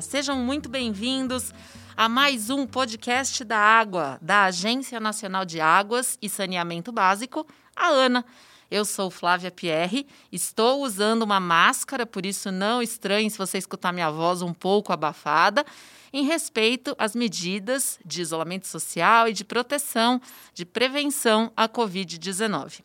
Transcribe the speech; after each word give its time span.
Sejam 0.00 0.36
muito 0.36 0.68
bem-vindos 0.68 1.52
a 1.96 2.08
mais 2.08 2.50
um 2.50 2.66
podcast 2.66 3.44
da 3.44 3.58
Água, 3.58 4.18
da 4.22 4.44
Agência 4.44 5.00
Nacional 5.00 5.44
de 5.44 5.60
Águas 5.60 6.16
e 6.22 6.28
Saneamento 6.28 6.92
Básico, 6.92 7.46
a 7.74 7.88
ANA. 7.88 8.24
Eu 8.70 8.84
sou 8.84 9.10
Flávia 9.10 9.50
Pierre, 9.50 10.06
estou 10.30 10.82
usando 10.82 11.22
uma 11.22 11.40
máscara, 11.40 12.04
por 12.04 12.26
isso 12.26 12.52
não 12.52 12.82
estranhe 12.82 13.30
se 13.30 13.38
você 13.38 13.56
escutar 13.56 13.92
minha 13.92 14.10
voz 14.10 14.42
um 14.42 14.52
pouco 14.52 14.92
abafada, 14.92 15.64
em 16.12 16.24
respeito 16.24 16.94
às 16.98 17.14
medidas 17.14 17.98
de 18.04 18.20
isolamento 18.20 18.66
social 18.66 19.26
e 19.26 19.32
de 19.32 19.42
proteção, 19.42 20.20
de 20.52 20.66
prevenção 20.66 21.50
à 21.56 21.66
Covid-19. 21.66 22.80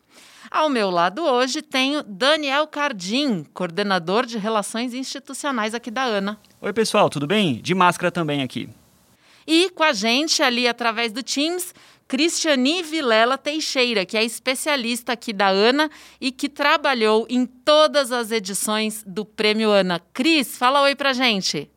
Ao 0.50 0.70
meu 0.70 0.90
lado 0.90 1.22
hoje 1.22 1.60
tenho 1.60 2.02
Daniel 2.02 2.66
Cardim, 2.66 3.44
coordenador 3.52 4.24
de 4.24 4.38
Relações 4.38 4.94
Institucionais 4.94 5.74
aqui 5.74 5.90
da 5.90 6.04
ANA. 6.04 6.38
Oi, 6.62 6.72
pessoal, 6.72 7.10
tudo 7.10 7.26
bem? 7.26 7.60
De 7.60 7.74
máscara 7.74 8.10
também 8.10 8.42
aqui. 8.42 8.70
E 9.46 9.68
com 9.70 9.82
a 9.82 9.92
gente 9.92 10.42
ali 10.42 10.66
através 10.66 11.12
do 11.12 11.22
Teams, 11.22 11.74
Cristiani 12.14 12.80
Vilela 12.80 13.36
Teixeira, 13.36 14.06
que 14.06 14.16
é 14.16 14.22
especialista 14.22 15.14
aqui 15.14 15.32
da 15.32 15.48
ANA 15.48 15.90
e 16.20 16.30
que 16.30 16.48
trabalhou 16.48 17.26
em 17.28 17.44
todas 17.44 18.12
as 18.12 18.30
edições 18.30 19.02
do 19.04 19.24
Prêmio 19.24 19.72
ANA. 19.72 20.00
Cris, 20.12 20.56
fala 20.56 20.82
oi 20.82 20.94
pra 20.94 21.12
gente. 21.12 21.68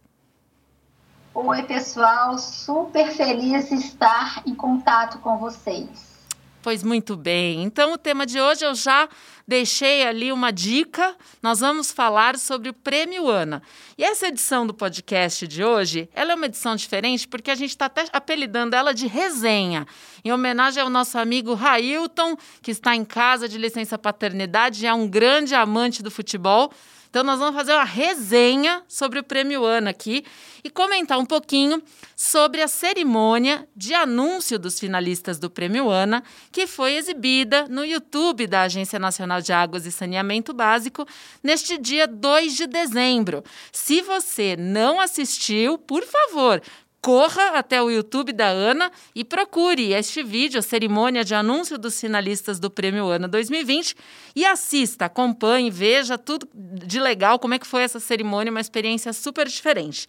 Oi, 1.33 1.63
pessoal, 1.63 2.37
super 2.37 3.11
feliz 3.13 3.69
de 3.69 3.75
estar 3.77 4.43
em 4.45 4.53
contato 4.53 5.17
com 5.21 5.39
vocês. 5.39 6.27
Pois 6.61 6.83
muito 6.83 7.17
bem. 7.17 7.63
Então, 7.63 7.93
o 7.93 7.97
tema 7.97 8.23
de 8.23 8.39
hoje 8.39 8.63
eu 8.63 8.75
já 8.75 9.09
deixei 9.47 10.05
ali 10.05 10.31
uma 10.31 10.51
dica. 10.51 11.15
Nós 11.41 11.61
vamos 11.61 11.91
falar 11.91 12.37
sobre 12.37 12.69
o 12.69 12.73
Prêmio 12.73 13.29
Ana. 13.29 13.61
E 13.97 14.03
essa 14.03 14.27
edição 14.27 14.67
do 14.67 14.73
podcast 14.73 15.47
de 15.47 15.63
hoje, 15.63 16.09
ela 16.13 16.33
é 16.33 16.35
uma 16.35 16.47
edição 16.47 16.75
diferente 16.75 17.27
porque 17.27 17.49
a 17.49 17.55
gente 17.55 17.69
está 17.69 17.85
até 17.85 18.05
apelidando 18.11 18.75
ela 18.75 18.93
de 18.93 19.07
resenha, 19.07 19.87
em 20.23 20.31
homenagem 20.31 20.83
ao 20.83 20.89
nosso 20.89 21.17
amigo 21.17 21.53
Railton, 21.53 22.35
que 22.61 22.71
está 22.71 22.95
em 22.95 23.05
casa 23.05 23.47
de 23.47 23.57
licença 23.57 23.97
paternidade 23.97 24.83
e 24.83 24.87
é 24.87 24.93
um 24.93 25.07
grande 25.07 25.55
amante 25.55 26.03
do 26.03 26.11
futebol. 26.11 26.71
Então, 27.09 27.23
nós 27.23 27.39
vamos 27.39 27.55
fazer 27.55 27.73
uma 27.73 27.83
resenha 27.83 28.83
sobre 28.87 29.19
o 29.19 29.23
Prêmio 29.23 29.63
Ana 29.65 29.89
aqui 29.89 30.23
e 30.63 30.69
comentar 30.69 31.17
um 31.17 31.25
pouquinho 31.25 31.81
sobre 32.15 32.61
a 32.61 32.67
cerimônia 32.67 33.67
de 33.75 33.93
anúncio 33.93 34.59
dos 34.59 34.79
finalistas 34.79 35.39
do 35.39 35.49
Prêmio 35.49 35.89
Ana, 35.89 36.23
que 36.51 36.67
foi 36.67 36.95
exibida 36.95 37.67
no 37.67 37.85
YouTube 37.85 38.47
da 38.47 38.61
Agência 38.61 38.99
Nacional 38.99 39.41
de 39.41 39.53
Águas 39.53 39.85
e 39.85 39.91
Saneamento 39.91 40.53
Básico 40.53 41.05
neste 41.41 41.77
dia 41.77 42.07
2 42.07 42.55
de 42.55 42.67
dezembro. 42.67 43.43
Se 43.71 44.01
você 44.01 44.55
não 44.57 44.99
assistiu, 44.99 45.77
por 45.77 46.03
favor, 46.03 46.61
corra 47.07 47.57
até 47.57 47.81
o 47.81 47.89
YouTube 47.89 48.33
da 48.33 48.47
Ana 48.47 48.91
e 49.15 49.23
procure 49.23 49.93
este 49.93 50.21
vídeo, 50.21 50.59
a 50.59 50.61
cerimônia 50.61 51.23
de 51.23 51.33
anúncio 51.33 51.77
dos 51.77 51.97
finalistas 51.97 52.59
do 52.59 52.69
Prêmio 52.69 53.07
Ana 53.07 53.29
2020 53.29 53.95
e 54.35 54.45
assista, 54.45 55.05
acompanhe, 55.05 55.71
veja 55.71 56.17
tudo 56.17 56.45
de 56.53 56.99
legal, 56.99 57.39
como 57.39 57.53
é 57.53 57.59
que 57.59 57.65
foi 57.65 57.83
essa 57.83 57.97
cerimônia, 57.97 58.51
uma 58.51 58.59
experiência 58.59 59.13
super 59.13 59.47
diferente. 59.47 60.05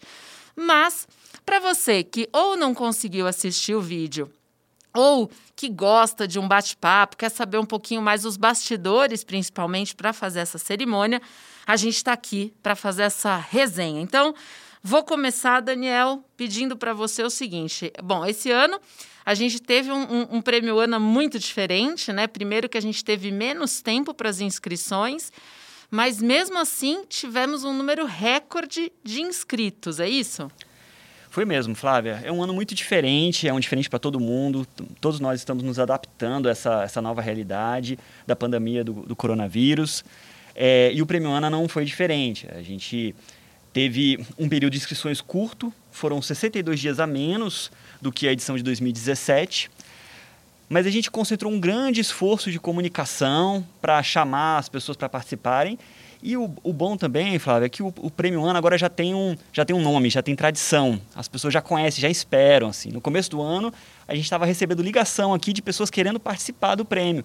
Mas, 0.57 1.07
para 1.45 1.61
você 1.61 2.03
que 2.03 2.27
ou 2.33 2.57
não 2.57 2.73
conseguiu 2.73 3.27
assistir 3.27 3.75
o 3.75 3.81
vídeo, 3.81 4.29
ou 4.93 5.31
que 5.55 5.69
gosta 5.69 6.27
de 6.27 6.37
um 6.37 6.49
bate-papo, 6.49 7.15
quer 7.15 7.29
saber 7.29 7.59
um 7.59 7.65
pouquinho 7.65 8.01
mais 8.01 8.25
os 8.25 8.35
bastidores, 8.35 9.23
principalmente 9.23 9.95
para 9.95 10.11
fazer 10.11 10.41
essa 10.41 10.57
cerimônia, 10.57 11.21
a 11.65 11.77
gente 11.77 11.95
está 11.95 12.11
aqui 12.11 12.53
para 12.61 12.75
fazer 12.75 13.03
essa 13.03 13.37
resenha. 13.37 14.01
Então, 14.01 14.35
Vou 14.81 15.03
começar, 15.03 15.59
Daniel, 15.59 16.23
pedindo 16.37 16.77
para 16.77 16.93
você 16.93 17.21
o 17.21 17.29
seguinte. 17.29 17.91
Bom, 18.01 18.25
esse 18.25 18.49
ano 18.49 18.79
a 19.25 19.33
gente 19.33 19.61
teve 19.61 19.91
um, 19.91 20.01
um, 20.01 20.37
um, 20.37 20.41
prêmio 20.41 20.79
ANA 20.79 20.97
muito 20.97 21.37
diferente, 21.37 22.13
né? 22.13 22.27
Primeiro 22.27 22.69
que 22.69 22.77
a 22.77 22.81
gente 22.81 23.03
teve 23.03 23.29
menos 23.29 23.81
tempo 23.81 24.13
para 24.13 24.29
as 24.29 24.39
inscrições, 24.39 25.33
mas 25.91 26.21
mesmo 26.21 26.57
assim 26.57 27.03
tivemos 27.09 27.65
um 27.65 27.73
número 27.73 28.05
recorde 28.05 28.91
de 29.03 29.21
inscritos, 29.21 29.99
é 29.99 30.07
isso? 30.07 30.49
Foi 31.29 31.43
mesmo, 31.43 31.75
Flávia. 31.75 32.21
É 32.23 32.31
um 32.31 32.41
ano 32.41 32.53
muito 32.53 32.73
diferente, 32.73 33.47
é 33.47 33.53
um 33.53 33.59
diferente 33.59 33.89
para 33.89 33.99
todo 33.99 34.17
mundo. 34.17 34.65
Todos 35.01 35.19
nós 35.19 35.41
estamos 35.41 35.61
nos 35.61 35.77
adaptando 35.77 36.47
a 36.47 36.51
essa, 36.51 36.83
essa 36.83 37.01
nova 37.01 37.21
realidade 37.21 37.99
da 38.25 38.35
pandemia 38.35 38.83
do, 38.83 38.93
do 38.93 39.15
coronavírus. 39.15 40.05
É, 40.55 40.89
e 40.93 41.01
o 41.01 41.05
Prêmio 41.05 41.29
ANA 41.29 41.49
não 41.49 41.67
foi 41.67 41.85
diferente. 41.85 42.47
A 42.51 42.61
gente 42.61 43.13
teve 43.79 44.19
um 44.37 44.49
período 44.49 44.73
de 44.73 44.77
inscrições 44.77 45.21
curto, 45.21 45.73
foram 45.89 46.21
62 46.21 46.81
dias 46.81 46.99
a 46.99 47.07
menos 47.07 47.71
do 48.01 48.11
que 48.11 48.27
a 48.27 48.33
edição 48.33 48.57
de 48.57 48.61
2017. 48.61 49.71
Mas 50.67 50.85
a 50.85 50.89
gente 50.89 51.09
concentrou 51.09 51.49
um 51.49 51.57
grande 51.61 52.01
esforço 52.01 52.51
de 52.51 52.59
comunicação 52.59 53.65
para 53.79 54.03
chamar 54.03 54.57
as 54.57 54.67
pessoas 54.67 54.97
para 54.97 55.07
participarem. 55.07 55.79
E 56.21 56.35
o, 56.35 56.53
o, 56.61 56.73
bom 56.73 56.97
também, 56.97 57.39
Flávio, 57.39 57.67
é 57.67 57.69
que 57.69 57.81
o, 57.81 57.87
o, 57.87 58.11
Prêmio 58.11 58.43
Ano 58.43 58.57
agora 58.57 58.77
já 58.77 58.89
tem, 58.89 59.15
um, 59.15 59.37
já 59.53 59.63
tem 59.63 59.73
um 59.73 59.81
nome, 59.81 60.09
já 60.09 60.21
tem 60.21 60.35
tradição. 60.35 61.01
As 61.15 61.29
pessoas 61.29 61.53
já 61.53 61.61
conhecem, 61.61 62.01
já 62.01 62.09
esperam. 62.09 62.67
Assim. 62.67 62.89
No 62.89 62.99
começo 62.99 63.29
do 63.29 63.41
ano, 63.41 63.73
a 64.05 64.13
gente 64.13 64.25
estava 64.25 64.45
recebendo 64.45 64.83
ligação 64.83 65.33
aqui 65.33 65.53
de 65.53 65.61
pessoas 65.61 65.89
querendo 65.89 66.19
participar 66.19 66.75
do 66.75 66.83
prêmio. 66.83 67.23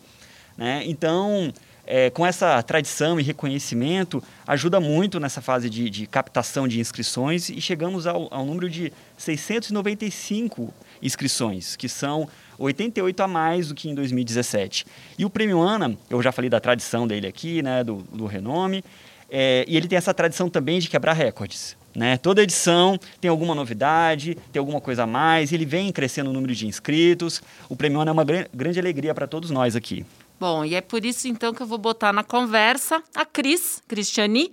Né? 0.56 0.84
Então, 0.86 1.53
é, 1.87 2.11
com 2.11 2.27
essa 2.27 2.62
tradição 2.62 3.21
e 3.21 3.22
reconhecimento, 3.22 4.22
ajuda 4.47 4.81
muito 4.81 5.21
nessa 5.21 5.41
fase 5.41 5.69
de, 5.69 5.91
de 5.91 6.06
captação 6.06 6.67
de 6.67 6.81
inscrições 6.81 7.49
e 7.50 7.61
chegamos 7.61 8.06
ao, 8.06 8.33
ao, 8.33 8.45
número 8.45 8.69
de 8.69 8.93
695 9.17 10.72
inscrições, 11.03 11.77
que 11.77 11.89
são 11.89 12.28
88 12.59 13.22
a 13.22 13.28
mais 13.28 13.69
do 13.69 13.75
que 13.75 13.89
em 13.89 13.95
2017. 13.95 14.87
E 15.19 15.25
o 15.25 15.31
Prêmio 15.31 15.61
ANA, 15.61 15.97
eu 16.09 16.22
já 16.22 16.33
falei 16.33 16.49
da 16.49 16.61
tradição 16.61 17.06
dele 17.06 17.27
aqui, 17.27 17.62
né, 17.62 17.84
do, 17.84 17.97
do 18.12 18.27
renome, 18.27 18.83
é, 19.31 19.65
e 19.69 19.77
ele 19.77 19.89
tem 19.89 19.99
essa 19.99 20.15
tradição 20.15 20.49
também 20.49 20.78
de 20.78 20.89
quebrar 20.89 21.12
recordes. 21.12 21.77
Né? 21.95 22.16
Toda 22.16 22.43
edição 22.43 22.99
tem 23.21 23.28
alguma 23.28 23.55
novidade, 23.55 24.37
tem 24.53 24.59
alguma 24.59 24.81
coisa 24.81 25.05
a 25.05 25.06
mais, 25.06 25.53
ele 25.53 25.65
vem 25.65 25.93
crescendo 25.93 26.31
o 26.31 26.33
número 26.33 26.55
de 26.55 26.66
inscritos. 26.66 27.43
O 27.69 27.77
Prêmio 27.77 28.01
ANA 28.01 28.11
é 28.11 28.12
uma 28.12 28.25
grande 28.25 28.81
alegria 28.81 29.15
para 29.15 29.27
todos 29.27 29.51
nós 29.51 29.77
aqui. 29.77 30.05
Bom, 30.39 30.65
e 30.65 30.75
é 30.75 30.81
por 30.81 31.05
isso 31.05 31.28
então 31.28 31.55
que 31.55 31.62
eu 31.62 31.67
vou 31.67 31.78
botar 31.78 32.12
na 32.12 32.25
conversa 32.25 33.03
a 33.15 33.25
Cris, 33.25 33.83
Cristiani, 33.87 34.50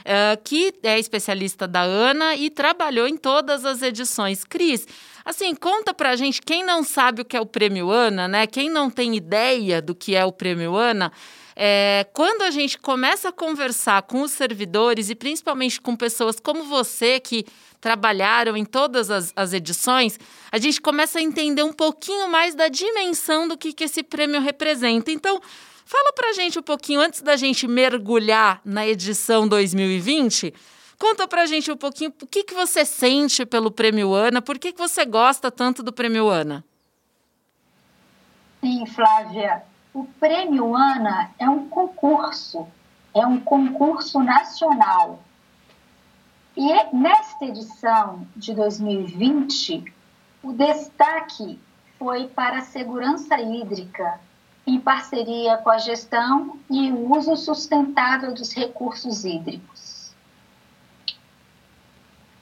uh, 0.00 0.40
que 0.44 0.74
é 0.82 0.98
especialista 0.98 1.66
da 1.66 1.82
ANA 1.82 2.36
e 2.36 2.50
trabalhou 2.50 3.06
em 3.06 3.16
todas 3.16 3.64
as 3.64 3.82
edições. 3.82 4.44
Cris, 4.44 4.86
assim, 5.24 5.54
conta 5.54 5.94
pra 5.94 6.16
gente, 6.16 6.40
quem 6.42 6.64
não 6.64 6.84
sabe 6.84 7.22
o 7.22 7.24
que 7.24 7.36
é 7.36 7.40
o 7.40 7.46
Prêmio 7.46 7.90
ANA, 7.90 8.28
né? 8.28 8.46
Quem 8.46 8.68
não 8.68 8.90
tem 8.90 9.16
ideia 9.16 9.80
do 9.80 9.94
que 9.94 10.14
é 10.14 10.24
o 10.24 10.32
Prêmio 10.32 10.76
ANA, 10.76 11.10
é, 11.54 12.06
quando 12.12 12.42
a 12.42 12.50
gente 12.50 12.78
começa 12.78 13.28
a 13.28 13.32
conversar 13.32 14.02
com 14.02 14.22
os 14.22 14.30
servidores 14.30 15.10
e 15.10 15.14
principalmente 15.14 15.80
com 15.80 15.94
pessoas 15.94 16.40
como 16.40 16.64
você 16.64 17.20
que 17.20 17.44
trabalharam 17.80 18.56
em 18.56 18.64
todas 18.64 19.10
as, 19.10 19.32
as 19.34 19.52
edições, 19.52 20.18
a 20.50 20.58
gente 20.58 20.80
começa 20.80 21.18
a 21.18 21.22
entender 21.22 21.64
um 21.64 21.72
pouquinho 21.72 22.28
mais 22.28 22.54
da 22.54 22.68
dimensão 22.68 23.48
do 23.48 23.58
que, 23.58 23.72
que 23.72 23.84
esse 23.84 24.02
prêmio 24.02 24.40
representa. 24.40 25.10
Então, 25.10 25.40
fala 25.84 26.12
pra 26.12 26.32
gente 26.32 26.58
um 26.58 26.62
pouquinho, 26.62 27.00
antes 27.00 27.20
da 27.20 27.36
gente 27.36 27.66
mergulhar 27.66 28.60
na 28.64 28.86
edição 28.86 29.48
2020, 29.48 30.54
conta 30.96 31.26
pra 31.26 31.44
gente 31.44 31.72
um 31.72 31.76
pouquinho 31.76 32.14
o 32.22 32.26
que, 32.26 32.44
que 32.44 32.54
você 32.54 32.84
sente 32.84 33.44
pelo 33.44 33.70
Prêmio 33.70 34.14
Ana, 34.14 34.40
por 34.40 34.58
que, 34.58 34.72
que 34.72 34.78
você 34.78 35.04
gosta 35.04 35.50
tanto 35.50 35.82
do 35.82 35.92
Prêmio 35.92 36.28
Ana? 36.28 36.64
Sim, 38.60 38.86
Flávia. 38.86 39.71
O 39.94 40.04
Prêmio 40.04 40.74
ANA 40.74 41.30
é 41.38 41.48
um 41.48 41.68
concurso, 41.68 42.66
é 43.14 43.26
um 43.26 43.38
concurso 43.38 44.20
nacional. 44.20 45.22
E 46.56 46.72
é, 46.72 46.88
nesta 46.94 47.44
edição 47.44 48.26
de 48.34 48.54
2020, 48.54 49.84
o 50.42 50.52
destaque 50.52 51.60
foi 51.98 52.26
para 52.26 52.58
a 52.58 52.62
segurança 52.62 53.38
hídrica, 53.40 54.18
em 54.66 54.80
parceria 54.80 55.58
com 55.58 55.70
a 55.70 55.78
gestão 55.78 56.58
e 56.70 56.90
o 56.90 57.14
uso 57.14 57.36
sustentável 57.36 58.32
dos 58.32 58.52
recursos 58.52 59.24
hídricos. 59.24 60.14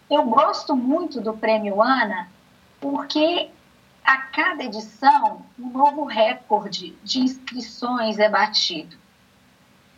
Eu 0.09 0.25
gosto 0.25 0.77
muito 0.77 1.21
do 1.21 1.33
Prêmio 1.35 1.83
ANA 1.83 2.29
porque 2.81 3.51
a 4.05 4.17
cada 4.19 4.63
edição, 4.65 5.43
um 5.59 5.71
novo 5.71 6.05
recorde 6.05 6.95
de 7.05 7.21
inscrições 7.21 8.19
é 8.19 8.29
batido. 8.29 8.97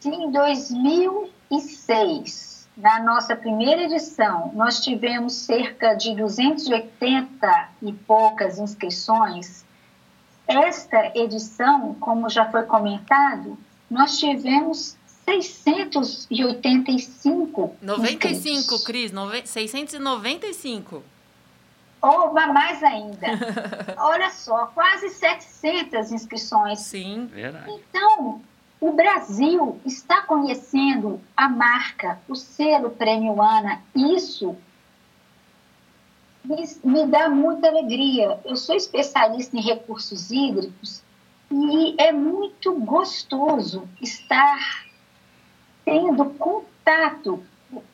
Se 0.00 0.08
em 0.08 0.30
2006, 0.30 2.68
na 2.76 3.02
nossa 3.02 3.34
primeira 3.36 3.82
edição, 3.84 4.50
nós 4.54 4.80
tivemos 4.80 5.32
cerca 5.34 5.94
de 5.94 6.14
280 6.16 7.68
e 7.82 7.92
poucas 7.92 8.58
inscrições, 8.58 9.64
esta 10.46 11.12
edição, 11.16 11.94
como 12.00 12.28
já 12.28 12.50
foi 12.50 12.64
comentado, 12.64 13.56
nós 13.90 14.18
tivemos 14.18 14.96
685 15.24 17.76
95, 17.80 18.56
inscritos. 18.56 18.84
Cris, 18.84 19.12
nove- 19.12 19.46
695. 19.46 21.02
Ou 22.02 22.32
mais 22.32 22.82
ainda. 22.82 23.28
Olha 23.96 24.30
só, 24.30 24.66
quase 24.66 25.08
700 25.10 26.10
inscrições. 26.10 26.80
Sim. 26.80 27.26
Verdade. 27.26 27.70
Então, 27.70 28.42
o 28.80 28.92
Brasil 28.92 29.80
está 29.86 30.22
conhecendo 30.22 31.20
a 31.36 31.48
marca, 31.48 32.20
o 32.28 32.34
selo 32.34 32.90
Prêmio 32.90 33.40
Ana. 33.40 33.80
Isso 33.94 34.56
me, 36.44 36.64
me 36.82 37.06
dá 37.06 37.28
muita 37.28 37.68
alegria. 37.68 38.40
Eu 38.44 38.56
sou 38.56 38.74
especialista 38.74 39.56
em 39.56 39.60
recursos 39.60 40.32
hídricos 40.32 41.04
e 41.48 41.94
é 41.96 42.10
muito 42.10 42.74
gostoso 42.80 43.88
estar 44.00 44.84
tendo 45.84 46.24
contato 46.30 47.44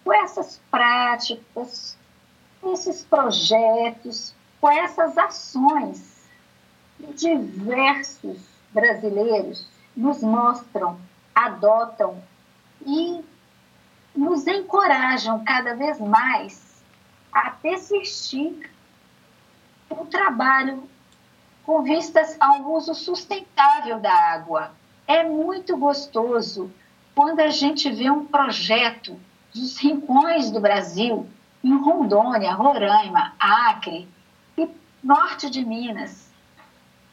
com 0.02 0.12
essas 0.12 0.58
práticas, 0.70 1.97
esses 2.64 3.04
projetos, 3.04 4.34
com 4.60 4.70
essas 4.70 5.16
ações 5.16 6.28
que 6.98 7.06
diversos 7.12 8.38
brasileiros 8.72 9.66
nos 9.96 10.20
mostram, 10.22 10.98
adotam 11.34 12.22
e 12.84 13.24
nos 14.14 14.46
encorajam 14.46 15.44
cada 15.44 15.74
vez 15.74 16.00
mais 16.00 16.82
a 17.32 17.50
persistir 17.50 18.70
no 19.90 20.06
trabalho 20.06 20.88
com 21.64 21.82
vistas 21.82 22.36
ao 22.40 22.72
uso 22.72 22.94
sustentável 22.94 24.00
da 24.00 24.12
água. 24.12 24.72
É 25.06 25.22
muito 25.22 25.76
gostoso 25.76 26.72
quando 27.14 27.40
a 27.40 27.50
gente 27.50 27.90
vê 27.90 28.10
um 28.10 28.24
projeto 28.24 29.18
dos 29.54 29.76
rincões 29.78 30.50
do 30.50 30.60
Brasil, 30.60 31.28
em 31.62 31.76
Rondônia, 31.76 32.52
Roraima, 32.52 33.34
Acre 33.38 34.08
e 34.56 34.68
norte 35.02 35.50
de 35.50 35.64
Minas, 35.64 36.30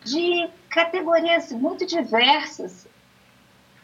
de 0.04 0.50
categorias 0.70 1.52
muito 1.52 1.86
diversas, 1.86 2.88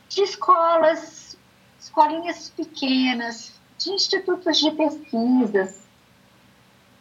de 0.07 0.21
escolas, 0.21 1.37
escolinhas 1.79 2.49
pequenas, 2.49 3.59
de 3.77 3.91
institutos 3.91 4.59
de 4.59 4.71
pesquisas, 4.71 5.81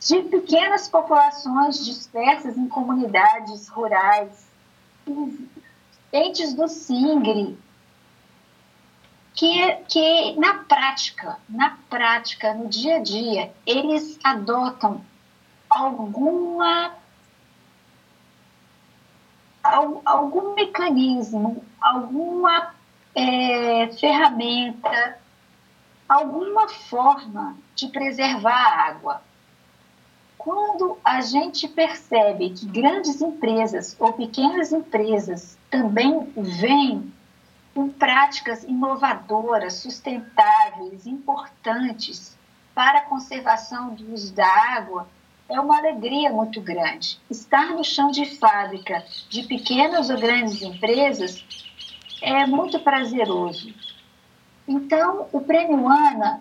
de 0.00 0.22
pequenas 0.22 0.88
populações 0.88 1.84
dispersas 1.84 2.56
em 2.56 2.66
comunidades 2.68 3.68
rurais, 3.68 4.48
entes 6.12 6.54
do 6.54 6.66
SINGRE, 6.66 7.58
que, 9.34 9.76
que 9.88 10.36
na 10.36 10.54
prática, 10.64 11.38
na 11.48 11.76
prática, 11.88 12.54
no 12.54 12.68
dia 12.68 12.96
a 12.96 13.02
dia, 13.02 13.52
eles 13.66 14.18
adotam 14.22 15.02
alguma 15.68 16.94
algum 19.62 20.54
mecanismo, 20.54 21.62
alguma 21.80 22.74
é, 23.14 23.88
ferramenta, 23.88 25.18
alguma 26.08 26.68
forma 26.68 27.56
de 27.74 27.88
preservar 27.88 28.52
a 28.52 28.86
água. 28.88 29.22
Quando 30.38 30.96
a 31.04 31.20
gente 31.20 31.68
percebe 31.68 32.50
que 32.50 32.66
grandes 32.66 33.20
empresas 33.20 33.94
ou 33.98 34.14
pequenas 34.14 34.72
empresas 34.72 35.58
também 35.70 36.32
vêm 36.34 37.12
com 37.74 37.88
práticas 37.88 38.64
inovadoras, 38.64 39.74
sustentáveis, 39.74 41.06
importantes 41.06 42.36
para 42.74 42.98
a 42.98 43.02
conservação 43.02 43.94
do 43.94 44.12
uso 44.12 44.32
da 44.34 44.46
água, 44.46 45.08
é 45.48 45.60
uma 45.60 45.78
alegria 45.78 46.30
muito 46.30 46.60
grande. 46.60 47.18
Estar 47.28 47.70
no 47.70 47.84
chão 47.84 48.10
de 48.10 48.24
fábrica 48.36 49.04
de 49.28 49.42
pequenas 49.42 50.08
ou 50.08 50.18
grandes 50.18 50.62
empresas 50.62 51.44
é 52.22 52.46
muito 52.46 52.78
prazeroso. 52.80 53.74
Então, 54.66 55.26
o 55.32 55.40
Prêmio 55.40 55.88
Ana, 55.88 56.40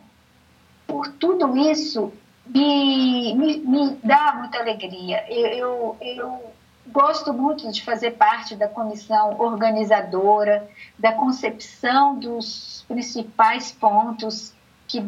por 0.85 1.07
tudo 1.13 1.57
isso, 1.57 2.13
me, 2.45 3.33
me, 3.35 3.57
me 3.59 3.95
dá 4.03 4.35
muita 4.37 4.59
alegria. 4.59 5.25
Eu, 5.27 5.47
eu, 5.47 5.97
eu 6.01 6.48
gosto 6.91 7.33
muito 7.33 7.71
de 7.71 7.83
fazer 7.83 8.11
parte 8.11 8.55
da 8.55 8.67
comissão 8.67 9.39
organizadora, 9.39 10.69
da 10.97 11.13
concepção 11.13 12.17
dos 12.17 12.83
principais 12.87 13.71
pontos 13.71 14.53
que, 14.87 14.99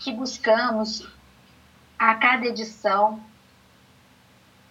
que 0.00 0.12
buscamos 0.12 1.06
a 1.98 2.14
cada 2.14 2.46
edição, 2.46 3.20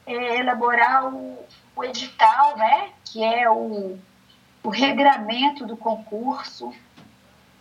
é 0.05 0.39
elaborar 0.39 1.13
o, 1.13 1.37
o, 1.75 1.83
edital, 1.83 2.57
né, 2.57 2.89
que 3.05 3.23
é 3.23 3.49
o, 3.49 3.97
o 4.63 4.69
regramento 4.69 5.65
do 5.65 5.77
concurso, 5.77 6.73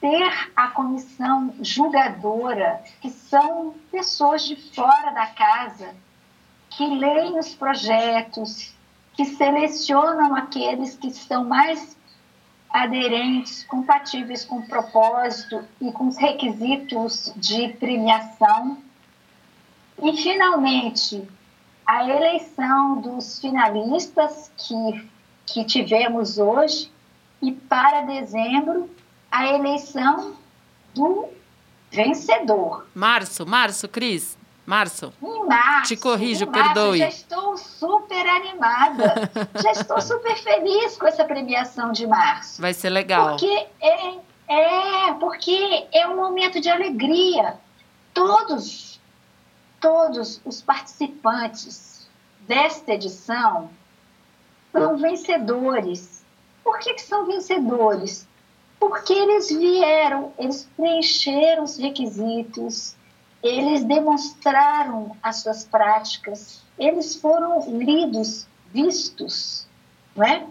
ter 0.01 0.51
a 0.57 0.69
comissão 0.69 1.55
julgadora, 1.61 2.83
que 3.01 3.11
são 3.11 3.75
pessoas 3.91 4.45
de 4.45 4.57
fora 4.75 5.11
da 5.11 5.27
casa, 5.27 5.95
que 6.71 6.87
leem 6.87 7.39
os 7.39 7.55
projetos, 7.55 8.75
que 9.15 9.25
selecionam 9.25 10.35
aqueles 10.35 10.97
que 10.97 11.09
estão 11.09 11.45
mais 11.45 11.97
aderentes, 12.71 13.65
compatíveis 13.65 14.45
com 14.45 14.59
o 14.59 14.67
propósito 14.67 15.65
e 15.81 15.91
com 15.91 16.09
os 16.09 16.17
requisitos 16.17 17.33
de 17.37 17.69
premiação 17.75 18.79
e, 20.03 20.17
finalmente, 20.17 21.27
a 21.87 22.09
eleição 22.09 23.01
dos 23.01 23.41
finalistas 23.41 24.53
que, 24.57 25.11
que 25.47 25.65
tivemos 25.65 26.39
hoje 26.39 26.93
e, 27.43 27.53
para 27.53 28.03
dezembro, 28.03 28.91
a 29.31 29.47
eleição 29.47 30.37
do 30.95 31.29
vencedor. 31.91 32.87
Março, 32.95 33.47
março, 33.47 33.89
Cris. 33.89 34.37
Março. 34.69 35.15
Em 35.23 35.47
março. 35.47 35.95
Te 35.95 35.97
corrijo, 35.97 36.45
março, 36.45 36.75
perdoe. 36.75 36.99
Já 36.99 37.09
estou 37.09 37.57
super 37.57 38.27
animada. 38.27 39.15
já 39.63 39.73
estou 39.73 39.99
super 39.99 40.37
feliz 40.37 40.95
com 40.99 41.07
essa 41.07 41.25
premiação 41.25 41.91
de 41.91 42.07
março. 42.07 42.61
Vai 42.61 42.75
ser 42.75 42.91
legal. 42.91 43.31
Porque 43.31 43.67
é, 43.81 44.19
é, 44.47 45.15
porque 45.15 45.87
é 45.91 46.07
um 46.07 46.17
momento 46.17 46.61
de 46.61 46.69
alegria. 46.69 47.57
Todos, 48.13 49.01
todos 49.81 50.39
os 50.45 50.61
participantes 50.61 52.07
desta 52.41 52.93
edição 52.93 53.71
são 54.71 54.99
vencedores. 54.99 56.23
Por 56.63 56.79
que, 56.79 56.93
que 56.93 57.01
são 57.01 57.25
vencedores? 57.25 58.29
Porque 58.79 59.15
eles 59.15 59.49
vieram, 59.49 60.31
eles 60.39 60.69
preencheram 60.77 61.65
os 61.65 61.79
requisitos, 61.79 62.98
eles 63.43 63.85
demonstraram 63.85 65.17
as 65.23 65.43
suas 65.43 65.65
práticas, 65.65 66.63
eles 66.79 67.17
foram 67.17 67.79
lidos, 67.79 68.47
vistos, 68.73 69.67
não 70.17 70.27
é? 70.27 70.47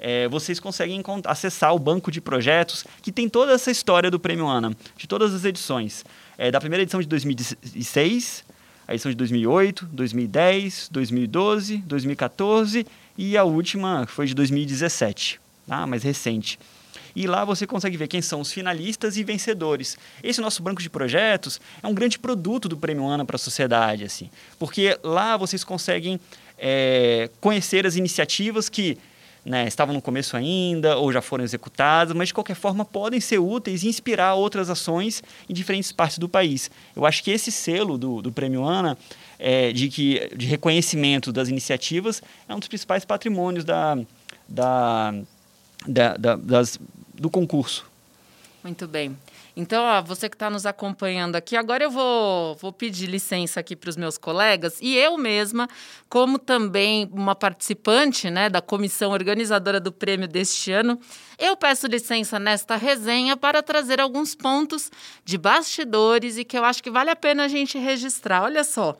é, 0.00 0.26
vocês 0.28 0.58
conseguem 0.58 1.02
acessar 1.26 1.74
o 1.74 1.78
banco 1.78 2.10
de 2.10 2.20
projetos 2.20 2.84
que 3.02 3.12
tem 3.12 3.28
toda 3.28 3.52
essa 3.52 3.70
história 3.70 4.10
do 4.10 4.18
Prêmio 4.18 4.48
ANA, 4.48 4.74
de 4.96 5.06
todas 5.06 5.34
as 5.34 5.44
edições. 5.44 6.04
É, 6.38 6.50
da 6.50 6.58
primeira 6.58 6.82
edição 6.82 7.00
de 7.00 7.06
2006, 7.06 8.44
a 8.88 8.94
edição 8.94 9.10
de 9.10 9.16
2008, 9.16 9.86
2010, 9.92 10.88
2012, 10.90 11.76
2014 11.78 12.86
e 13.18 13.36
a 13.36 13.44
última 13.44 14.06
foi 14.06 14.26
de 14.26 14.34
2017, 14.34 15.38
tá? 15.68 15.86
mais 15.86 16.02
recente. 16.02 16.58
E 17.14 17.26
lá 17.26 17.44
você 17.44 17.66
consegue 17.66 17.96
ver 17.96 18.08
quem 18.08 18.22
são 18.22 18.40
os 18.40 18.52
finalistas 18.52 19.16
e 19.16 19.24
vencedores. 19.24 19.98
Esse 20.22 20.40
nosso 20.40 20.62
banco 20.62 20.80
de 20.80 20.88
projetos 20.88 21.60
é 21.82 21.86
um 21.86 21.92
grande 21.92 22.18
produto 22.18 22.68
do 22.68 22.76
Prêmio 22.76 23.06
ANA 23.06 23.24
para 23.24 23.36
a 23.36 23.38
sociedade, 23.38 24.04
assim, 24.04 24.30
porque 24.58 24.98
lá 25.02 25.36
vocês 25.36 25.62
conseguem 25.62 26.18
é, 26.56 27.28
conhecer 27.40 27.86
as 27.86 27.96
iniciativas 27.96 28.68
que 28.68 28.96
né, 29.44 29.66
estavam 29.66 29.94
no 29.94 30.02
começo 30.02 30.36
ainda 30.36 30.96
ou 30.96 31.12
já 31.12 31.22
foram 31.22 31.44
executadas, 31.44 32.14
mas 32.14 32.28
de 32.28 32.34
qualquer 32.34 32.56
forma 32.56 32.84
podem 32.84 33.20
ser 33.20 33.38
úteis 33.38 33.82
e 33.82 33.88
inspirar 33.88 34.34
outras 34.34 34.68
ações 34.68 35.22
em 35.48 35.54
diferentes 35.54 35.92
partes 35.92 36.18
do 36.18 36.28
país. 36.28 36.70
Eu 36.94 37.06
acho 37.06 37.22
que 37.22 37.30
esse 37.30 37.50
selo 37.50 37.96
do, 37.96 38.20
do 38.20 38.30
Prêmio 38.32 38.64
ANA, 38.64 38.96
é, 39.38 39.72
de, 39.72 39.88
que, 39.88 40.30
de 40.36 40.46
reconhecimento 40.46 41.32
das 41.32 41.48
iniciativas, 41.48 42.22
é 42.48 42.54
um 42.54 42.58
dos 42.58 42.68
principais 42.68 43.04
patrimônios 43.04 43.64
da, 43.64 43.98
da, 44.48 45.14
da, 45.86 46.16
da 46.16 46.36
das, 46.36 46.78
do 47.14 47.30
concurso. 47.30 47.86
Muito 48.62 48.86
bem. 48.86 49.16
Então, 49.56 49.84
ó, 49.84 50.00
você 50.02 50.28
que 50.28 50.36
está 50.36 50.48
nos 50.48 50.66
acompanhando 50.66 51.36
aqui, 51.36 51.56
agora 51.56 51.84
eu 51.84 51.90
vou, 51.90 52.54
vou 52.56 52.72
pedir 52.72 53.06
licença 53.06 53.60
aqui 53.60 53.74
para 53.74 53.90
os 53.90 53.96
meus 53.96 54.16
colegas 54.16 54.78
e 54.80 54.96
eu 54.96 55.16
mesma, 55.16 55.68
como 56.08 56.38
também 56.38 57.08
uma 57.12 57.34
participante 57.34 58.30
né, 58.30 58.48
da 58.48 58.60
comissão 58.60 59.10
organizadora 59.10 59.80
do 59.80 59.92
prêmio 59.92 60.28
deste 60.28 60.72
ano, 60.72 60.98
eu 61.38 61.56
peço 61.56 61.86
licença 61.86 62.38
nesta 62.38 62.76
resenha 62.76 63.36
para 63.36 63.62
trazer 63.62 64.00
alguns 64.00 64.34
pontos 64.34 64.90
de 65.24 65.36
bastidores 65.36 66.36
e 66.36 66.44
que 66.44 66.56
eu 66.56 66.64
acho 66.64 66.82
que 66.82 66.90
vale 66.90 67.10
a 67.10 67.16
pena 67.16 67.44
a 67.44 67.48
gente 67.48 67.78
registrar. 67.78 68.42
Olha 68.42 68.64
só. 68.64 68.96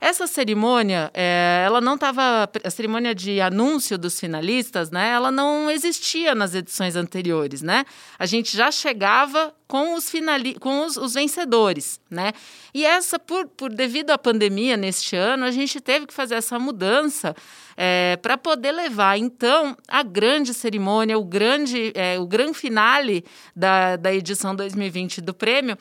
Essa 0.00 0.26
cerimônia, 0.26 1.10
é, 1.12 1.62
ela 1.66 1.78
não 1.78 1.94
estava. 1.94 2.48
A 2.64 2.70
cerimônia 2.70 3.14
de 3.14 3.38
anúncio 3.38 3.98
dos 3.98 4.18
finalistas, 4.18 4.90
né? 4.90 5.10
Ela 5.10 5.30
não 5.30 5.70
existia 5.70 6.34
nas 6.34 6.54
edições 6.54 6.96
anteriores, 6.96 7.60
né? 7.60 7.84
A 8.18 8.24
gente 8.24 8.56
já 8.56 8.70
chegava 8.70 9.54
com 9.68 9.94
os, 9.94 10.08
finali 10.08 10.54
com 10.58 10.86
os, 10.86 10.96
os 10.96 11.12
vencedores, 11.12 12.00
né? 12.10 12.32
E 12.72 12.82
essa, 12.82 13.18
por, 13.18 13.46
por 13.48 13.70
devido 13.70 14.10
à 14.10 14.16
pandemia 14.16 14.74
neste 14.74 15.16
ano, 15.16 15.44
a 15.44 15.50
gente 15.50 15.78
teve 15.82 16.06
que 16.06 16.14
fazer 16.14 16.36
essa 16.36 16.58
mudança 16.58 17.36
é, 17.76 18.18
para 18.22 18.38
poder 18.38 18.72
levar, 18.72 19.18
então, 19.18 19.76
a 19.86 20.02
grande 20.02 20.54
cerimônia, 20.54 21.18
o 21.18 21.24
grande, 21.24 21.92
é, 21.94 22.18
o 22.18 22.26
grande 22.26 22.54
finale 22.56 23.22
da, 23.54 23.96
da 23.96 24.14
edição 24.14 24.56
2020 24.56 25.20
do 25.20 25.34
prêmio 25.34 25.76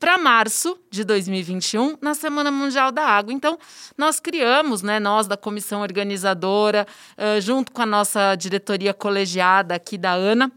para 0.00 0.16
março 0.16 0.78
de 0.90 1.04
2021, 1.04 1.98
na 2.00 2.14
Semana 2.14 2.50
Mundial 2.50 2.90
da 2.90 3.04
Água. 3.04 3.34
Então, 3.34 3.58
nós 3.98 4.18
criamos, 4.18 4.80
né, 4.80 4.98
nós 4.98 5.26
da 5.26 5.36
comissão 5.36 5.82
organizadora, 5.82 6.86
uh, 7.18 7.38
junto 7.38 7.70
com 7.70 7.82
a 7.82 7.86
nossa 7.86 8.34
diretoria 8.34 8.94
colegiada 8.94 9.74
aqui 9.74 9.98
da 9.98 10.14
ANA, 10.14 10.50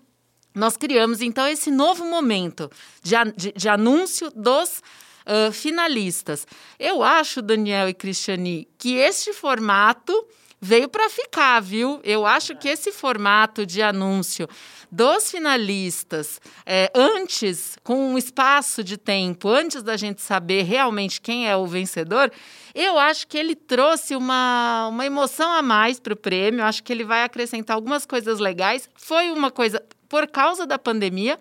nós 0.56 0.78
criamos 0.78 1.20
então 1.20 1.46
esse 1.46 1.70
novo 1.70 2.06
momento 2.06 2.72
de, 3.02 3.16
de, 3.36 3.52
de 3.52 3.68
anúncio 3.68 4.32
dos 4.32 4.82
uh, 5.28 5.52
finalistas. 5.52 6.48
Eu 6.80 7.04
acho, 7.04 7.42
Daniel 7.42 7.90
e 7.90 7.94
Cristiani, 7.94 8.70
que 8.78 8.96
este 8.96 9.34
formato 9.34 10.14
veio 10.64 10.88
para 10.88 11.10
ficar, 11.10 11.60
viu? 11.60 12.00
Eu 12.06 12.26
acho 12.26 12.56
que 12.56 12.70
esse 12.70 12.90
formato 12.90 13.66
de 13.66 13.82
anúncio 13.82 14.48
dos 14.90 15.30
finalistas, 15.30 16.40
é, 16.66 16.90
antes, 16.96 17.76
com 17.84 18.14
um 18.14 18.18
espaço 18.18 18.82
de 18.82 18.96
tempo, 18.96 19.50
antes 19.50 19.84
da 19.84 19.98
gente 19.98 20.22
saber 20.22 20.64
realmente 20.64 21.20
quem 21.20 21.50
é 21.50 21.58
o 21.58 21.68
vencedor, 21.68 22.32
eu 22.74 22.98
acho 22.98 23.28
que 23.28 23.38
ele 23.38 23.56
trouxe 23.56 24.16
uma, 24.16 24.88
uma 24.88 25.06
emoção 25.06 25.52
a 25.52 25.62
mais 25.62 26.00
para 26.00 26.14
o 26.14 26.18
prêmio. 26.18 26.64
Acho 26.64 26.82
que 26.82 26.94
ele 26.94 27.04
vai 27.04 27.24
acrescentar 27.24 27.76
algumas 27.76 28.06
coisas 28.06 28.40
legais. 28.40 28.90
Foi 28.96 29.32
uma 29.32 29.52
coisa 29.52 29.84
por 30.08 30.28
causa 30.28 30.66
da 30.66 30.80
pandemia, 30.80 31.38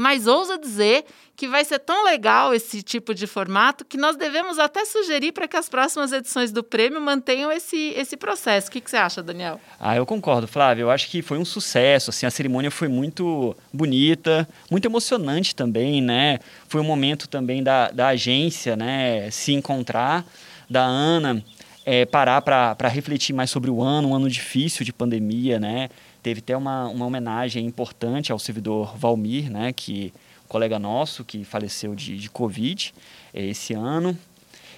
mas 0.00 0.26
ouso 0.26 0.56
dizer 0.56 1.04
que 1.36 1.46
vai 1.46 1.62
ser 1.62 1.78
tão 1.78 2.04
legal 2.04 2.54
esse 2.54 2.82
tipo 2.82 3.14
de 3.14 3.26
formato 3.26 3.84
que 3.84 3.98
nós 3.98 4.16
devemos 4.16 4.58
até 4.58 4.82
sugerir 4.86 5.32
para 5.32 5.46
que 5.46 5.58
as 5.58 5.68
próximas 5.68 6.10
edições 6.10 6.50
do 6.50 6.64
prêmio 6.64 6.98
mantenham 7.02 7.52
esse, 7.52 7.92
esse 7.96 8.16
processo. 8.16 8.68
O 8.68 8.70
que, 8.70 8.80
que 8.80 8.90
você 8.90 8.96
acha, 8.96 9.22
Daniel? 9.22 9.60
Ah, 9.78 9.94
eu 9.94 10.06
concordo, 10.06 10.48
Flávio. 10.48 10.84
Eu 10.84 10.90
acho 10.90 11.10
que 11.10 11.20
foi 11.20 11.36
um 11.36 11.44
sucesso. 11.44 12.08
Assim, 12.08 12.24
a 12.24 12.30
cerimônia 12.30 12.70
foi 12.70 12.88
muito 12.88 13.54
bonita, 13.70 14.48
muito 14.70 14.86
emocionante 14.86 15.54
também, 15.54 16.00
né? 16.00 16.38
Foi 16.66 16.80
um 16.80 16.84
momento 16.84 17.28
também 17.28 17.62
da, 17.62 17.90
da 17.90 18.08
agência, 18.08 18.76
né? 18.76 19.30
Se 19.30 19.52
encontrar, 19.52 20.24
da 20.68 20.82
Ana. 20.82 21.44
É, 21.84 22.04
parar 22.04 22.40
para 22.42 22.88
refletir 22.88 23.34
mais 23.34 23.50
sobre 23.50 23.70
o 23.70 23.82
ano, 23.82 24.08
um 24.08 24.14
ano 24.14 24.28
difícil 24.28 24.84
de 24.84 24.92
pandemia, 24.92 25.58
né? 25.58 25.88
Teve 26.22 26.40
até 26.40 26.56
uma, 26.56 26.86
uma 26.88 27.06
homenagem 27.06 27.64
importante 27.64 28.30
ao 28.30 28.38
servidor 28.38 28.96
Valmir, 28.96 29.50
né? 29.50 29.72
Que 29.72 30.12
colega 30.50 30.78
nosso 30.80 31.24
que 31.24 31.44
faleceu 31.44 31.94
de, 31.94 32.18
de 32.18 32.28
Covid 32.28 32.92
é, 33.32 33.46
esse 33.46 33.72
ano. 33.72 34.18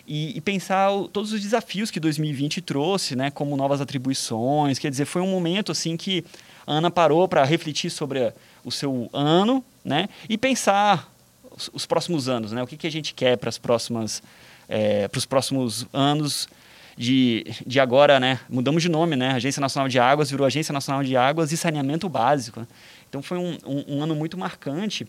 E, 0.07 0.37
e, 0.37 0.41
pensar 0.41 0.91
o, 0.91 1.09
todos 1.09 1.33
os 1.33 1.41
desafios 1.41 1.91
que 1.91 1.99
2020 1.99 2.61
trouxe, 2.61 3.17
né, 3.17 3.31
como 3.31 3.57
novas 3.57 3.81
atribuições. 3.81 4.79
Quer 4.79 4.91
dizer, 4.91 5.07
foi 5.07 5.23
um 5.23 5.31
momento 5.31 5.73
assim 5.73 5.97
que 5.97 6.25
a 6.67 6.75
Ana 6.75 6.91
parou 6.91 7.27
para 7.27 7.43
refletir 7.45 7.91
sobre 7.91 8.27
a, 8.27 8.33
o 8.65 8.71
seu 8.71 9.09
ano, 9.13 9.65
né, 9.85 10.09
e 10.29 10.37
pensar 10.37 11.11
os, 11.51 11.71
os, 11.73 11.87
próximos 11.87 12.29
anos, 12.29 12.53
né, 12.53 12.63
o 12.63 12.67
que, 12.67 12.77
que 12.77 12.87
a 12.87 12.91
gente 12.91 13.15
quer 13.15 13.37
para 13.39 13.49
as 13.49 13.59
próximas, 13.59 14.23
é, 14.69 15.09
para 15.09 15.19
os 15.19 15.25
próximos 15.25 15.87
anos 15.93 16.49
de, 16.97 17.45
de 17.67 17.81
agora, 17.81 18.21
né, 18.21 18.41
mudamos 18.49 18.83
de 18.83 18.89
nome, 18.89 19.17
né, 19.17 19.33
Agência 19.33 19.61
Nacional 19.61 19.89
de 19.89 19.99
Águas 19.99 20.31
virou 20.31 20.47
Agência 20.47 20.73
Nacional 20.73 21.03
de 21.03 21.17
Águas 21.17 21.53
e 21.53 21.57
Saneamento 21.57 22.09
Básico. 22.09 22.61
Né? 22.61 22.67
Então 23.09 23.23
foi 23.23 23.39
um, 23.39 23.59
um, 23.67 23.97
um 23.97 24.03
ano 24.03 24.15
muito 24.15 24.39
marcante 24.39 25.07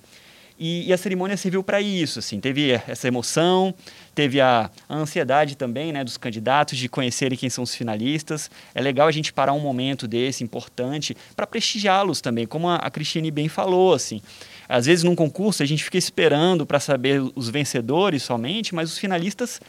e, 0.57 0.87
e 0.87 0.93
a 0.93 0.97
cerimônia 0.97 1.35
serviu 1.35 1.63
para 1.63 1.81
isso, 1.81 2.19
assim, 2.19 2.39
teve 2.39 2.71
essa 2.71 3.07
emoção, 3.07 3.73
teve 4.13 4.39
a, 4.39 4.69
a, 4.87 4.95
ansiedade 4.95 5.57
também, 5.57 5.91
né, 5.91 6.03
dos 6.03 6.15
candidatos 6.15 6.77
de 6.77 6.87
conhecerem 6.87 7.37
quem 7.37 7.49
são 7.49 7.63
os 7.63 7.73
finalistas. 7.73 8.51
É 8.75 8.81
legal 8.81 9.07
a 9.07 9.11
gente 9.11 9.33
parar 9.33 9.53
um 9.53 9.59
momento 9.59 10.07
desse 10.07 10.43
importante 10.43 11.17
para 11.35 11.47
prestigiá-los 11.47 12.21
também, 12.21 12.45
como 12.45 12.69
a, 12.69 12.75
a 12.75 12.91
Cristine 12.91 13.31
bem 13.31 13.49
falou, 13.49 13.93
assim. 13.93 14.21
Às 14.69 14.85
vezes 14.85 15.03
num 15.03 15.15
concurso 15.15 15.63
a 15.63 15.65
gente 15.65 15.83
fica 15.83 15.97
esperando 15.97 16.65
para 16.65 16.79
saber 16.79 17.21
os 17.35 17.49
vencedores 17.49 18.23
somente, 18.23 18.75
mas 18.75 18.91
os 18.91 18.97
finalistas 18.97 19.59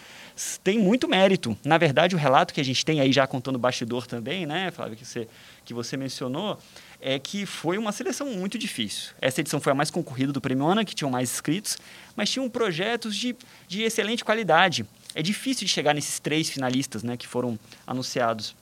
têm 0.62 0.79
muito 0.79 1.09
mérito. 1.09 1.57
Na 1.64 1.79
verdade, 1.79 2.14
o 2.14 2.19
relato 2.19 2.53
que 2.53 2.61
a 2.61 2.64
gente 2.64 2.85
tem 2.85 3.00
aí 3.00 3.12
já 3.12 3.26
contando 3.26 3.59
bastidor 3.59 4.07
também, 4.07 4.47
né, 4.47 4.71
Flávio, 4.71 4.97
que 4.97 5.05
você 5.05 5.29
que 5.64 5.73
você 5.73 5.97
mencionou, 5.97 6.59
é 7.00 7.19
que 7.19 7.47
foi 7.47 7.79
uma 7.79 7.91
seleção 7.91 8.26
muito 8.26 8.59
difícil. 8.59 9.12
Essa 9.21 9.41
edição 9.41 9.61
foi 9.61 9.73
a 9.73 9.75
mais 9.75 9.91
concorrida 9.91 10.33
do 10.33 10.41
Prêmio 10.41 10.67
ANA, 10.67 10.85
que 10.85 10.95
tinham 10.95 11.11
mais 11.11 11.31
inscritos, 11.31 11.79
mas 12.14 12.31
tinham 12.31 12.49
projetos 12.50 13.17
de, 13.17 13.35
de 13.67 13.83
excelente 13.83 14.25
qualidade. 14.25 14.87
É 15.14 15.23
difícil 15.23 15.67
de 15.67 15.73
chegar 15.73 15.95
nesses 15.95 16.19
três 16.19 16.50
finalistas 16.50 17.03
né, 17.03 17.17
que 17.17 17.26
foram 17.26 17.59
anunciados 17.87 18.55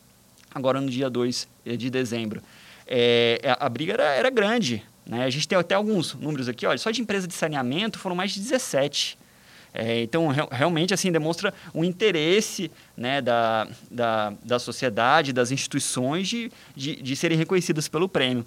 agora 0.54 0.80
no 0.80 0.90
dia 0.90 1.10
2 1.10 1.48
eh, 1.66 1.76
de 1.76 1.90
dezembro. 1.90 2.42
É, 2.86 3.40
a 3.58 3.68
briga 3.68 3.94
era, 3.94 4.04
era 4.04 4.30
grande. 4.30 4.84
Né? 5.06 5.24
A 5.24 5.30
gente 5.30 5.48
tem 5.48 5.58
até 5.58 5.74
alguns 5.74 6.14
números 6.14 6.48
aqui, 6.48 6.66
olha, 6.66 6.78
só 6.78 6.90
de 6.90 7.00
empresa 7.00 7.26
de 7.26 7.34
saneamento 7.34 7.98
foram 7.98 8.14
mais 8.14 8.32
de 8.32 8.40
17. 8.40 9.18
É, 9.74 10.02
então, 10.02 10.28
re 10.28 10.42
realmente, 10.50 10.92
assim, 10.92 11.10
demonstra 11.10 11.54
um 11.74 11.82
interesse 11.82 12.70
né, 12.96 13.22
da, 13.22 13.66
da, 13.90 14.34
da 14.44 14.58
sociedade, 14.58 15.32
das 15.32 15.50
instituições 15.50 16.28
de, 16.28 16.52
de, 16.76 16.96
de 16.96 17.16
serem 17.16 17.38
reconhecidas 17.38 17.88
pelo 17.88 18.08
prêmio. 18.08 18.44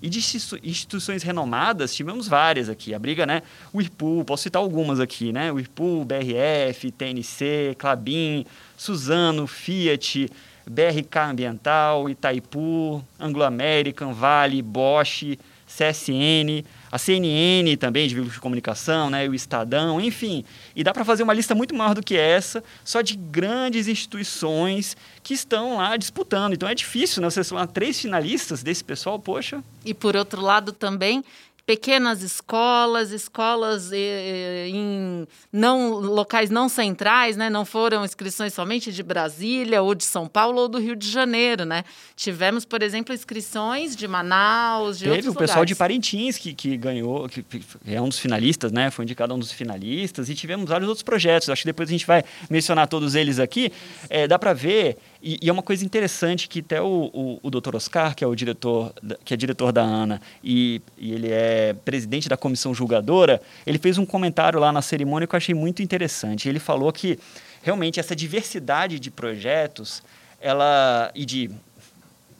E 0.00 0.08
de 0.08 0.20
instituições 0.62 1.24
renomadas, 1.24 1.92
tivemos 1.92 2.28
várias 2.28 2.68
aqui. 2.68 2.94
A 2.94 2.98
briga, 3.00 3.26
né? 3.26 3.42
O 3.72 3.80
IRPU, 3.80 4.24
posso 4.24 4.44
citar 4.44 4.62
algumas 4.62 5.00
aqui, 5.00 5.32
né? 5.32 5.50
O 5.52 5.58
IRPU, 5.58 6.04
BRF, 6.04 6.92
TNC, 6.92 7.74
Clabin, 7.76 8.46
Suzano, 8.76 9.48
Fiat, 9.48 10.30
BRK 10.70 11.18
Ambiental, 11.30 12.08
Itaipu, 12.08 13.04
Anglo 13.18 13.42
American, 13.42 14.12
Vale, 14.14 14.62
Bosch, 14.62 15.36
CSN, 15.68 16.64
a 16.90 16.98
CNN 16.98 17.76
também, 17.76 18.08
de 18.08 18.14
veículos 18.14 18.34
de 18.34 18.40
comunicação, 18.40 19.10
né, 19.10 19.28
o 19.28 19.34
Estadão, 19.34 20.00
enfim. 20.00 20.44
E 20.74 20.82
dá 20.82 20.92
para 20.92 21.04
fazer 21.04 21.22
uma 21.22 21.34
lista 21.34 21.54
muito 21.54 21.74
maior 21.74 21.94
do 21.94 22.02
que 22.02 22.16
essa, 22.16 22.64
só 22.82 23.02
de 23.02 23.14
grandes 23.16 23.86
instituições 23.86 24.96
que 25.22 25.34
estão 25.34 25.76
lá 25.76 25.96
disputando. 25.96 26.54
Então 26.54 26.68
é 26.68 26.74
difícil, 26.74 27.20
né? 27.20 27.28
Você 27.28 27.44
somar 27.44 27.68
três 27.68 28.00
finalistas 28.00 28.62
desse 28.62 28.82
pessoal, 28.82 29.18
poxa. 29.18 29.62
E 29.84 29.92
por 29.92 30.16
outro 30.16 30.40
lado 30.40 30.72
também, 30.72 31.22
pequenas 31.68 32.22
escolas, 32.22 33.12
escolas 33.12 33.92
eh, 33.92 34.68
em 34.68 35.28
não 35.52 35.98
locais 35.98 36.48
não 36.48 36.66
centrais, 36.66 37.36
né? 37.36 37.50
Não 37.50 37.66
foram 37.66 38.06
inscrições 38.06 38.54
somente 38.54 38.90
de 38.90 39.02
Brasília 39.02 39.82
ou 39.82 39.94
de 39.94 40.02
São 40.02 40.26
Paulo 40.26 40.62
ou 40.62 40.68
do 40.68 40.78
Rio 40.78 40.96
de 40.96 41.06
Janeiro, 41.10 41.66
né? 41.66 41.84
Tivemos, 42.16 42.64
por 42.64 42.82
exemplo, 42.82 43.14
inscrições 43.14 43.94
de 43.94 44.08
Manaus, 44.08 44.98
de 44.98 45.04
Teve 45.04 45.16
outros 45.16 45.34
o 45.34 45.38
pessoal 45.38 45.56
lugares. 45.58 45.68
de 45.68 45.74
Parintins 45.74 46.38
que, 46.38 46.54
que 46.54 46.74
ganhou, 46.74 47.28
que, 47.28 47.42
que 47.42 47.62
é 47.86 48.00
um 48.00 48.08
dos 48.08 48.18
finalistas, 48.18 48.72
né? 48.72 48.90
Foi 48.90 49.04
indicado 49.04 49.34
um 49.34 49.38
dos 49.38 49.52
finalistas 49.52 50.30
e 50.30 50.34
tivemos 50.34 50.70
vários 50.70 50.88
outros 50.88 51.02
projetos. 51.02 51.50
Acho 51.50 51.64
que 51.64 51.68
depois 51.68 51.90
a 51.90 51.92
gente 51.92 52.06
vai 52.06 52.24
mencionar 52.48 52.88
todos 52.88 53.14
eles 53.14 53.38
aqui. 53.38 53.70
É, 54.08 54.26
dá 54.26 54.38
para 54.38 54.54
ver 54.54 54.96
e, 55.22 55.38
e, 55.42 55.48
é 55.48 55.52
uma 55.52 55.62
coisa 55.62 55.84
interessante 55.84 56.48
que 56.48 56.60
até 56.60 56.80
o, 56.80 57.10
o, 57.12 57.40
o 57.42 57.50
Dr. 57.50 57.74
Oscar, 57.74 58.14
que 58.14 58.22
é 58.22 58.26
o 58.26 58.34
diretor, 58.34 58.92
que 59.24 59.34
é 59.34 59.36
diretor 59.36 59.72
da 59.72 59.82
ANA 59.82 60.20
e, 60.42 60.80
e, 60.96 61.12
ele 61.12 61.28
é 61.30 61.74
presidente 61.84 62.28
da 62.28 62.36
comissão 62.36 62.72
julgadora, 62.72 63.42
ele 63.66 63.78
fez 63.78 63.98
um 63.98 64.06
comentário 64.06 64.60
lá 64.60 64.70
na 64.70 64.80
cerimônia 64.80 65.26
que 65.26 65.34
eu 65.34 65.36
achei 65.36 65.54
muito 65.54 65.82
interessante. 65.82 66.48
Ele 66.48 66.60
falou 66.60 66.92
que 66.92 67.18
realmente 67.62 67.98
essa 67.98 68.14
diversidade 68.14 69.00
de 69.00 69.10
projetos 69.10 70.02
ela 70.40 71.10
e 71.14 71.24
de 71.24 71.50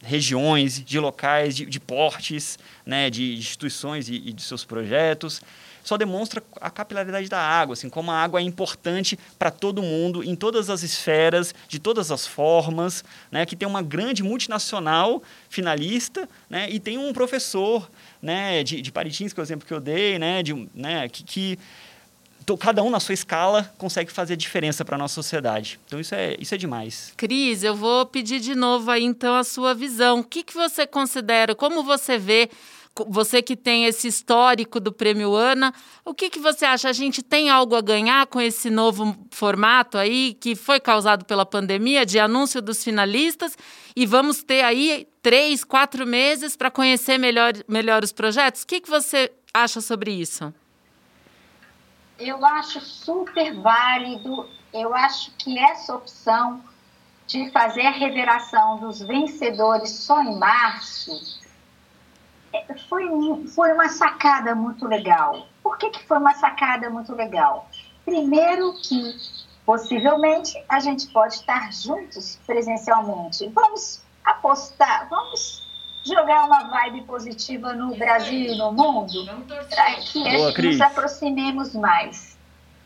regiões, 0.01 0.81
de 0.83 0.99
locais, 0.99 1.55
de, 1.55 1.65
de 1.65 1.79
portes, 1.79 2.57
né, 2.85 3.09
de 3.09 3.35
instituições 3.35 4.07
e, 4.07 4.15
e 4.15 4.33
de 4.33 4.41
seus 4.41 4.63
projetos, 4.63 5.41
só 5.89 5.97
demonstra 5.97 6.43
a 6.61 6.69
capilaridade 6.69 7.27
da 7.27 7.39
água, 7.39 7.73
assim, 7.73 7.89
como 7.89 8.11
a 8.11 8.15
água 8.15 8.39
é 8.39 8.43
importante 8.43 9.17
para 9.39 9.49
todo 9.49 9.81
mundo, 9.81 10.23
em 10.23 10.35
todas 10.35 10.69
as 10.69 10.83
esferas, 10.83 11.53
de 11.67 11.79
todas 11.79 12.11
as 12.11 12.27
formas, 12.27 13.03
né, 13.31 13.43
que 13.43 13.55
tem 13.55 13.67
uma 13.67 13.81
grande 13.81 14.21
multinacional 14.21 15.23
finalista, 15.49 16.29
né, 16.47 16.69
e 16.69 16.79
tem 16.79 16.99
um 16.99 17.11
professor, 17.11 17.89
né, 18.21 18.63
de, 18.63 18.83
de 18.83 18.91
Paritins, 18.91 19.33
que 19.33 19.39
é 19.39 19.41
o 19.41 19.43
exemplo 19.43 19.67
que 19.67 19.73
eu 19.73 19.79
dei, 19.79 20.19
né, 20.19 20.43
de, 20.43 20.53
né, 20.75 21.09
que, 21.09 21.23
que 21.23 21.59
cada 22.59 22.83
um 22.83 22.89
na 22.91 22.99
sua 22.99 23.13
escala 23.13 23.73
consegue 23.77 24.11
fazer 24.11 24.35
diferença 24.35 24.85
para 24.85 24.95
a 24.95 24.99
nossa 24.99 25.15
sociedade. 25.15 25.79
Então 25.87 25.99
isso 25.99 26.13
é, 26.13 26.35
isso 26.39 26.53
é 26.53 26.57
demais. 26.57 27.13
Cris, 27.15 27.63
eu 27.63 27.75
vou 27.75 28.05
pedir 28.05 28.39
de 28.39 28.55
novo 28.55 28.89
aí 28.89 29.03
então 29.03 29.35
a 29.35 29.43
sua 29.43 29.75
visão. 29.75 30.19
O 30.19 30.23
que, 30.23 30.43
que 30.43 30.53
você 30.53 30.87
considera, 30.87 31.53
como 31.53 31.83
você 31.83 32.17
vê 32.17 32.49
você 33.07 33.41
que 33.41 33.55
tem 33.55 33.85
esse 33.85 34.07
histórico 34.07 34.79
do 34.79 34.91
Prêmio 34.91 35.35
Ana, 35.35 35.73
o 36.03 36.13
que, 36.13 36.29
que 36.29 36.39
você 36.39 36.65
acha? 36.65 36.89
A 36.89 36.93
gente 36.93 37.21
tem 37.21 37.49
algo 37.49 37.75
a 37.75 37.81
ganhar 37.81 38.25
com 38.27 38.41
esse 38.41 38.69
novo 38.69 39.15
formato 39.31 39.97
aí 39.97 40.33
que 40.33 40.55
foi 40.55 40.79
causado 40.79 41.25
pela 41.25 41.45
pandemia 41.45 42.05
de 42.05 42.19
anúncio 42.19 42.61
dos 42.61 42.83
finalistas 42.83 43.57
e 43.95 44.05
vamos 44.05 44.43
ter 44.43 44.63
aí 44.63 45.07
três, 45.21 45.63
quatro 45.63 46.05
meses 46.05 46.55
para 46.55 46.71
conhecer 46.71 47.17
melhor, 47.17 47.53
melhor 47.67 48.03
os 48.03 48.11
projetos? 48.11 48.63
O 48.63 48.67
que, 48.67 48.81
que 48.81 48.89
você 48.89 49.31
acha 49.53 49.81
sobre 49.81 50.11
isso? 50.11 50.53
Eu 52.17 52.45
acho 52.45 52.81
super 52.81 53.53
válido. 53.55 54.45
Eu 54.73 54.93
acho 54.93 55.31
que 55.37 55.57
essa 55.57 55.95
opção 55.95 56.61
de 57.29 57.49
fazer 57.51 57.85
a 57.85 57.91
revelação 57.91 58.79
dos 58.79 58.99
vencedores 58.99 59.91
só 59.91 60.21
em 60.21 60.37
março 60.37 61.38
foi, 62.87 63.07
foi 63.47 63.73
uma 63.73 63.89
sacada 63.89 64.55
muito 64.55 64.87
legal. 64.87 65.47
Por 65.61 65.77
que, 65.77 65.89
que 65.89 66.07
foi 66.07 66.17
uma 66.17 66.33
sacada 66.35 66.89
muito 66.89 67.13
legal? 67.13 67.69
Primeiro 68.05 68.73
que 68.81 69.15
possivelmente 69.65 70.53
a 70.67 70.79
gente 70.79 71.07
pode 71.07 71.35
estar 71.35 71.71
juntos 71.71 72.39
presencialmente. 72.45 73.47
Vamos 73.49 74.01
apostar, 74.23 75.07
vamos 75.09 75.63
jogar 76.03 76.45
uma 76.45 76.69
vibe 76.69 77.03
positiva 77.03 77.73
no 77.73 77.95
Brasil 77.95 78.53
e 78.53 78.57
no 78.57 78.71
mundo 78.71 79.25
para 79.69 79.95
que 79.95 80.23
Boa, 80.23 80.51
nos 80.51 80.81
aproximemos 80.81 81.75
mais. 81.75 82.28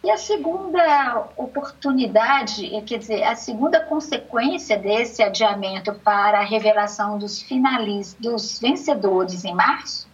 E 0.03 0.11
a 0.11 0.17
segunda 0.17 1.29
oportunidade, 1.37 2.69
quer 2.85 2.99
dizer, 2.99 3.23
a 3.23 3.35
segunda 3.35 3.79
consequência 3.79 4.77
desse 4.77 5.23
adiamento 5.23 5.93
para 5.93 6.39
a 6.39 6.43
revelação 6.43 7.17
dos 7.17 7.41
finalistas, 7.41 8.19
dos 8.19 8.59
vencedores 8.59 9.45
em 9.45 9.55
março, 9.55 10.09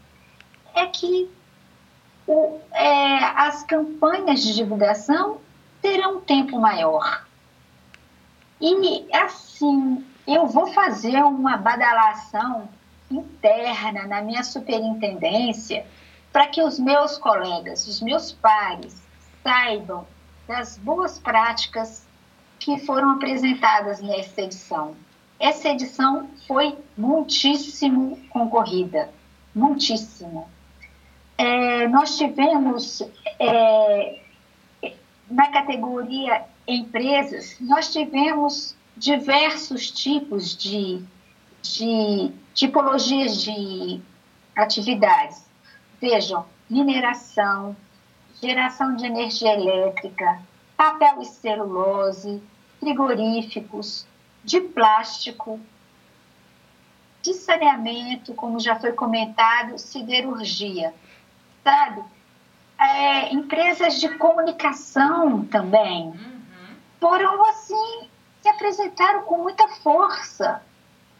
é 0.75 0.85
que 0.85 1.27
o, 2.27 2.59
é, 2.71 3.17
as 3.35 3.63
campanhas 3.63 4.43
de 4.43 4.53
divulgação 4.53 5.39
terão 5.81 6.17
um 6.17 6.21
tempo 6.21 6.59
maior. 6.59 7.25
E 8.61 9.07
assim, 9.11 10.05
eu 10.27 10.45
vou 10.45 10.67
fazer 10.67 11.23
uma 11.23 11.57
badalação 11.57 12.69
interna 13.09 14.05
na 14.05 14.21
minha 14.21 14.43
superintendência 14.43 15.83
para 16.31 16.45
que 16.45 16.61
os 16.61 16.77
meus 16.77 17.17
colegas, 17.17 17.87
os 17.87 17.99
meus 18.01 18.31
pares, 18.31 19.08
saibam 19.43 20.05
das 20.47 20.77
boas 20.77 21.19
práticas 21.19 22.07
que 22.59 22.79
foram 22.79 23.11
apresentadas 23.11 24.01
nessa 24.01 24.41
edição. 24.41 24.95
Essa 25.39 25.69
edição 25.69 26.29
foi 26.47 26.77
muitíssimo 26.97 28.19
concorrida, 28.29 29.09
muitíssimo. 29.55 30.49
É, 31.37 31.87
nós 31.87 32.17
tivemos, 32.17 33.01
é, 33.39 34.19
na 35.31 35.47
categoria 35.47 36.43
empresas, 36.67 37.55
nós 37.61 37.91
tivemos 37.91 38.75
diversos 38.97 39.89
tipos 39.89 40.55
de, 40.57 41.01
de 41.61 42.31
tipologias 42.53 43.41
de 43.41 44.01
atividades. 44.55 45.47
Vejam, 46.01 46.45
mineração, 46.69 47.75
geração 48.41 48.95
de 48.95 49.05
energia 49.05 49.53
elétrica, 49.53 50.41
papel 50.77 51.21
e 51.21 51.25
celulose, 51.25 52.41
frigoríficos, 52.79 54.07
de 54.43 54.61
plástico, 54.61 55.59
de 57.21 57.33
saneamento, 57.33 58.33
como 58.33 58.59
já 58.59 58.79
foi 58.79 58.93
comentado, 58.93 59.77
siderurgia, 59.77 60.93
sabe? 61.63 62.01
É, 62.79 63.33
empresas 63.33 63.99
de 63.99 64.07
comunicação 64.17 65.43
também 65.45 66.07
uhum. 66.07 66.15
foram 66.99 67.43
assim 67.49 68.07
se 68.41 68.47
apresentaram 68.47 69.23
com 69.23 69.39
muita 69.39 69.67
força. 69.67 70.63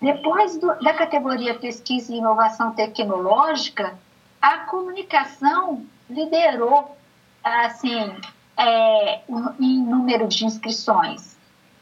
Depois 0.02 0.58
do, 0.58 0.68
da 0.82 0.94
categoria 0.94 1.54
pesquisa 1.60 2.14
e 2.14 2.18
inovação 2.18 2.72
tecnológica, 2.72 4.00
a 4.42 4.60
comunicação 4.60 5.86
liderou 6.10 6.96
assim, 7.44 8.16
é, 8.58 9.22
em 9.60 9.82
número 9.84 10.28
de 10.28 10.46
inscrições. 10.46 11.38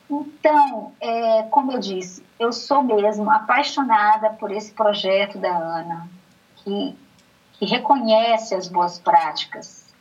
Então, 0.10 0.94
é, 1.02 1.44
como 1.44 1.74
eu 1.74 1.80
disse, 1.80 2.24
eu 2.40 2.54
sou 2.54 2.82
mesmo 2.82 3.30
apaixonada 3.30 4.30
por 4.32 4.52
esse 4.52 4.72
projeto 4.72 5.38
da 5.38 5.50
Ana, 5.50 6.08
que, 6.58 6.96
que 7.54 7.66
reconhece 7.66 8.56
as 8.56 8.68
boas 8.68 9.00
práticas. 9.00 9.94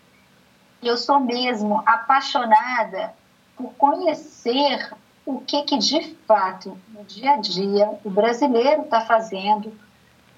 Eu 0.83 0.97
sou 0.97 1.19
mesmo 1.19 1.83
apaixonada 1.87 3.15
por 3.57 3.73
conhecer 3.75 4.93
o 5.25 5.41
que, 5.41 5.63
que 5.63 5.79
de 5.79 6.15
fato, 6.27 6.79
no 6.91 7.03
dia 7.05 7.33
a 7.33 7.37
dia, 7.39 7.99
o 8.05 8.11
brasileiro 8.11 8.83
está 8.83 9.01
fazendo 9.01 9.73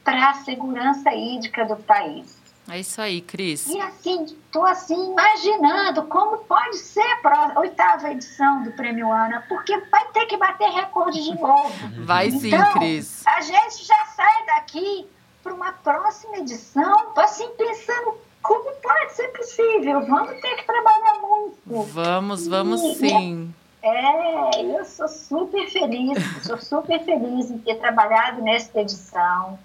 para 0.03 0.31
a 0.31 0.35
segurança 0.35 1.13
hídrica 1.13 1.67
do 1.67 1.77
país. 1.77 2.38
É 2.71 2.81
isso 2.81 3.01
aí, 3.01 3.23
Cris. 3.23 3.67
E 3.67 3.81
assim, 3.81 4.25
estou 4.25 4.65
assim 4.65 5.13
imaginando 5.13 6.03
como 6.05 6.39
pode 6.39 6.77
ser 6.77 7.19
a 7.25 7.59
oitava 7.61 8.11
edição 8.11 8.63
do 8.63 8.73
Prêmio 8.73 9.11
Ana, 9.11 9.43
porque 9.49 9.77
vai 9.91 10.07
ter 10.13 10.27
que 10.27 10.37
bater 10.37 10.69
recorde 10.71 11.23
de 11.23 11.35
novo. 11.41 11.73
Vai 12.05 12.31
sim, 12.31 12.49
então, 12.49 12.73
Cris. 12.75 13.27
A 13.27 13.41
gente 13.41 13.85
já 13.85 14.07
sai 14.15 14.47
daqui 14.47 15.07
para 15.43 15.55
uma 15.55 15.73
próxima 15.73 16.39
edição, 16.39 17.13
assim, 17.17 17.49
pensando 17.57 18.19
como 18.43 18.71
pode 18.83 19.13
ser 19.15 19.29
possível. 19.29 20.05
Vamos 20.07 20.41
ter 20.41 20.57
que 20.57 20.65
trabalhar 20.65 21.21
muito. 21.21 21.83
Vamos, 21.93 22.47
vamos 22.47 22.83
e, 22.83 22.95
sim. 22.97 23.55
É, 23.83 24.63
eu 24.63 24.85
sou 24.85 25.09
super 25.09 25.71
feliz, 25.71 26.19
sou 26.43 26.59
super 26.59 27.03
feliz 27.05 27.51
em 27.51 27.59
ter 27.59 27.77
trabalhado 27.77 28.43
nesta 28.43 28.81
edição. 28.81 29.59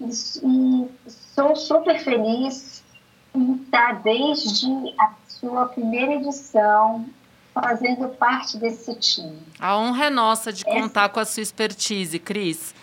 E, 0.00 0.06
e 0.06 0.88
sou 1.34 1.54
super 1.54 1.98
feliz 2.02 2.82
em 3.34 3.54
estar 3.56 4.02
desde 4.02 4.66
a 4.98 5.12
sua 5.28 5.66
primeira 5.66 6.14
edição 6.14 7.06
fazendo 7.54 8.08
parte 8.08 8.56
desse 8.56 8.94
time. 8.94 9.38
A 9.58 9.76
honra 9.76 10.06
é 10.06 10.10
nossa 10.10 10.52
de 10.52 10.64
contar 10.64 11.08
com 11.10 11.20
a 11.20 11.24
sua 11.24 11.42
expertise, 11.42 12.18
Cris. 12.18 12.74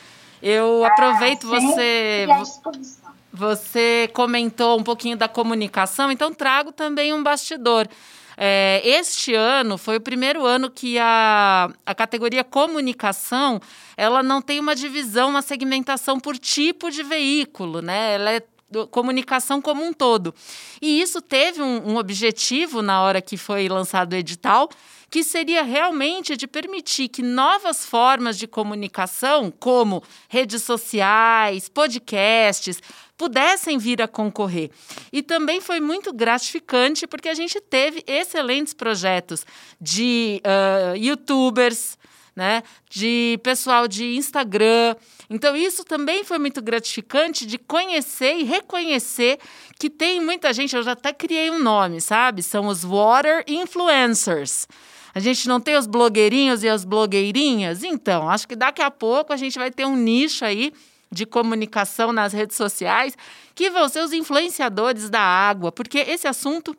Eu 0.41 0.83
ah, 0.83 0.87
aproveito 0.87 1.47
você. 1.47 2.27
você 3.33 4.09
comentou 4.13 4.79
um 4.79 4.83
pouquinho 4.83 5.17
da 5.17 5.27
comunicação, 5.27 6.11
então 6.11 6.33
trago 6.33 6.71
também 6.71 7.13
um 7.13 7.23
bastidor. 7.23 7.87
É, 8.39 8.81
este 8.85 9.33
ano 9.33 9.79
foi 9.79 9.97
o 9.97 10.01
primeiro 10.01 10.45
ano 10.45 10.69
que 10.69 10.99
a, 10.99 11.71
a 11.83 11.95
categoria 11.95 12.43
comunicação 12.43 13.59
ela 13.97 14.21
não 14.21 14.43
tem 14.43 14.59
uma 14.59 14.75
divisão, 14.75 15.29
uma 15.29 15.41
segmentação 15.41 16.19
por 16.19 16.37
tipo 16.37 16.91
de 16.91 17.01
veículo, 17.01 17.81
né? 17.81 18.13
Ela 18.13 18.31
é 18.33 18.41
comunicação 18.91 19.61
como 19.61 19.83
um 19.83 19.93
todo. 19.93 20.35
E 20.81 21.01
isso 21.01 21.21
teve 21.21 21.61
um, 21.61 21.93
um 21.93 21.97
objetivo 21.97 22.81
na 22.81 23.01
hora 23.01 23.21
que 23.21 23.37
foi 23.37 23.67
lançado 23.69 24.13
o 24.13 24.15
edital, 24.15 24.69
que 25.09 25.23
seria 25.23 25.63
realmente 25.63 26.35
de 26.35 26.45
permitir 26.45 27.07
que 27.07 27.21
novas 27.21 27.85
formas 27.85 28.37
de 28.37 28.45
comunicação, 28.45 29.51
como 29.57 30.03
redes 30.27 30.63
sociais, 30.63 31.69
podcasts, 31.69 32.81
pudessem 33.17 33.77
vir 33.77 34.01
a 34.01 34.07
concorrer. 34.07 34.69
E 35.11 35.23
também 35.23 35.59
foi 35.59 35.79
muito 35.79 36.13
gratificante 36.13 37.07
porque 37.07 37.27
a 37.27 37.33
gente 37.33 37.59
teve 37.59 38.03
excelentes 38.05 38.73
projetos 38.73 39.45
de 39.81 40.41
uh, 40.45 40.95
youtubers, 40.95 41.97
né, 42.35 42.61
de 42.87 43.39
pessoal 43.41 43.87
de 43.87 44.15
Instagram. 44.15 44.95
Então, 45.27 45.55
isso 45.55 45.83
também 45.83 46.23
foi 46.23 46.37
muito 46.37 46.61
gratificante 46.61 47.47
de 47.47 47.57
conhecer 47.57 48.35
e 48.35 48.43
reconhecer 48.43 49.39
que 49.79 49.89
tem 49.89 50.21
muita 50.21 50.53
gente, 50.53 50.75
eu 50.75 50.83
já 50.83 50.91
até 50.91 51.11
criei 51.11 51.49
um 51.49 51.57
nome, 51.57 51.99
sabe? 51.99 52.43
São 52.43 52.67
os 52.67 52.83
Water 52.83 53.43
Influencers. 53.47 54.67
A 55.15 55.19
gente 55.19 55.47
não 55.47 55.59
tem 55.59 55.75
os 55.75 55.87
blogueirinhos 55.87 56.61
e 56.61 56.69
as 56.69 56.85
blogueirinhas? 56.85 57.83
Então, 57.83 58.29
acho 58.29 58.47
que 58.47 58.55
daqui 58.55 58.83
a 58.83 58.91
pouco 58.91 59.33
a 59.33 59.37
gente 59.37 59.57
vai 59.57 59.71
ter 59.71 59.85
um 59.85 59.95
nicho 59.95 60.45
aí 60.45 60.71
de 61.11 61.25
comunicação 61.25 62.11
nas 62.11 62.33
redes 62.33 62.57
sociais 62.57 63.17
que 63.55 63.69
vão 63.69 63.87
ser 63.89 64.01
os 64.01 64.13
influenciadores 64.13 65.09
da 65.09 65.21
água, 65.21 65.71
porque 65.71 65.99
esse 65.99 66.27
assunto 66.27 66.75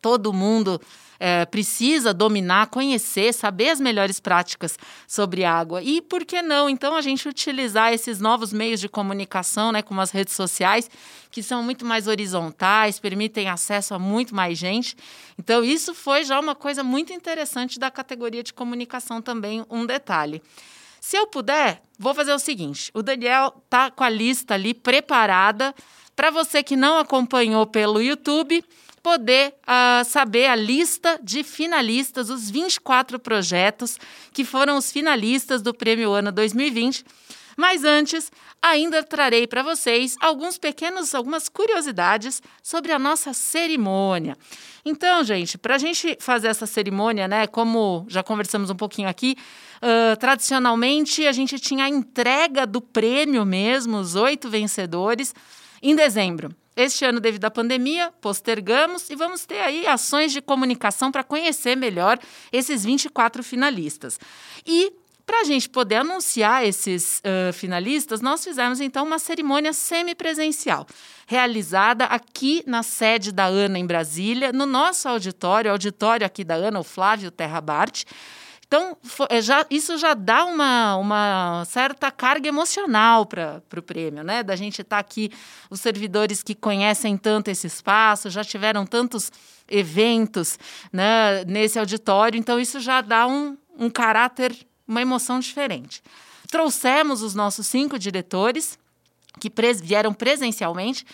todo 0.00 0.32
mundo 0.32 0.80
é, 1.20 1.44
precisa 1.44 2.14
dominar, 2.14 2.68
conhecer, 2.68 3.34
saber 3.34 3.68
as 3.68 3.78
melhores 3.78 4.18
práticas 4.18 4.78
sobre 5.06 5.44
água. 5.44 5.82
E 5.82 6.00
por 6.00 6.24
que 6.24 6.40
não, 6.40 6.68
então, 6.68 6.96
a 6.96 7.02
gente 7.02 7.28
utilizar 7.28 7.92
esses 7.92 8.18
novos 8.18 8.52
meios 8.52 8.80
de 8.80 8.88
comunicação, 8.88 9.70
né, 9.70 9.82
como 9.82 10.00
as 10.00 10.10
redes 10.10 10.32
sociais, 10.34 10.90
que 11.30 11.42
são 11.42 11.62
muito 11.62 11.84
mais 11.84 12.06
horizontais, 12.06 12.98
permitem 12.98 13.50
acesso 13.50 13.94
a 13.94 13.98
muito 13.98 14.34
mais 14.34 14.56
gente. 14.56 14.96
Então, 15.38 15.62
isso 15.62 15.94
foi 15.94 16.24
já 16.24 16.40
uma 16.40 16.54
coisa 16.54 16.82
muito 16.82 17.12
interessante 17.12 17.78
da 17.78 17.90
categoria 17.90 18.42
de 18.42 18.54
comunicação 18.54 19.20
também, 19.20 19.64
um 19.70 19.84
detalhe. 19.84 20.42
Se 21.00 21.16
eu 21.16 21.26
puder, 21.26 21.82
vou 21.98 22.14
fazer 22.14 22.32
o 22.32 22.38
seguinte: 22.38 22.90
o 22.94 23.02
Daniel 23.02 23.62
tá 23.68 23.90
com 23.90 24.04
a 24.04 24.08
lista 24.08 24.54
ali 24.54 24.74
preparada 24.74 25.74
para 26.14 26.30
você 26.30 26.62
que 26.62 26.76
não 26.76 26.98
acompanhou 26.98 27.66
pelo 27.66 28.02
YouTube 28.02 28.62
poder 29.02 29.54
uh, 29.62 30.04
saber 30.04 30.46
a 30.46 30.54
lista 30.54 31.18
de 31.22 31.42
finalistas, 31.42 32.28
os 32.28 32.50
24 32.50 33.18
projetos 33.18 33.98
que 34.32 34.44
foram 34.44 34.76
os 34.76 34.92
finalistas 34.92 35.62
do 35.62 35.72
Prêmio 35.72 36.12
Ano 36.12 36.30
2020. 36.30 37.04
Mas 37.56 37.84
antes, 37.84 38.30
ainda 38.62 39.02
trarei 39.02 39.46
para 39.46 39.62
vocês 39.62 40.16
alguns 40.20 40.58
pequenos, 40.58 41.14
algumas 41.14 41.48
curiosidades 41.48 42.42
sobre 42.62 42.92
a 42.92 42.98
nossa 42.98 43.32
cerimônia. 43.32 44.36
Então, 44.84 45.22
gente, 45.24 45.58
para 45.58 45.74
a 45.74 45.78
gente 45.78 46.16
fazer 46.20 46.48
essa 46.48 46.66
cerimônia, 46.66 47.26
né, 47.26 47.46
como 47.46 48.04
já 48.08 48.22
conversamos 48.22 48.70
um 48.70 48.76
pouquinho 48.76 49.08
aqui, 49.08 49.36
uh, 49.76 50.16
tradicionalmente 50.18 51.26
a 51.26 51.32
gente 51.32 51.58
tinha 51.58 51.84
a 51.84 51.88
entrega 51.88 52.66
do 52.66 52.80
prêmio 52.80 53.44
mesmo, 53.44 53.98
os 53.98 54.14
oito 54.14 54.48
vencedores, 54.48 55.34
em 55.82 55.94
dezembro. 55.94 56.54
Este 56.76 57.04
ano, 57.04 57.20
devido 57.20 57.44
à 57.44 57.50
pandemia, 57.50 58.12
postergamos 58.20 59.10
e 59.10 59.16
vamos 59.16 59.44
ter 59.44 59.60
aí 59.60 59.86
ações 59.86 60.32
de 60.32 60.40
comunicação 60.40 61.10
para 61.10 61.24
conhecer 61.24 61.76
melhor 61.76 62.18
esses 62.52 62.84
24 62.84 63.42
finalistas. 63.42 64.18
E 64.66 64.92
para 65.30 65.42
a 65.42 65.44
gente 65.44 65.68
poder 65.68 65.94
anunciar 65.94 66.66
esses 66.66 67.20
uh, 67.20 67.52
finalistas, 67.52 68.20
nós 68.20 68.42
fizemos 68.42 68.80
então 68.80 69.06
uma 69.06 69.20
cerimônia 69.20 69.72
semipresencial, 69.72 70.84
realizada 71.24 72.04
aqui 72.06 72.64
na 72.66 72.82
sede 72.82 73.30
da 73.30 73.44
ANA 73.44 73.78
em 73.78 73.86
Brasília, 73.86 74.52
no 74.52 74.66
nosso 74.66 75.08
auditório, 75.08 75.70
auditório 75.70 76.26
aqui 76.26 76.42
da 76.42 76.56
ANA, 76.56 76.80
o 76.80 76.82
Flávio 76.82 77.30
Terra 77.30 77.60
Bart. 77.60 78.02
Então, 78.66 78.96
é, 79.28 79.40
já, 79.40 79.64
isso 79.70 79.96
já 79.98 80.14
dá 80.14 80.44
uma, 80.44 80.96
uma 80.96 81.64
certa 81.64 82.10
carga 82.10 82.48
emocional 82.48 83.24
para 83.24 83.62
o 83.76 83.82
prêmio, 83.82 84.24
né? 84.24 84.42
Da 84.42 84.56
gente 84.56 84.82
estar 84.82 84.96
tá 84.96 85.00
aqui, 85.00 85.30
os 85.70 85.80
servidores 85.80 86.42
que 86.42 86.56
conhecem 86.56 87.16
tanto 87.16 87.52
esse 87.52 87.68
espaço, 87.68 88.30
já 88.30 88.42
tiveram 88.42 88.84
tantos 88.84 89.30
eventos 89.68 90.58
né, 90.92 91.44
nesse 91.44 91.78
auditório, 91.78 92.36
então 92.36 92.58
isso 92.58 92.80
já 92.80 93.00
dá 93.00 93.28
um, 93.28 93.56
um 93.78 93.88
caráter, 93.88 94.52
uma 94.90 95.00
emoção 95.00 95.38
diferente. 95.38 96.02
Trouxemos 96.50 97.22
os 97.22 97.34
nossos 97.34 97.66
cinco 97.66 97.96
diretores, 97.98 98.76
que 99.38 99.48
pres 99.48 99.80
vieram 99.80 100.12
presencialmente, 100.12 101.06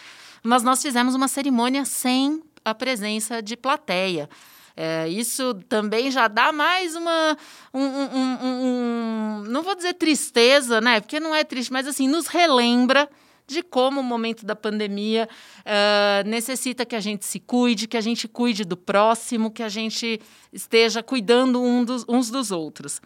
mas 0.43 0.62
nós 0.62 0.81
fizemos 0.81 1.15
uma 1.15 1.29
cerimônia 1.29 1.85
sem 1.85 2.43
a 2.65 2.75
presença 2.75 3.43
de 3.43 3.57
plateia. 3.57 4.29
É, 4.75 5.09
isso 5.09 5.55
também 5.69 6.11
já 6.11 6.27
dá 6.27 6.53
mais 6.53 6.97
uma. 6.97 7.37
Um, 7.73 7.81
um, 7.81 8.39
um, 8.43 9.45
não 9.49 9.62
vou 9.62 9.75
dizer 9.75 9.95
tristeza, 9.95 10.81
né? 10.81 11.01
Porque 11.01 11.21
não 11.21 11.35
é 11.35 11.45
triste, 11.45 11.73
mas 11.73 11.87
assim, 11.87 12.09
nos 12.09 12.27
relembra 12.27 13.09
de 13.47 13.62
como 13.62 14.01
o 14.01 14.05
momento 14.05 14.45
da 14.45 14.57
pandemia 14.57 15.29
uh, 15.61 16.29
necessita 16.29 16.85
que 16.85 16.97
a 16.97 17.01
gente 17.01 17.25
se 17.25 17.39
cuide, 17.39 17.87
que 17.87 17.97
a 17.97 18.01
gente 18.01 18.27
cuide 18.27 18.65
do 18.65 18.77
próximo, 18.77 19.51
que 19.51 19.62
a 19.62 19.69
gente 19.69 20.21
esteja 20.53 21.03
cuidando 21.03 21.62
um 21.62 21.85
dos, 21.85 22.05
uns 22.09 22.29
dos 22.29 22.51
outros. 22.51 23.01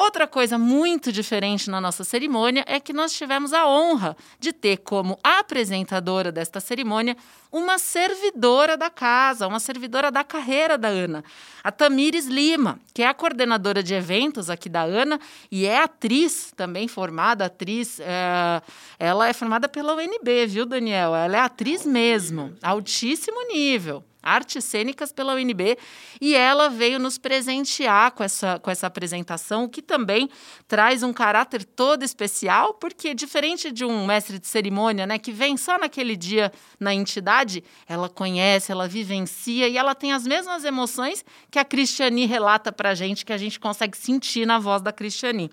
Outra 0.00 0.26
coisa 0.26 0.56
muito 0.56 1.12
diferente 1.12 1.68
na 1.68 1.78
nossa 1.78 2.04
cerimônia 2.04 2.64
é 2.66 2.80
que 2.80 2.90
nós 2.90 3.12
tivemos 3.12 3.52
a 3.52 3.68
honra 3.68 4.16
de 4.38 4.50
ter 4.50 4.78
como 4.78 5.18
apresentadora 5.22 6.32
desta 6.32 6.58
cerimônia 6.58 7.14
uma 7.52 7.76
servidora 7.76 8.78
da 8.78 8.88
casa, 8.88 9.46
uma 9.46 9.60
servidora 9.60 10.10
da 10.10 10.24
carreira 10.24 10.78
da 10.78 10.88
Ana, 10.88 11.22
a 11.62 11.70
Tamires 11.70 12.24
Lima, 12.24 12.80
que 12.94 13.02
é 13.02 13.08
a 13.08 13.12
coordenadora 13.12 13.82
de 13.82 13.92
eventos 13.92 14.48
aqui 14.48 14.70
da 14.70 14.80
Ana 14.80 15.20
e 15.52 15.66
é 15.66 15.82
atriz, 15.82 16.50
também 16.56 16.88
formada 16.88 17.44
atriz. 17.44 18.00
É, 18.00 18.62
ela 18.98 19.28
é 19.28 19.34
formada 19.34 19.68
pela 19.68 19.94
UNB, 19.94 20.46
viu, 20.46 20.64
Daniel? 20.64 21.14
Ela 21.14 21.36
é 21.36 21.40
atriz 21.40 21.84
mesmo, 21.84 22.54
altíssimo 22.62 23.48
nível 23.48 24.02
artes 24.22 24.64
cênicas 24.64 25.12
pela 25.12 25.34
UNB, 25.34 25.78
e 26.20 26.34
ela 26.34 26.68
veio 26.68 26.98
nos 26.98 27.18
presentear 27.18 28.12
com 28.12 28.22
essa, 28.22 28.58
com 28.58 28.70
essa 28.70 28.86
apresentação, 28.86 29.68
que 29.68 29.82
também 29.82 30.28
traz 30.68 31.02
um 31.02 31.12
caráter 31.12 31.64
todo 31.64 32.02
especial, 32.02 32.74
porque 32.74 33.14
diferente 33.14 33.70
de 33.70 33.84
um 33.84 34.06
mestre 34.06 34.38
de 34.38 34.46
cerimônia, 34.46 35.06
né, 35.06 35.18
que 35.18 35.32
vem 35.32 35.56
só 35.56 35.78
naquele 35.78 36.16
dia 36.16 36.52
na 36.78 36.94
entidade, 36.94 37.64
ela 37.88 38.08
conhece, 38.08 38.72
ela 38.72 38.88
vivencia 38.88 39.68
e 39.68 39.76
ela 39.76 39.94
tem 39.94 40.12
as 40.12 40.26
mesmas 40.26 40.64
emoções 40.64 41.24
que 41.50 41.58
a 41.58 41.64
Cristiani 41.64 42.26
relata 42.26 42.70
para 42.72 42.90
a 42.90 42.94
gente, 42.94 43.24
que 43.24 43.32
a 43.32 43.38
gente 43.38 43.58
consegue 43.58 43.96
sentir 43.96 44.46
na 44.46 44.58
voz 44.58 44.82
da 44.82 44.92
Cristiani. 44.92 45.50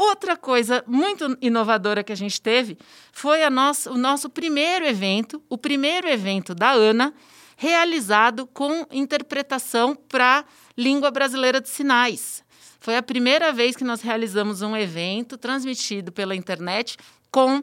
Outra 0.00 0.34
coisa 0.34 0.82
muito 0.86 1.36
inovadora 1.42 2.02
que 2.02 2.10
a 2.10 2.16
gente 2.16 2.40
teve 2.40 2.78
foi 3.12 3.42
a 3.42 3.50
nossa, 3.50 3.92
o 3.92 3.98
nosso 3.98 4.30
primeiro 4.30 4.86
evento, 4.86 5.42
o 5.46 5.58
primeiro 5.58 6.08
evento 6.08 6.54
da 6.54 6.70
Ana, 6.70 7.12
realizado 7.60 8.46
com 8.46 8.86
interpretação 8.90 9.94
para 9.94 10.46
língua 10.78 11.10
brasileira 11.10 11.60
de 11.60 11.68
sinais. 11.68 12.42
Foi 12.80 12.96
a 12.96 13.02
primeira 13.02 13.52
vez 13.52 13.76
que 13.76 13.84
nós 13.84 14.00
realizamos 14.00 14.62
um 14.62 14.74
evento 14.74 15.36
transmitido 15.36 16.10
pela 16.10 16.34
internet 16.34 16.96
com 17.30 17.58
uh, 17.58 17.62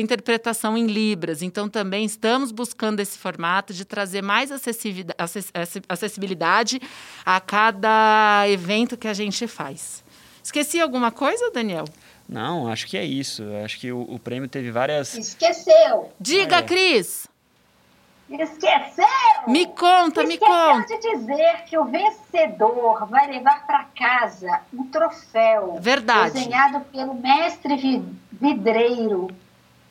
interpretação 0.00 0.76
em 0.76 0.88
Libras. 0.88 1.40
Então, 1.40 1.68
também 1.68 2.04
estamos 2.04 2.50
buscando 2.50 2.98
esse 2.98 3.16
formato 3.16 3.72
de 3.72 3.84
trazer 3.84 4.22
mais 4.22 4.50
acessibilidade 5.88 6.80
a 7.24 7.40
cada 7.40 8.44
evento 8.48 8.96
que 8.96 9.06
a 9.06 9.14
gente 9.14 9.46
faz. 9.46 10.02
Esqueci 10.42 10.80
alguma 10.80 11.12
coisa, 11.12 11.48
Daniel? 11.52 11.84
Não, 12.28 12.66
acho 12.66 12.88
que 12.88 12.96
é 12.96 13.04
isso. 13.04 13.44
Acho 13.64 13.78
que 13.78 13.92
o, 13.92 14.00
o 14.00 14.18
prêmio 14.18 14.48
teve 14.48 14.72
várias. 14.72 15.14
Esqueceu! 15.16 16.12
Diga, 16.20 16.56
é. 16.56 16.62
Cris! 16.62 17.28
Esqueceu! 18.28 19.06
Me 19.46 19.66
conta, 19.66 20.22
Esqueceu 20.22 20.26
me 20.26 20.38
conta. 20.38 20.86
de 20.86 20.98
dizer 20.98 21.64
que 21.66 21.78
o 21.78 21.84
vencedor 21.84 23.06
vai 23.06 23.28
levar 23.28 23.64
para 23.66 23.84
casa 23.96 24.62
um 24.74 24.84
troféu 24.88 25.78
Verdade. 25.80 26.32
desenhado 26.32 26.80
pelo 26.86 27.14
mestre 27.14 28.04
vidreiro 28.32 29.28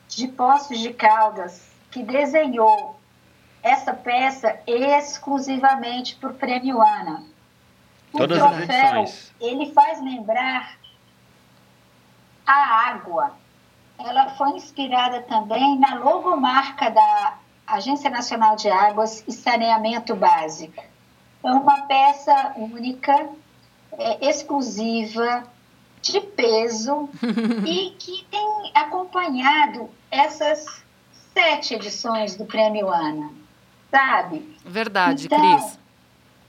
de 0.08 0.28
Poços 0.28 0.78
de 0.78 0.92
Caldas, 0.92 1.70
que 1.90 2.02
desenhou 2.02 2.98
essa 3.62 3.94
peça 3.94 4.60
exclusivamente 4.66 6.14
para 6.16 6.30
o 6.30 6.34
Prêmio 6.34 6.80
Ana. 6.80 7.24
O 8.12 8.18
Todas 8.18 8.38
troféu, 8.38 9.02
as 9.02 9.32
ele 9.40 9.72
faz 9.72 10.00
lembrar 10.00 10.76
a 12.46 12.90
água. 12.90 13.32
Ela 13.98 14.28
foi 14.36 14.50
inspirada 14.50 15.22
também 15.22 15.78
na 15.78 15.94
logomarca 15.94 16.90
da 16.90 17.34
Agência 17.66 18.08
Nacional 18.08 18.56
de 18.56 18.68
Águas 18.68 19.24
e 19.26 19.32
Saneamento 19.32 20.14
Básico. 20.14 20.84
É 21.42 21.50
uma 21.50 21.82
peça 21.82 22.54
única, 22.56 23.28
é, 23.98 24.28
exclusiva, 24.28 25.44
de 26.00 26.20
peso 26.20 27.08
e 27.66 27.90
que 27.98 28.24
tem 28.30 28.70
acompanhado 28.74 29.90
essas 30.10 30.84
sete 31.34 31.74
edições 31.74 32.36
do 32.36 32.44
Prêmio 32.46 32.88
Ana, 32.88 33.30
sabe? 33.90 34.56
Verdade, 34.64 35.26
então, 35.26 35.38
Cris. 35.38 35.78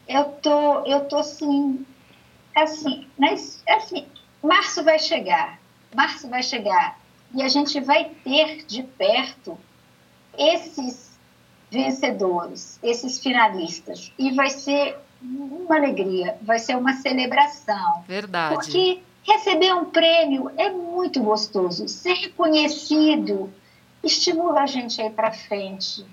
Eu 0.08 0.26
tô, 0.42 0.86
eu 0.86 1.06
tô 1.06 1.18
assim, 1.18 1.86
assim, 2.56 3.08
mas 3.18 3.62
assim, 3.68 4.08
março 4.42 4.84
vai 4.84 5.00
chegar, 5.00 5.60
março 5.94 6.30
vai 6.30 6.42
chegar 6.42 6.98
e 7.34 7.42
a 7.42 7.48
gente 7.50 7.80
vai 7.82 8.06
ter 8.24 8.66
de 8.66 8.84
perto 8.84 9.58
esses 10.38 11.07
vencedores, 11.70 12.80
esses 12.82 13.20
finalistas 13.20 14.12
e 14.18 14.32
vai 14.32 14.50
ser 14.50 14.98
uma 15.22 15.76
alegria, 15.76 16.38
vai 16.42 16.60
ser 16.60 16.76
uma 16.76 16.94
celebração. 16.94 18.04
Verdade. 18.08 18.56
Porque 18.56 19.02
receber 19.24 19.74
um 19.74 19.86
prêmio 19.86 20.52
é 20.58 20.70
muito 20.70 21.22
gostoso, 21.22 21.88
ser 21.88 22.14
reconhecido 22.14 23.52
estimula 24.04 24.62
a 24.62 24.66
gente 24.66 25.02
a 25.02 25.06
ir 25.06 25.12
para 25.12 25.32
frente, 25.32 26.06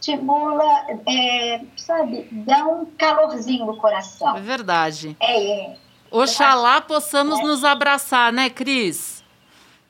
estimula, 0.00 0.64
é, 1.06 1.60
sabe, 1.76 2.28
dá 2.30 2.64
um 2.64 2.84
calorzinho 2.84 3.66
no 3.66 3.76
coração. 3.76 4.36
É 4.36 4.40
verdade. 4.40 5.16
É, 5.20 5.72
é. 5.72 5.76
Oxalá 6.10 6.80
possamos 6.80 7.40
é. 7.40 7.42
nos 7.42 7.64
abraçar, 7.64 8.32
né, 8.32 8.50
Cris? 8.50 9.11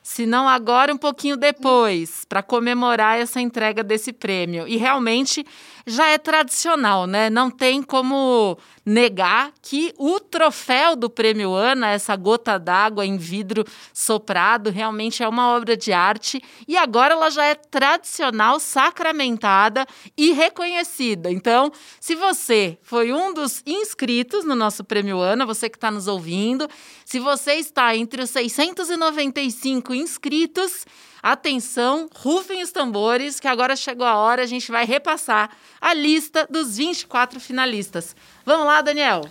Se 0.03 0.25
não 0.25 0.49
agora, 0.49 0.93
um 0.93 0.97
pouquinho 0.97 1.37
depois, 1.37 2.25
para 2.25 2.43
comemorar 2.43 3.17
essa 3.17 3.39
entrega 3.39 3.81
desse 3.81 4.11
prêmio. 4.11 4.67
E 4.67 4.75
realmente 4.75 5.45
já 5.85 6.07
é 6.07 6.17
tradicional, 6.17 7.05
né? 7.05 7.29
Não 7.29 7.49
tem 7.49 7.81
como 7.81 8.57
negar 8.85 9.51
que 9.61 9.93
o 9.97 10.19
troféu 10.19 10.95
do 10.95 11.09
Prêmio 11.09 11.53
Ana, 11.53 11.89
essa 11.89 12.15
gota 12.15 12.57
d'água 12.57 13.05
em 13.05 13.17
vidro 13.17 13.65
soprado, 13.93 14.69
realmente 14.69 15.23
é 15.23 15.27
uma 15.27 15.49
obra 15.55 15.75
de 15.75 15.91
arte 15.91 16.41
e 16.67 16.77
agora 16.77 17.13
ela 17.13 17.29
já 17.29 17.45
é 17.45 17.55
tradicional, 17.55 18.59
sacramentada 18.59 19.85
e 20.17 20.31
reconhecida. 20.31 21.31
Então, 21.31 21.71
se 21.99 22.15
você 22.15 22.77
foi 22.81 23.11
um 23.13 23.33
dos 23.33 23.61
inscritos 23.65 24.45
no 24.45 24.55
nosso 24.55 24.83
Prêmio 24.83 25.19
Ana, 25.19 25.45
você 25.45 25.69
que 25.69 25.77
está 25.77 25.91
nos 25.91 26.07
ouvindo, 26.07 26.67
se 27.05 27.19
você 27.19 27.53
está 27.53 27.95
entre 27.95 28.21
os 28.21 28.29
695 28.29 29.93
inscritos, 29.93 30.85
Atenção, 31.23 32.09
rufem 32.13 32.61
os 32.61 32.73
tambores, 32.73 33.39
que 33.39 33.47
agora 33.47 33.77
chegou 33.77 34.05
a 34.05 34.17
hora, 34.17 34.43
a 34.43 34.45
gente 34.45 34.69
vai 34.69 34.85
repassar 34.85 35.51
a 35.79 35.93
lista 35.93 36.45
dos 36.49 36.75
24 36.75 37.39
finalistas. 37.39 38.13
Vamos 38.45 38.65
lá, 38.65 38.81
Daniel? 38.81 39.21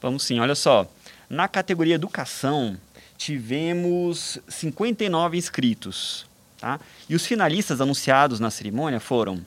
Vamos 0.00 0.22
sim, 0.22 0.40
olha 0.40 0.54
só. 0.54 0.90
Na 1.28 1.46
categoria 1.48 1.96
Educação, 1.96 2.78
tivemos 3.18 4.38
59 4.48 5.36
inscritos. 5.36 6.24
Tá? 6.58 6.80
E 7.06 7.14
os 7.14 7.26
finalistas 7.26 7.82
anunciados 7.82 8.40
na 8.40 8.50
cerimônia 8.50 8.98
foram 8.98 9.44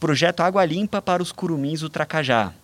Projeto 0.00 0.40
Água 0.40 0.64
Limpa 0.64 1.02
para 1.02 1.22
os 1.22 1.30
Curumins 1.30 1.80
do 1.80 1.90
Tracajá. 1.90 2.54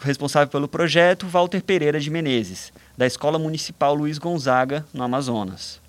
Responsável 0.00 0.48
pelo 0.48 0.66
projeto, 0.66 1.28
Walter 1.28 1.62
Pereira 1.62 2.00
de 2.00 2.10
Menezes, 2.10 2.72
da 2.98 3.06
Escola 3.06 3.38
Municipal 3.38 3.94
Luiz 3.94 4.18
Gonzaga, 4.18 4.84
no 4.92 5.04
Amazonas 5.04 5.80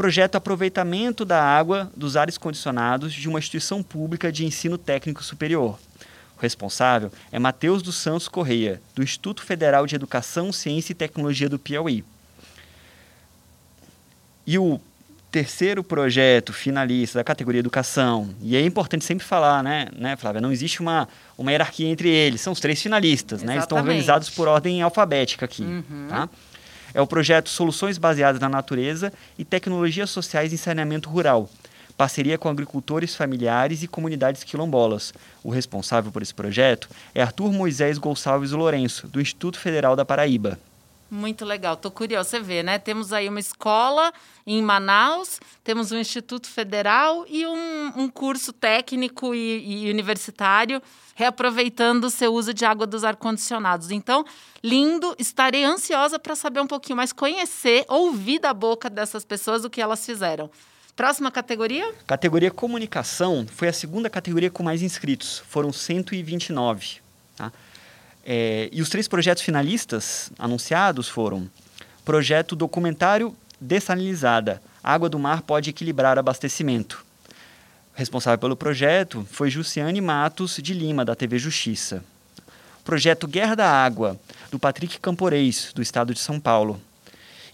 projeto 0.00 0.36
aproveitamento 0.36 1.26
da 1.26 1.44
água 1.44 1.92
dos 1.94 2.16
ares 2.16 2.38
condicionados 2.38 3.12
de 3.12 3.28
uma 3.28 3.38
instituição 3.38 3.82
pública 3.82 4.32
de 4.32 4.46
ensino 4.46 4.78
técnico 4.78 5.22
superior. 5.22 5.78
O 6.38 6.40
responsável 6.40 7.12
é 7.30 7.38
Matheus 7.38 7.82
dos 7.82 7.96
Santos 7.96 8.26
Correia, 8.26 8.80
do 8.94 9.02
Instituto 9.02 9.42
Federal 9.42 9.86
de 9.86 9.94
Educação, 9.94 10.54
Ciência 10.54 10.92
e 10.92 10.94
Tecnologia 10.94 11.50
do 11.50 11.58
Piauí. 11.58 12.02
E 14.46 14.58
o 14.58 14.80
terceiro 15.30 15.84
projeto 15.84 16.50
finalista 16.50 17.18
da 17.18 17.24
categoria 17.24 17.58
Educação, 17.58 18.34
e 18.40 18.56
é 18.56 18.64
importante 18.64 19.04
sempre 19.04 19.26
falar, 19.26 19.62
né, 19.62 19.88
né 19.94 20.16
Flávia? 20.16 20.40
Não 20.40 20.50
existe 20.50 20.80
uma, 20.80 21.06
uma 21.36 21.52
hierarquia 21.52 21.86
entre 21.86 22.08
eles, 22.08 22.40
são 22.40 22.54
os 22.54 22.60
três 22.60 22.80
finalistas, 22.80 23.42
né? 23.42 23.52
Eles 23.52 23.64
estão 23.64 23.76
organizados 23.76 24.30
por 24.30 24.48
ordem 24.48 24.80
alfabética 24.80 25.44
aqui, 25.44 25.62
uhum. 25.62 26.06
tá? 26.08 26.26
É 26.92 27.00
o 27.00 27.06
projeto 27.06 27.48
Soluções 27.48 27.98
Baseadas 27.98 28.40
na 28.40 28.48
Natureza 28.48 29.12
e 29.38 29.44
Tecnologias 29.44 30.10
Sociais 30.10 30.52
em 30.52 30.56
Saneamento 30.56 31.08
Rural, 31.08 31.48
parceria 32.00 32.38
com 32.38 32.48
agricultores 32.48 33.14
familiares 33.14 33.82
e 33.82 33.86
comunidades 33.86 34.42
quilombolas. 34.42 35.12
O 35.44 35.50
responsável 35.50 36.10
por 36.10 36.22
esse 36.22 36.34
projeto 36.34 36.88
é 37.14 37.20
Arthur 37.20 37.52
Moisés 37.52 37.98
Gonçalves 37.98 38.52
Lourenço, 38.52 39.06
do 39.06 39.20
Instituto 39.20 39.58
Federal 39.58 39.94
da 39.94 40.04
Paraíba. 40.04 40.58
Muito 41.10 41.44
legal, 41.44 41.76
tô 41.76 41.90
curioso. 41.90 42.30
Você 42.30 42.38
vê, 42.38 42.62
né? 42.62 42.78
Temos 42.78 43.12
aí 43.12 43.28
uma 43.28 43.40
escola 43.40 44.12
em 44.46 44.62
Manaus, 44.62 45.40
temos 45.64 45.90
um 45.90 45.98
Instituto 45.98 46.46
Federal 46.46 47.24
e 47.28 47.44
um, 47.44 47.92
um 47.96 48.08
curso 48.08 48.52
técnico 48.52 49.34
e, 49.34 49.86
e 49.86 49.90
universitário 49.90 50.80
reaproveitando 51.16 52.04
o 52.04 52.10
seu 52.10 52.32
uso 52.32 52.54
de 52.54 52.64
água 52.64 52.86
dos 52.86 53.02
ar-condicionados. 53.02 53.90
Então, 53.90 54.24
lindo, 54.62 55.14
estarei 55.18 55.64
ansiosa 55.64 56.18
para 56.18 56.36
saber 56.36 56.60
um 56.60 56.66
pouquinho 56.66 56.96
mais, 56.96 57.12
conhecer, 57.12 57.84
ouvir 57.88 58.38
da 58.38 58.54
boca 58.54 58.88
dessas 58.88 59.24
pessoas 59.24 59.64
o 59.64 59.68
que 59.68 59.82
elas 59.82 60.06
fizeram. 60.06 60.48
Próxima 60.94 61.30
categoria? 61.30 61.92
Categoria 62.06 62.50
comunicação 62.50 63.46
foi 63.50 63.68
a 63.68 63.72
segunda 63.72 64.08
categoria 64.08 64.50
com 64.50 64.62
mais 64.62 64.80
inscritos, 64.80 65.42
foram 65.48 65.72
129. 65.72 67.09
É, 68.24 68.68
e 68.72 68.82
os 68.82 68.88
três 68.88 69.08
projetos 69.08 69.42
finalistas 69.42 70.30
anunciados 70.38 71.08
foram 71.08 71.48
projeto 72.04 72.54
documentário 72.54 73.36
Dessalinizada, 73.60 74.62
Água 74.82 75.08
do 75.10 75.18
Mar 75.18 75.42
pode 75.42 75.68
equilibrar 75.68 76.18
abastecimento. 76.18 77.04
Responsável 77.94 78.38
pelo 78.38 78.56
projeto 78.56 79.26
foi 79.30 79.50
Jussiane 79.50 80.00
Matos 80.00 80.58
de 80.62 80.72
Lima, 80.72 81.04
da 81.04 81.14
TV 81.14 81.38
Justiça. 81.38 82.02
Projeto 82.82 83.28
Guerra 83.28 83.54
da 83.54 83.70
Água, 83.70 84.18
do 84.50 84.58
Patrick 84.58 84.98
Camporês, 84.98 85.72
do 85.74 85.82
estado 85.82 86.14
de 86.14 86.20
São 86.20 86.40
Paulo. 86.40 86.80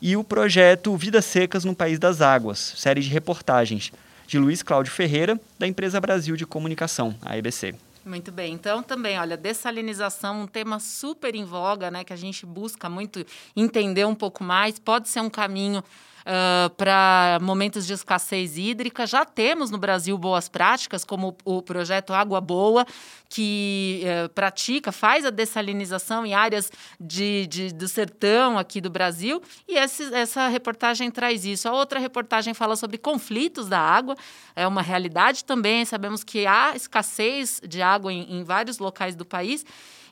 E 0.00 0.16
o 0.16 0.22
projeto 0.22 0.96
Vidas 0.96 1.24
Secas 1.24 1.64
no 1.64 1.74
País 1.74 1.98
das 1.98 2.20
Águas, 2.20 2.74
série 2.76 3.00
de 3.00 3.08
reportagens, 3.08 3.90
de 4.28 4.38
Luiz 4.38 4.62
Cláudio 4.62 4.92
Ferreira, 4.92 5.40
da 5.58 5.66
Empresa 5.66 6.00
Brasil 6.00 6.36
de 6.36 6.46
Comunicação, 6.46 7.16
a 7.22 7.36
EBC. 7.36 7.74
Muito 8.06 8.30
bem. 8.30 8.54
Então, 8.54 8.84
também, 8.84 9.18
olha, 9.18 9.36
dessalinização, 9.36 10.42
um 10.42 10.46
tema 10.46 10.78
super 10.78 11.34
em 11.34 11.44
voga, 11.44 11.90
né, 11.90 12.04
que 12.04 12.12
a 12.12 12.16
gente 12.16 12.46
busca 12.46 12.88
muito 12.88 13.26
entender 13.56 14.04
um 14.04 14.14
pouco 14.14 14.44
mais. 14.44 14.78
Pode 14.78 15.08
ser 15.08 15.20
um 15.20 15.28
caminho 15.28 15.82
uh, 16.26 16.70
para 16.70 17.38
momentos 17.40 17.86
de 17.86 17.92
escassez 17.92 18.58
hídrica. 18.58 19.06
Já 19.06 19.24
temos 19.24 19.70
no 19.70 19.78
Brasil 19.78 20.18
boas 20.18 20.48
práticas, 20.48 21.04
como 21.04 21.36
o 21.44 21.62
projeto 21.62 22.12
Água 22.12 22.40
Boa, 22.40 22.84
que 23.28 24.02
uh, 24.04 24.28
pratica, 24.30 24.90
faz 24.90 25.24
a 25.24 25.30
dessalinização 25.30 26.26
em 26.26 26.34
áreas 26.34 26.70
de, 27.00 27.46
de, 27.46 27.72
do 27.72 27.88
sertão 27.88 28.58
aqui 28.58 28.80
do 28.80 28.90
Brasil. 28.90 29.40
E 29.68 29.78
esse, 29.78 30.12
essa 30.14 30.48
reportagem 30.48 31.10
traz 31.10 31.44
isso. 31.44 31.68
A 31.68 31.72
outra 31.72 32.00
reportagem 32.00 32.52
fala 32.52 32.76
sobre 32.76 32.98
conflitos 32.98 33.68
da 33.68 33.80
água. 33.80 34.16
É 34.54 34.66
uma 34.66 34.82
realidade 34.82 35.44
também. 35.44 35.84
Sabemos 35.84 36.24
que 36.24 36.46
há 36.46 36.74
escassez 36.74 37.60
de 37.66 37.80
água 37.80 38.12
em, 38.12 38.38
em 38.38 38.42
vários 38.42 38.78
locais 38.78 39.14
do 39.14 39.24
país. 39.24 39.64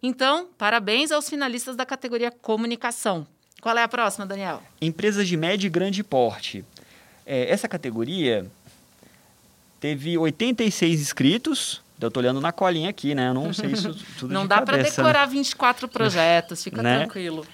Então, 0.03 0.49
parabéns 0.59 1.11
aos 1.11 1.29
finalistas 1.29 1.77
da 1.77 1.87
categoria 1.87 2.31
Comunicação. 2.31 3.27
Qual 3.65 3.79
é 3.79 3.83
a 3.83 3.89
próxima, 3.89 4.27
Daniel? 4.27 4.63
Empresas 4.79 5.27
de 5.27 5.39
médio 5.39 5.69
e 5.69 5.71
grande 5.71 6.05
porte. 6.05 6.63
É, 7.25 7.51
essa 7.51 7.67
categoria 7.67 8.47
teve 9.81 10.19
86 10.19 11.01
inscritos. 11.01 11.81
Eu 11.99 12.09
estou 12.09 12.23
olhando 12.23 12.43
na 12.43 12.53
colinha 12.53 12.91
aqui, 12.91 13.15
né? 13.15 13.31
Eu 13.31 13.33
não 13.33 13.55
sei 13.55 13.71
isso 13.71 13.95
tudo 14.21 14.35
Não 14.35 14.47
dá 14.47 14.61
para 14.61 14.77
decorar 14.77 15.27
né? 15.27 15.33
24 15.33 15.89
projetos, 15.89 16.63
fica 16.63 16.83
né? 16.85 16.99
tranquilo. 16.99 17.47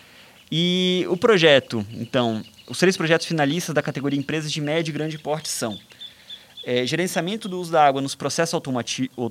E 0.50 1.06
o 1.08 1.16
projeto, 1.16 1.86
então, 1.92 2.44
os 2.66 2.76
três 2.76 2.96
projetos 2.96 3.24
finalistas 3.24 3.72
da 3.72 3.80
categoria 3.80 4.18
Empresas 4.18 4.50
de 4.50 4.60
médio 4.60 4.90
e 4.90 4.92
grande 4.92 5.16
porte 5.16 5.48
são 5.48 5.78
é, 6.64 6.84
gerenciamento 6.84 7.48
do 7.48 7.60
uso 7.60 7.70
da 7.70 7.86
água 7.86 8.02
nos 8.02 8.16
processos 8.16 8.60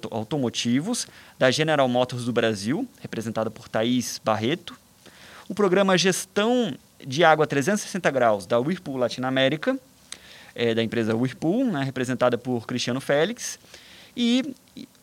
automotivos 0.09 1.07
da 1.37 1.51
General 1.51 1.89
Motors 1.89 2.23
do 2.23 2.31
Brasil, 2.31 2.87
representada 3.01 3.51
por 3.51 3.67
Thaís 3.67 4.21
Barreto, 4.23 4.79
o 5.49 5.55
programa 5.55 5.97
Gestão 5.97 6.77
de 7.05 7.23
Água 7.23 7.47
360 7.47 8.11
Graus 8.11 8.45
da 8.45 8.59
Whirlpool 8.59 8.97
Latinoamérica, 8.97 9.77
é, 10.53 10.75
da 10.75 10.83
empresa 10.83 11.15
Whirlpool, 11.15 11.65
né, 11.65 11.83
representada 11.83 12.37
por 12.37 12.67
Cristiano 12.67 13.01
Félix, 13.01 13.59
e 14.15 14.55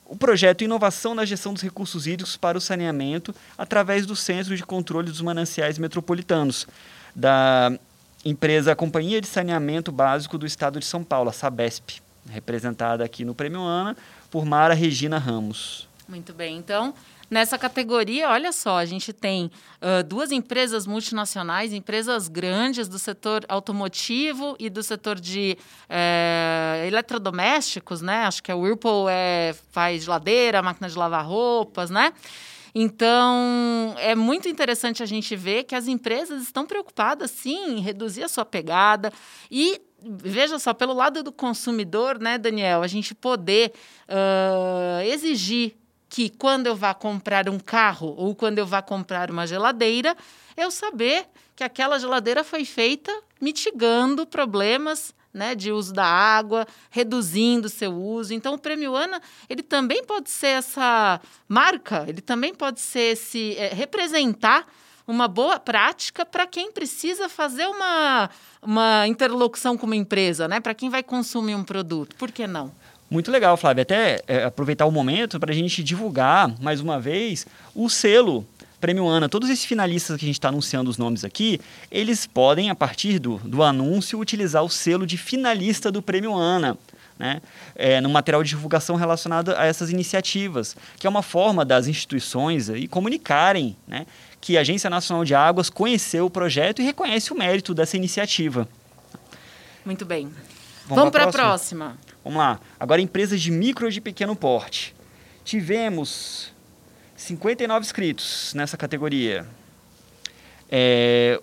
o 0.04 0.16
projeto 0.16 0.62
Inovação 0.62 1.16
na 1.16 1.24
Gestão 1.24 1.52
dos 1.52 1.62
Recursos 1.62 2.06
Hídricos 2.06 2.36
para 2.36 2.56
o 2.56 2.60
Saneamento 2.60 3.34
através 3.58 4.06
do 4.06 4.14
Centro 4.14 4.56
de 4.56 4.62
Controle 4.62 5.10
dos 5.10 5.20
Mananciais 5.20 5.78
Metropolitanos, 5.78 6.66
da 7.14 7.76
empresa 8.24 8.76
Companhia 8.76 9.20
de 9.20 9.26
Saneamento 9.26 9.90
Básico 9.90 10.38
do 10.38 10.46
Estado 10.46 10.78
de 10.78 10.84
São 10.84 11.02
Paulo, 11.02 11.30
a 11.30 11.32
Sabesp, 11.32 12.00
representada 12.30 13.04
aqui 13.04 13.24
no 13.24 13.34
Prêmio 13.34 13.62
ANA 13.62 13.96
por 14.30 14.44
Mara 14.44 14.74
Regina 14.74 15.18
Ramos. 15.18 15.88
Muito 16.08 16.32
bem, 16.32 16.56
então 16.56 16.94
Nessa 17.28 17.58
categoria, 17.58 18.30
olha 18.30 18.52
só, 18.52 18.78
a 18.78 18.84
gente 18.84 19.12
tem 19.12 19.50
uh, 19.80 20.04
duas 20.06 20.30
empresas 20.30 20.86
multinacionais, 20.86 21.72
empresas 21.72 22.28
grandes 22.28 22.86
do 22.86 23.00
setor 23.00 23.44
automotivo 23.48 24.54
e 24.60 24.70
do 24.70 24.80
setor 24.80 25.18
de 25.18 25.58
é, 25.88 26.84
eletrodomésticos, 26.86 28.00
né? 28.00 28.26
Acho 28.26 28.40
que 28.40 28.52
a 28.52 28.56
Whirlpool 28.56 29.08
é, 29.08 29.56
faz 29.72 30.04
geladeira, 30.04 30.62
máquina 30.62 30.88
de 30.88 30.96
lavar 30.96 31.26
roupas, 31.26 31.90
né? 31.90 32.12
Então, 32.72 33.96
é 33.98 34.14
muito 34.14 34.48
interessante 34.48 35.02
a 35.02 35.06
gente 35.06 35.34
ver 35.34 35.64
que 35.64 35.74
as 35.74 35.88
empresas 35.88 36.42
estão 36.42 36.64
preocupadas, 36.64 37.32
sim, 37.32 37.78
em 37.78 37.80
reduzir 37.80 38.22
a 38.22 38.28
sua 38.28 38.44
pegada 38.44 39.12
e 39.50 39.80
veja 40.00 40.58
só, 40.58 40.72
pelo 40.72 40.92
lado 40.92 41.22
do 41.22 41.32
consumidor, 41.32 42.20
né, 42.20 42.38
Daniel, 42.38 42.82
a 42.82 42.86
gente 42.86 43.14
poder 43.14 43.72
uh, 44.08 45.02
exigir 45.02 45.74
que 46.16 46.30
quando 46.30 46.66
eu 46.66 46.74
vá 46.74 46.94
comprar 46.94 47.46
um 47.46 47.58
carro 47.58 48.14
ou 48.16 48.34
quando 48.34 48.58
eu 48.58 48.64
vá 48.64 48.80
comprar 48.80 49.30
uma 49.30 49.46
geladeira, 49.46 50.16
eu 50.56 50.70
saber 50.70 51.26
que 51.54 51.62
aquela 51.62 51.98
geladeira 51.98 52.42
foi 52.42 52.64
feita 52.64 53.12
mitigando 53.38 54.24
problemas 54.24 55.14
né, 55.34 55.54
de 55.54 55.70
uso 55.70 55.92
da 55.92 56.06
água, 56.06 56.66
reduzindo 56.88 57.68
seu 57.68 57.92
uso. 57.92 58.32
Então, 58.32 58.54
o 58.54 58.58
Prêmio 58.58 58.96
Ana, 58.96 59.20
ele 59.46 59.62
também 59.62 60.02
pode 60.04 60.30
ser 60.30 60.56
essa 60.56 61.20
marca, 61.46 62.06
ele 62.08 62.22
também 62.22 62.54
pode 62.54 62.80
ser 62.80 63.12
esse 63.12 63.54
é, 63.58 63.74
representar 63.74 64.66
uma 65.06 65.28
boa 65.28 65.60
prática 65.60 66.24
para 66.24 66.46
quem 66.46 66.72
precisa 66.72 67.28
fazer 67.28 67.66
uma, 67.66 68.30
uma 68.62 69.06
interlocução 69.06 69.76
com 69.76 69.84
uma 69.84 69.94
empresa, 69.94 70.48
né? 70.48 70.60
Para 70.60 70.72
quem 70.72 70.88
vai 70.88 71.02
consumir 71.02 71.54
um 71.54 71.62
produto. 71.62 72.16
Por 72.16 72.32
que 72.32 72.46
não? 72.46 72.72
Muito 73.08 73.30
legal, 73.30 73.56
Flávio. 73.56 73.82
Até 73.82 74.20
é, 74.26 74.44
aproveitar 74.44 74.84
o 74.86 74.90
momento 74.90 75.38
para 75.38 75.52
a 75.52 75.54
gente 75.54 75.82
divulgar, 75.82 76.52
mais 76.60 76.80
uma 76.80 76.98
vez, 76.98 77.46
o 77.74 77.88
selo 77.88 78.46
Prêmio 78.80 79.08
ANA. 79.08 79.28
Todos 79.28 79.48
esses 79.48 79.64
finalistas 79.64 80.16
que 80.16 80.24
a 80.24 80.28
gente 80.28 80.36
está 80.36 80.48
anunciando 80.48 80.90
os 80.90 80.98
nomes 80.98 81.24
aqui, 81.24 81.60
eles 81.90 82.26
podem, 82.26 82.68
a 82.68 82.74
partir 82.74 83.18
do, 83.18 83.38
do 83.38 83.62
anúncio, 83.62 84.18
utilizar 84.18 84.62
o 84.62 84.68
selo 84.68 85.06
de 85.06 85.16
finalista 85.16 85.90
do 85.90 86.02
Prêmio 86.02 86.34
ANA. 86.34 86.76
Né, 87.18 87.40
é, 87.74 87.98
no 87.98 88.10
material 88.10 88.42
de 88.42 88.50
divulgação 88.50 88.94
relacionado 88.94 89.48
a 89.56 89.64
essas 89.64 89.88
iniciativas, 89.88 90.76
que 90.98 91.06
é 91.06 91.10
uma 91.10 91.22
forma 91.22 91.64
das 91.64 91.86
instituições 91.86 92.68
aí, 92.68 92.86
comunicarem 92.86 93.74
né, 93.88 94.04
que 94.38 94.58
a 94.58 94.60
Agência 94.60 94.90
Nacional 94.90 95.24
de 95.24 95.34
Águas 95.34 95.70
conheceu 95.70 96.26
o 96.26 96.30
projeto 96.30 96.82
e 96.82 96.84
reconhece 96.84 97.32
o 97.32 97.38
mérito 97.38 97.72
dessa 97.72 97.96
iniciativa. 97.96 98.68
Muito 99.82 100.04
bem. 100.04 100.26
Vamos, 100.86 100.96
Vamos 100.96 101.10
para 101.10 101.24
a 101.24 101.32
próxima? 101.32 101.86
próxima. 101.86 102.05
Vamos 102.26 102.40
lá. 102.40 102.58
Agora, 102.80 103.00
empresas 103.00 103.40
de 103.40 103.52
micro 103.52 103.88
e 103.88 103.92
de 103.92 104.00
pequeno 104.00 104.34
porte. 104.34 104.92
Tivemos 105.44 106.52
59 107.14 107.86
inscritos 107.86 108.52
nessa 108.52 108.76
categoria. 108.76 109.46
É, 110.68 111.40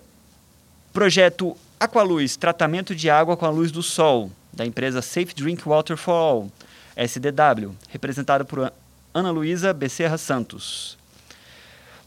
projeto 0.92 1.56
Aqualuz, 1.80 2.36
tratamento 2.36 2.94
de 2.94 3.08
água 3.08 3.34
com 3.34 3.46
a 3.46 3.48
luz 3.48 3.72
do 3.72 3.82
sol, 3.82 4.30
da 4.52 4.66
empresa 4.66 5.00
Safe 5.00 5.34
Drink 5.34 5.66
Water 5.66 5.96
for 5.96 6.12
All, 6.12 6.52
SDW, 6.98 7.74
representado 7.88 8.44
por 8.44 8.70
Ana 9.14 9.30
Luísa 9.30 9.72
Becerra 9.72 10.18
Santos. 10.18 10.98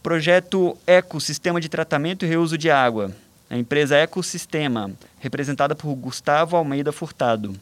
Projeto 0.04 0.78
Eco, 0.86 1.20
Sistema 1.20 1.60
de 1.60 1.68
Tratamento 1.68 2.26
e 2.26 2.30
Reuso 2.30 2.56
de 2.56 2.70
Água, 2.70 3.12
a 3.50 3.58
empresa 3.58 3.98
Ecosistema, 3.98 4.92
representada 5.20 5.74
por 5.74 5.96
Gustavo 5.96 6.56
Almeida 6.56 6.92
Furtado 6.92 7.60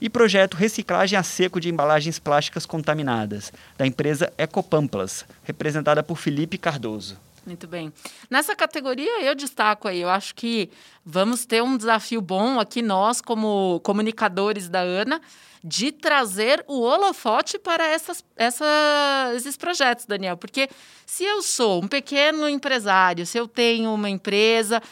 e 0.00 0.10
projeto 0.10 0.56
Reciclagem 0.56 1.18
a 1.18 1.22
Seco 1.22 1.60
de 1.60 1.68
Embalagens 1.68 2.18
Plásticas 2.18 2.66
Contaminadas, 2.66 3.52
da 3.76 3.86
empresa 3.86 4.32
Ecopamplas, 4.36 5.24
representada 5.42 6.02
por 6.02 6.16
Felipe 6.16 6.58
Cardoso. 6.58 7.18
Muito 7.46 7.66
bem. 7.66 7.92
Nessa 8.30 8.56
categoria 8.56 9.22
eu 9.22 9.34
destaco 9.34 9.86
aí, 9.86 10.00
eu 10.00 10.08
acho 10.08 10.34
que 10.34 10.70
vamos 11.04 11.44
ter 11.44 11.62
um 11.62 11.76
desafio 11.76 12.20
bom 12.22 12.58
aqui 12.58 12.80
nós 12.80 13.20
como 13.20 13.80
comunicadores 13.80 14.68
da 14.68 14.80
ANA 14.80 15.20
de 15.62 15.90
trazer 15.92 16.62
o 16.66 16.80
holofote 16.80 17.58
para 17.58 17.86
essas, 17.86 18.22
essa, 18.36 19.32
esses 19.34 19.56
projetos, 19.56 20.04
Daniel. 20.04 20.36
Porque 20.36 20.68
se 21.06 21.24
eu 21.24 21.42
sou 21.42 21.82
um 21.82 21.88
pequeno 21.88 22.46
empresário, 22.46 23.26
se 23.26 23.38
eu 23.38 23.48
tenho 23.48 23.92
uma 23.92 24.10
empresa, 24.10 24.82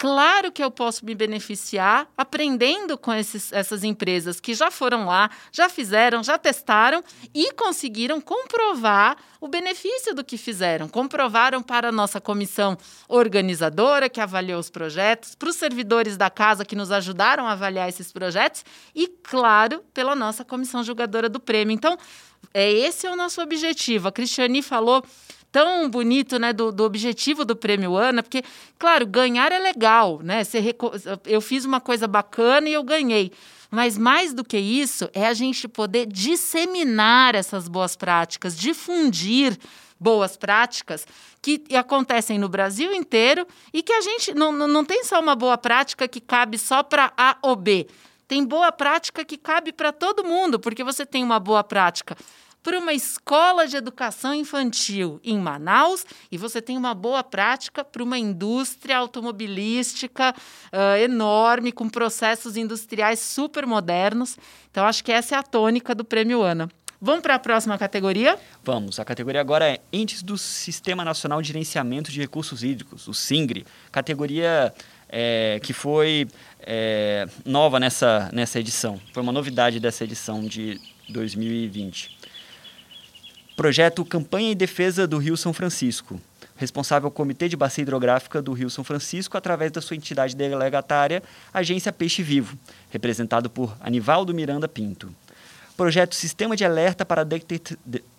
Claro 0.00 0.50
que 0.50 0.64
eu 0.64 0.70
posso 0.70 1.04
me 1.04 1.14
beneficiar 1.14 2.08
aprendendo 2.16 2.96
com 2.96 3.12
esses, 3.12 3.52
essas 3.52 3.84
empresas 3.84 4.40
que 4.40 4.54
já 4.54 4.70
foram 4.70 5.04
lá, 5.04 5.28
já 5.52 5.68
fizeram, 5.68 6.22
já 6.22 6.38
testaram 6.38 7.04
e 7.34 7.52
conseguiram 7.52 8.18
comprovar 8.18 9.18
o 9.38 9.46
benefício 9.46 10.14
do 10.14 10.24
que 10.24 10.38
fizeram. 10.38 10.88
Comprovaram 10.88 11.62
para 11.62 11.90
a 11.90 11.92
nossa 11.92 12.18
comissão 12.18 12.78
organizadora, 13.10 14.08
que 14.08 14.22
avaliou 14.22 14.58
os 14.58 14.70
projetos, 14.70 15.34
para 15.34 15.50
os 15.50 15.56
servidores 15.56 16.16
da 16.16 16.30
casa 16.30 16.64
que 16.64 16.74
nos 16.74 16.90
ajudaram 16.90 17.46
a 17.46 17.52
avaliar 17.52 17.86
esses 17.86 18.10
projetos 18.10 18.64
e, 18.94 19.06
claro, 19.06 19.84
pela 19.92 20.16
nossa 20.16 20.46
comissão 20.46 20.82
julgadora 20.82 21.28
do 21.28 21.38
prêmio. 21.38 21.74
Então, 21.74 21.98
é, 22.54 22.72
esse 22.72 23.06
é 23.06 23.10
o 23.10 23.16
nosso 23.16 23.42
objetivo. 23.42 24.08
A 24.08 24.12
Cristiane 24.12 24.62
falou 24.62 25.04
tão 25.52 25.88
bonito, 25.88 26.38
né, 26.38 26.52
do, 26.52 26.70
do 26.70 26.84
objetivo 26.84 27.44
do 27.44 27.56
Prêmio 27.56 27.96
Ana, 27.96 28.22
porque, 28.22 28.42
claro, 28.78 29.06
ganhar 29.06 29.52
é 29.52 29.58
legal, 29.58 30.20
né? 30.22 30.42
Reco... 30.54 30.92
Eu 31.26 31.40
fiz 31.40 31.64
uma 31.64 31.80
coisa 31.80 32.06
bacana 32.06 32.68
e 32.68 32.72
eu 32.72 32.82
ganhei. 32.82 33.32
Mas 33.70 33.96
mais 33.96 34.32
do 34.32 34.44
que 34.44 34.58
isso, 34.58 35.08
é 35.12 35.26
a 35.26 35.34
gente 35.34 35.68
poder 35.68 36.06
disseminar 36.06 37.34
essas 37.34 37.68
boas 37.68 37.94
práticas, 37.94 38.56
difundir 38.56 39.56
boas 39.98 40.36
práticas 40.36 41.06
que 41.42 41.62
acontecem 41.76 42.38
no 42.38 42.48
Brasil 42.48 42.92
inteiro 42.92 43.46
e 43.72 43.82
que 43.82 43.92
a 43.92 44.00
gente 44.00 44.34
não, 44.34 44.50
não 44.50 44.84
tem 44.84 45.04
só 45.04 45.20
uma 45.20 45.36
boa 45.36 45.58
prática 45.58 46.08
que 46.08 46.20
cabe 46.20 46.58
só 46.58 46.82
para 46.82 47.12
A 47.16 47.36
ou 47.42 47.54
B. 47.54 47.86
Tem 48.26 48.44
boa 48.44 48.72
prática 48.72 49.24
que 49.24 49.36
cabe 49.36 49.72
para 49.72 49.92
todo 49.92 50.24
mundo, 50.24 50.58
porque 50.58 50.82
você 50.82 51.04
tem 51.04 51.22
uma 51.22 51.38
boa 51.38 51.62
prática 51.62 52.16
para 52.62 52.78
uma 52.78 52.92
escola 52.92 53.66
de 53.66 53.76
educação 53.76 54.34
infantil 54.34 55.20
em 55.24 55.38
Manaus 55.38 56.04
e 56.30 56.36
você 56.36 56.60
tem 56.60 56.76
uma 56.76 56.94
boa 56.94 57.22
prática 57.24 57.84
para 57.84 58.02
uma 58.02 58.18
indústria 58.18 58.98
automobilística 58.98 60.34
uh, 60.34 60.96
enorme, 61.02 61.72
com 61.72 61.88
processos 61.88 62.56
industriais 62.56 63.18
super 63.18 63.66
modernos. 63.66 64.36
Então, 64.70 64.86
acho 64.86 65.02
que 65.02 65.12
essa 65.12 65.34
é 65.34 65.38
a 65.38 65.42
tônica 65.42 65.94
do 65.94 66.04
Prêmio 66.04 66.42
ANA. 66.42 66.68
Vamos 67.02 67.22
para 67.22 67.36
a 67.36 67.38
próxima 67.38 67.78
categoria? 67.78 68.38
Vamos. 68.62 69.00
A 69.00 69.04
categoria 69.06 69.40
agora 69.40 69.66
é 69.66 69.80
Entes 69.90 70.22
do 70.22 70.36
Sistema 70.36 71.02
Nacional 71.02 71.40
de 71.40 71.48
Gerenciamento 71.48 72.12
de 72.12 72.20
Recursos 72.20 72.62
Hídricos, 72.62 73.08
o 73.08 73.14
SINGRE. 73.14 73.64
Categoria 73.90 74.74
é, 75.08 75.58
que 75.62 75.72
foi 75.72 76.28
é, 76.60 77.26
nova 77.44 77.80
nessa, 77.80 78.28
nessa 78.34 78.60
edição. 78.60 79.00
Foi 79.14 79.22
uma 79.22 79.32
novidade 79.32 79.80
dessa 79.80 80.04
edição 80.04 80.42
de 80.44 80.78
2020. 81.08 82.19
Projeto 83.60 84.06
Campanha 84.06 84.52
em 84.52 84.56
Defesa 84.56 85.06
do 85.06 85.18
Rio 85.18 85.36
São 85.36 85.52
Francisco. 85.52 86.18
Responsável 86.56 87.10
Comitê 87.10 87.46
de 87.46 87.58
Bacia 87.58 87.82
Hidrográfica 87.82 88.40
do 88.40 88.54
Rio 88.54 88.70
São 88.70 88.82
Francisco, 88.82 89.36
através 89.36 89.70
da 89.70 89.82
sua 89.82 89.96
entidade 89.96 90.34
delegatária, 90.34 91.22
Agência 91.52 91.92
Peixe 91.92 92.22
Vivo, 92.22 92.56
representado 92.88 93.50
por 93.50 93.76
Anivaldo 93.78 94.32
Miranda 94.32 94.66
Pinto. 94.66 95.14
Projeto 95.76 96.14
Sistema 96.14 96.56
de 96.56 96.64
Alerta 96.64 97.04
para 97.04 97.22
de... 97.22 97.42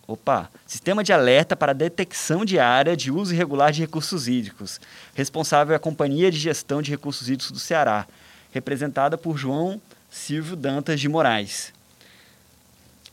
Opa! 0.07 0.47
Sistema 0.67 1.03
de 1.03 1.11
Alerta 1.11 1.55
para 1.55 1.73
Detecção 1.73 2.45
de 2.45 2.59
Área 2.59 2.95
de 2.95 3.09
Uso 3.09 3.33
Irregular 3.33 3.71
de 3.71 3.81
Recursos 3.81 4.27
Hídricos. 4.27 4.79
Responsável 5.15 5.73
é 5.73 5.77
a 5.77 5.79
Companhia 5.79 6.29
de 6.29 6.37
Gestão 6.37 6.83
de 6.83 6.91
Recursos 6.91 7.27
Hídricos 7.27 7.51
do 7.51 7.57
Ceará, 7.57 8.05
representada 8.51 9.17
por 9.17 9.39
João 9.39 9.81
Silvio 10.07 10.55
Dantas 10.55 10.99
de 10.99 11.09
Moraes. 11.09 11.73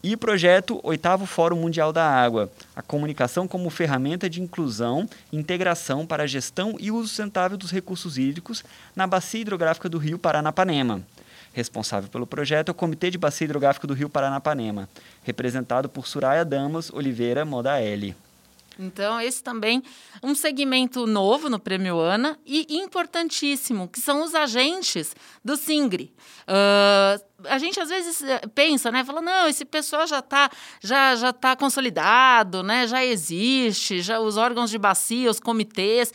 E 0.02 0.16
projeto 0.16 0.78
Oitavo 0.84 1.26
Fórum 1.26 1.56
Mundial 1.56 1.92
da 1.92 2.08
Água, 2.08 2.50
a 2.74 2.80
comunicação 2.80 3.48
como 3.48 3.68
ferramenta 3.68 4.30
de 4.30 4.40
inclusão 4.40 5.08
e 5.32 5.36
integração 5.36 6.06
para 6.06 6.22
a 6.22 6.26
gestão 6.26 6.76
e 6.78 6.92
uso 6.92 7.08
sustentável 7.08 7.58
dos 7.58 7.72
recursos 7.72 8.16
hídricos 8.16 8.62
na 8.94 9.08
bacia 9.08 9.40
hidrográfica 9.40 9.88
do 9.88 9.98
Rio 9.98 10.16
Paranapanema. 10.16 11.02
Responsável 11.52 12.08
pelo 12.08 12.26
projeto 12.26 12.68
é 12.68 12.72
o 12.72 12.74
Comitê 12.74 13.10
de 13.10 13.18
Bacia 13.18 13.44
Hidrográfica 13.44 13.86
do 13.86 13.94
Rio 13.94 14.08
Paranapanema, 14.08 14.88
representado 15.24 15.88
por 15.88 16.06
Suraya 16.06 16.44
Damas 16.44 16.92
Oliveira 16.92 17.44
Modaeli. 17.44 18.14
Então, 18.78 19.20
esse 19.20 19.42
também 19.42 19.82
um 20.22 20.36
segmento 20.36 21.04
novo 21.04 21.50
no 21.50 21.58
Prêmio 21.58 21.98
ANA 21.98 22.38
e 22.46 22.78
importantíssimo, 22.78 23.88
que 23.88 24.00
são 24.00 24.22
os 24.22 24.36
agentes 24.36 25.16
do 25.44 25.56
SINGRE. 25.56 26.14
Uh, 26.46 27.27
a 27.44 27.58
gente 27.58 27.78
às 27.78 27.88
vezes 27.88 28.22
eh, 28.22 28.40
pensa, 28.54 28.90
né? 28.90 29.04
Fala, 29.04 29.20
não, 29.20 29.46
esse 29.46 29.64
pessoal 29.64 30.06
já 30.06 30.18
está 30.18 30.50
já, 30.82 31.14
já 31.14 31.32
tá 31.32 31.54
consolidado, 31.54 32.62
né? 32.62 32.86
Já 32.86 33.04
existe, 33.04 34.02
já 34.02 34.18
os 34.18 34.36
órgãos 34.36 34.70
de 34.70 34.78
bacia, 34.78 35.30
os 35.30 35.38
comitês. 35.38 36.12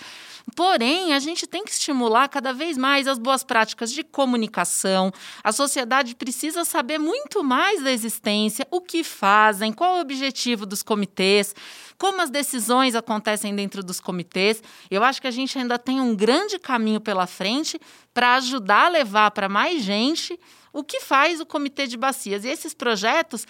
Porém, 0.55 1.13
a 1.13 1.19
gente 1.19 1.47
tem 1.47 1.63
que 1.63 1.71
estimular 1.71 2.27
cada 2.27 2.51
vez 2.51 2.77
mais 2.77 3.07
as 3.07 3.17
boas 3.17 3.43
práticas 3.43 3.91
de 3.91 4.03
comunicação. 4.03 5.11
A 5.41 5.53
sociedade 5.53 6.15
precisa 6.15 6.65
saber 6.65 6.97
muito 6.97 7.41
mais 7.41 7.81
da 7.81 7.91
existência, 7.91 8.67
o 8.69 8.81
que 8.81 9.03
fazem, 9.05 9.71
qual 9.71 9.95
o 9.97 10.01
objetivo 10.01 10.65
dos 10.65 10.83
comitês, 10.83 11.55
como 11.97 12.21
as 12.21 12.29
decisões 12.29 12.93
acontecem 12.93 13.55
dentro 13.55 13.81
dos 13.81 14.01
comitês. 14.01 14.61
Eu 14.91 15.01
acho 15.03 15.21
que 15.21 15.27
a 15.27 15.31
gente 15.31 15.57
ainda 15.57 15.79
tem 15.79 16.01
um 16.01 16.13
grande 16.13 16.59
caminho 16.59 16.99
pela 16.99 17.25
frente 17.25 17.79
para 18.13 18.35
ajudar 18.35 18.87
a 18.87 18.89
levar 18.89 19.31
para 19.31 19.47
mais 19.47 19.81
gente 19.81 20.37
o 20.73 20.83
que 20.83 20.99
faz 20.99 21.39
o 21.39 21.45
Comitê 21.45 21.87
de 21.87 21.95
Bacias. 21.95 22.43
E 22.43 22.49
esses 22.49 22.73
projetos 22.73 23.45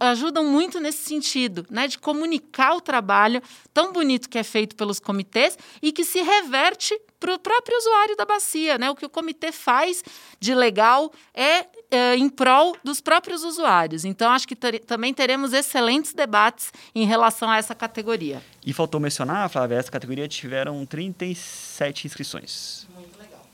ajudam 0.00 0.44
muito 0.44 0.80
nesse 0.80 1.04
sentido, 1.04 1.66
né, 1.70 1.86
de 1.86 1.98
comunicar 1.98 2.74
o 2.74 2.80
trabalho 2.80 3.42
tão 3.74 3.92
bonito 3.92 4.28
que 4.28 4.38
é 4.38 4.42
feito 4.42 4.74
pelos 4.74 4.98
comitês 4.98 5.58
e 5.82 5.92
que 5.92 6.02
se 6.02 6.22
reverte 6.22 6.98
para 7.20 7.34
o 7.34 7.38
próprio 7.38 7.76
usuário 7.76 8.16
da 8.16 8.24
bacia, 8.24 8.78
né? 8.78 8.90
O 8.90 8.94
que 8.94 9.04
o 9.04 9.08
comitê 9.08 9.50
faz 9.50 10.02
de 10.38 10.54
legal 10.54 11.10
é, 11.34 11.66
é 11.90 12.16
em 12.16 12.28
prol 12.28 12.76
dos 12.84 13.00
próprios 13.00 13.42
usuários. 13.42 14.04
Então, 14.04 14.30
acho 14.32 14.46
que 14.46 14.54
ter, 14.54 14.80
também 14.80 15.14
teremos 15.14 15.52
excelentes 15.52 16.12
debates 16.12 16.72
em 16.94 17.06
relação 17.06 17.50
a 17.50 17.56
essa 17.56 17.74
categoria. 17.74 18.42
E 18.64 18.72
faltou 18.72 19.00
mencionar, 19.00 19.48
Flávia, 19.48 19.76
essa 19.76 19.90
categoria 19.90 20.28
tiveram 20.28 20.84
37 20.84 22.06
inscrições. 22.06 22.86
Muito 22.94 23.18
legal. 23.18 23.44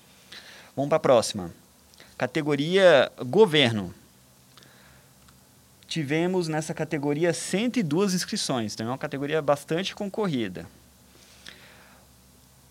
Vamos 0.74 0.88
para 0.88 0.96
a 0.96 1.00
próxima. 1.00 1.61
Categoria 2.22 3.10
governo 3.26 3.92
tivemos 5.88 6.46
nessa 6.46 6.72
categoria 6.72 7.32
102 7.32 8.14
inscrições, 8.14 8.74
então 8.74 8.86
é 8.86 8.90
uma 8.90 8.96
categoria 8.96 9.42
bastante 9.42 9.92
concorrida. 9.92 10.64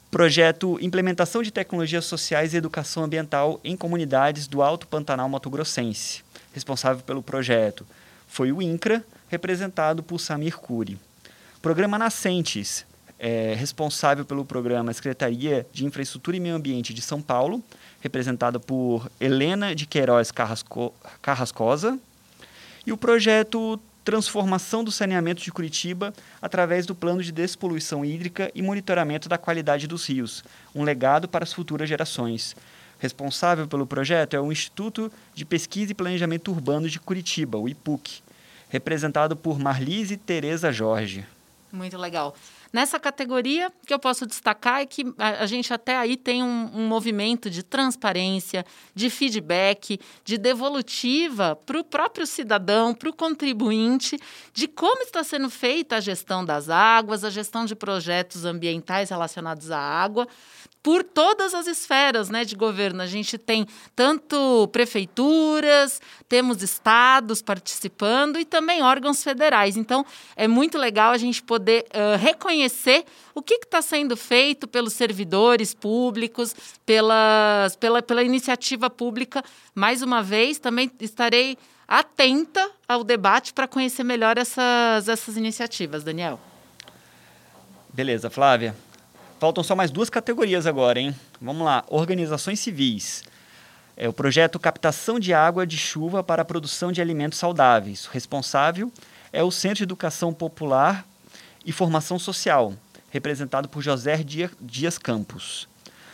Projeto 0.10 0.80
Implementação 0.82 1.44
de 1.44 1.52
Tecnologias 1.52 2.06
Sociais 2.06 2.54
e 2.54 2.58
Educação 2.58 3.04
Ambiental 3.04 3.60
em 3.62 3.76
Comunidades 3.76 4.48
do 4.48 4.62
Alto 4.62 4.88
Pantanal 4.88 5.28
Mato 5.28 5.50
Grossense. 5.50 6.24
Responsável 6.54 7.04
pelo 7.04 7.22
projeto 7.22 7.86
foi 8.30 8.54
o 8.54 8.62
INCRA, 8.62 9.04
representado 9.28 10.02
por 10.02 10.18
Samir 10.20 10.58
Cury. 10.58 10.98
Programa 11.62 11.98
Nascentes, 12.00 12.86
é, 13.20 13.54
responsável 13.54 14.24
pelo 14.24 14.46
programa 14.46 14.94
Secretaria 14.94 15.68
de 15.74 15.84
Infraestrutura 15.84 16.38
e 16.38 16.40
Meio 16.40 16.56
Ambiente 16.56 16.94
de 16.94 17.02
São 17.02 17.22
Paulo, 17.22 17.62
representada 18.02 18.60
por 18.60 19.10
Helena 19.20 19.74
de 19.74 19.86
Queiroz 19.86 20.32
Carrasco, 20.32 20.94
Carrascosa, 21.22 21.98
e 22.86 22.92
o 22.92 22.98
projeto 22.98 23.80
Transformação 24.04 24.84
do 24.84 24.92
Saneamento 24.92 25.44
de 25.44 25.52
Curitiba 25.52 26.12
através 26.42 26.88
do 26.88 26.96
Plano 26.96 27.22
de 27.22 27.32
Despoluição 27.32 28.04
Hídrica 28.04 28.52
e 28.56 28.62
Monitoramento 28.62 29.30
da 29.30 29.38
Qualidade 29.38 29.86
dos 29.86 30.10
Rios, 30.10 30.44
um 30.74 30.84
legado 30.84 31.28
para 31.28 31.44
as 31.44 31.54
futuras 31.54 31.88
gerações. 31.88 32.56
Responsável 32.98 33.68
pelo 33.68 33.86
projeto 33.86 34.36
é 34.36 34.42
o 34.42 34.52
Instituto 34.52 35.12
de 35.36 35.46
Pesquisa 35.46 35.92
e 35.92 35.96
Planejamento 35.96 36.52
Urbano 36.52 36.90
de 36.90 37.00
Curitiba, 37.00 37.60
o 37.60 37.70
IPUC, 37.70 38.22
representado 38.70 39.36
por 39.36 39.60
Marlise 39.60 40.18
Tereza 40.18 40.72
Jorge. 40.72 41.26
Muito 41.72 41.98
legal. 41.98 42.36
Nessa 42.74 42.98
categoria, 42.98 43.68
o 43.68 43.86
que 43.86 43.94
eu 43.94 44.00
posso 44.00 44.26
destacar 44.26 44.82
é 44.82 44.86
que 44.86 45.04
a, 45.18 45.44
a 45.44 45.46
gente 45.46 45.74
até 45.74 45.98
aí 45.98 46.16
tem 46.16 46.42
um, 46.42 46.72
um, 46.74 46.88
movimento 46.88 47.50
de 47.50 47.64
transparência, 47.64 48.66
de 48.96 49.10
feedback, 49.10 50.00
de 50.24 50.38
devolutiva 50.38 51.56
para 51.66 51.78
o 51.78 51.84
próprio 51.84 52.26
cidadão, 52.26 52.94
para 52.94 53.10
o 53.10 53.14
contribuinte, 53.14 54.18
de 54.54 54.70
como 54.70 55.04
está 55.04 55.22
sendo 55.22 55.50
feita 55.50 55.98
a 55.98 56.00
gestão 56.00 56.46
das 56.46 56.70
águas, 56.70 57.26
a 57.26 57.30
gestão 57.30 57.66
de 57.66 57.76
projetos 57.76 58.46
ambientais 58.46 59.10
relacionados 59.10 59.70
à 59.70 59.78
água 59.78 60.26
por 60.84 61.04
todas 61.04 61.54
as 61.54 61.68
esferas 61.68 62.30
né, 62.30 62.44
de 62.44 62.56
governo. 62.56 63.02
A 63.02 63.06
gente 63.06 63.38
tem 63.38 63.68
tanto 63.96 64.68
prefeituras, 64.72 66.02
temos 66.28 66.64
estados 66.64 67.42
participando 67.42 68.40
e 68.40 68.46
também 68.46 68.82
órgãos 68.82 69.24
federais. 69.24 69.78
Então, 69.78 70.06
é 70.36 70.48
muito 70.48 70.78
legal 70.78 71.12
a 71.12 71.18
gente 71.18 71.44
poder 71.44 71.86
uh, 71.94 72.18
reconhecer 72.18 73.06
o 73.36 73.42
que 73.42 73.56
está 73.56 73.82
sendo 73.82 74.18
feito 74.18 74.68
pelos 74.68 74.94
servidores 74.94 75.74
públicos, 75.74 76.56
pelas, 76.86 77.76
pela, 77.76 78.02
pela 78.02 78.24
iniciativa 78.24 78.90
pública. 78.90 79.44
Mais 79.76 80.02
uma 80.02 80.24
vez, 80.24 80.58
também 80.58 80.92
estarei 81.00 81.58
atenta 81.88 82.72
ao 82.88 83.04
debate 83.04 83.54
para 83.54 83.68
conhecer 83.68 84.04
melhor 84.04 84.38
essas, 84.38 85.10
essas 85.10 85.36
iniciativas, 85.36 86.04
Daniel. 86.04 86.40
Beleza, 87.94 88.30
Flávia. 88.30 88.74
Faltam 89.42 89.64
só 89.64 89.76
mais 89.76 89.90
duas 89.90 90.08
categorias 90.08 90.68
agora, 90.68 91.00
hein? 91.00 91.16
Vamos 91.42 91.66
lá. 91.66 91.84
Organizações 91.88 92.60
civis. 92.60 93.24
É 93.98 94.08
o 94.08 94.14
projeto 94.14 94.60
Captação 94.60 95.20
de 95.20 95.34
Água 95.34 95.66
de 95.66 95.80
Chuva 95.80 96.24
para 96.24 96.44
a 96.44 96.46
Produção 96.46 96.92
de 96.92 97.02
Alimentos 97.02 97.40
Saudáveis. 97.40 98.06
O 98.06 98.12
responsável 98.12 98.92
é 99.34 99.42
o 99.42 99.50
Centro 99.50 99.78
de 99.78 99.84
Educação 99.86 100.32
Popular 100.32 101.04
e 101.66 101.72
Formação 101.72 102.20
Social, 102.20 102.76
representado 103.10 103.68
por 103.68 103.82
José 103.82 104.24
Dias 104.62 105.00
Campos. 105.00 105.68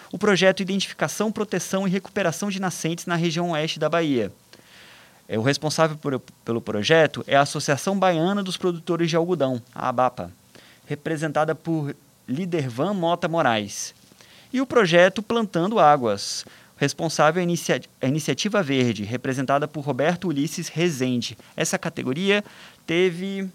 O 0.09 0.17
projeto 0.17 0.61
Identificação, 0.61 1.30
Proteção 1.30 1.86
e 1.86 1.91
Recuperação 1.91 2.49
de 2.49 2.61
Nascentes 2.61 3.05
na 3.05 3.17
região 3.17 3.51
oeste 3.51 3.78
da 3.78 3.89
Bahia. 3.89 4.32
É, 5.28 5.38
o 5.38 5.41
responsável 5.41 5.97
por, 5.97 6.17
pelo 6.45 6.61
projeto 6.61 7.25
é 7.28 7.36
a 7.36 7.41
Associação 7.41 7.99
Baiana 7.99 8.41
dos 8.41 8.55
Produtores 8.55 9.09
de 9.09 9.17
Algodão, 9.17 9.61
a 9.75 9.89
ABAPA, 9.89 10.32
representada 10.86 11.53
por 11.53 11.93
Lidervan 12.28 12.93
Mota 12.93 13.28
Moraes. 13.28 13.93
E 14.51 14.61
o 14.61 14.65
projeto 14.65 15.21
Plantando 15.21 15.80
Águas, 15.80 16.45
responsável 16.78 17.39
é 17.39 17.43
a, 17.43 17.43
Inicia 17.43 17.82
Iniciativa 18.01 18.63
Verde, 18.63 19.03
representada 19.03 19.67
por 19.67 19.82
Roberto 19.82 20.28
Ulisses 20.28 20.67
Rezende. 20.67 21.38
Essa 21.55 21.78
categoria 21.78 22.43
teve 22.86 23.49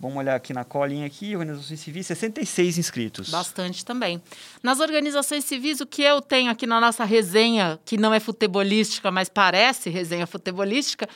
Vamos 0.00 0.16
olhar 0.18 0.36
aqui 0.36 0.52
na 0.52 0.62
colinha 0.62 1.06
aqui, 1.06 1.34
organizações 1.34 1.80
civis, 1.80 2.06
66 2.06 2.78
inscritos. 2.78 3.30
Bastante 3.30 3.84
também. 3.84 4.22
Nas 4.62 4.78
organizações 4.78 5.44
civis, 5.44 5.80
o 5.80 5.86
que 5.86 6.02
eu 6.02 6.22
tenho 6.22 6.52
aqui 6.52 6.68
na 6.68 6.80
nossa 6.80 7.04
resenha, 7.04 7.80
que 7.84 7.96
não 7.96 8.14
é 8.14 8.20
futebolística, 8.20 9.10
mas 9.10 9.28
parece 9.28 9.90
resenha 9.90 10.24
futebolística, 10.24 11.08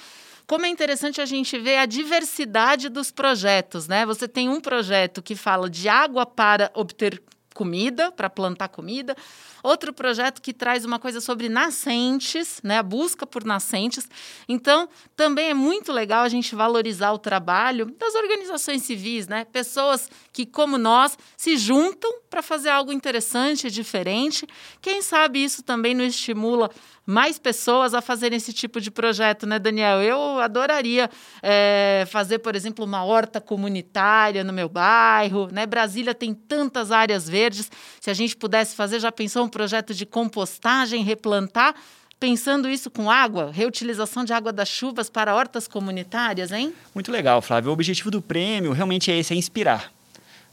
como 0.47 0.67
é 0.67 0.69
interessante 0.69 1.21
a 1.21 1.27
gente 1.27 1.59
ver 1.59 1.79
a 1.79 1.87
diversidade 1.87 2.89
dos 2.89 3.11
projetos, 3.11 3.89
né? 3.89 4.05
Você 4.07 4.29
tem 4.29 4.49
um 4.49 4.61
projeto 4.61 5.23
que 5.23 5.35
fala 5.35 5.69
de 5.69 5.89
água 5.89 6.27
para 6.27 6.71
obter 6.75 7.23
comida, 7.53 8.11
para 8.11 8.29
plantar 8.29 8.69
comida. 8.69 9.17
Outro 9.63 9.93
projeto 9.93 10.43
que 10.43 10.53
traz 10.53 10.85
uma 10.85 10.99
coisa 10.99 11.21
sobre 11.21 11.49
nascentes, 11.49 12.61
né, 12.65 12.79
a 12.79 12.83
busca 12.83 13.25
por 13.25 13.45
nascentes. 13.45 14.09
Então, 14.49 14.89
também 15.15 15.51
é 15.51 15.55
muito 15.55 15.93
legal 15.93 16.25
a 16.25 16.29
gente 16.29 16.55
valorizar 16.55 17.13
o 17.13 17.19
trabalho 17.19 17.87
das 17.99 18.15
organizações 18.15 18.83
civis, 18.83 19.29
né? 19.29 19.45
Pessoas 19.45 20.11
que, 20.33 20.45
como 20.45 20.77
nós, 20.77 21.17
se 21.37 21.57
juntam 21.57 22.11
para 22.29 22.43
fazer 22.43 22.71
algo 22.71 22.93
interessante, 22.93 23.71
diferente. 23.71 24.47
Quem 24.81 25.01
sabe 25.01 25.45
isso 25.45 25.63
também 25.63 25.95
nos 25.95 26.15
estimula 26.15 26.71
mais 27.05 27.39
pessoas 27.39 27.95
a 27.95 28.01
fazerem 28.01 28.37
esse 28.37 28.53
tipo 28.53 28.81
de 28.81 28.91
projeto, 28.91 29.47
né, 29.47 29.59
Daniel? 29.59 30.01
Eu 30.03 30.39
adoraria 30.39 31.11
é, 31.43 32.05
fazer, 32.09 32.39
por 32.39 32.55
exemplo, 32.55 32.85
uma 32.85 33.05
horta 33.05 33.41
comunitária 33.41 34.45
no 34.45 34.53
meu 34.53 34.69
bairro, 34.69 35.49
né? 35.53 35.67
Brasília 35.67 36.15
tem 36.15 36.33
tantas 36.35 36.91
áreas 36.93 37.29
verdes. 37.29 37.71
Se 38.01 38.11
a 38.11 38.15
gente 38.15 38.37
pudesse 38.37 38.77
fazer, 38.77 39.01
já 39.01 39.11
pensou 39.11 39.45
um 39.45 39.49
projeto 39.49 39.95
de 39.95 40.07
compostagem, 40.07 41.03
replantar? 41.03 41.75
Pensando 42.21 42.69
isso 42.69 42.89
com 42.89 43.11
água, 43.11 43.51
reutilização 43.53 44.25
de 44.25 44.33
água 44.33 44.53
das 44.53 44.69
chuvas 44.69 45.11
para 45.11 45.35
hortas 45.35 45.67
comunitárias, 45.67 46.53
hein? 46.53 46.73
Muito 46.95 47.11
legal, 47.11 47.43
Flávio. 47.43 47.71
O 47.71 47.73
objetivo 47.73 48.13
do 48.13 48.23
prêmio 48.23 48.71
realmente 48.71 49.11
é 49.11 49.19
esse, 49.19 49.35
é 49.35 49.37
inspirar 49.37 49.93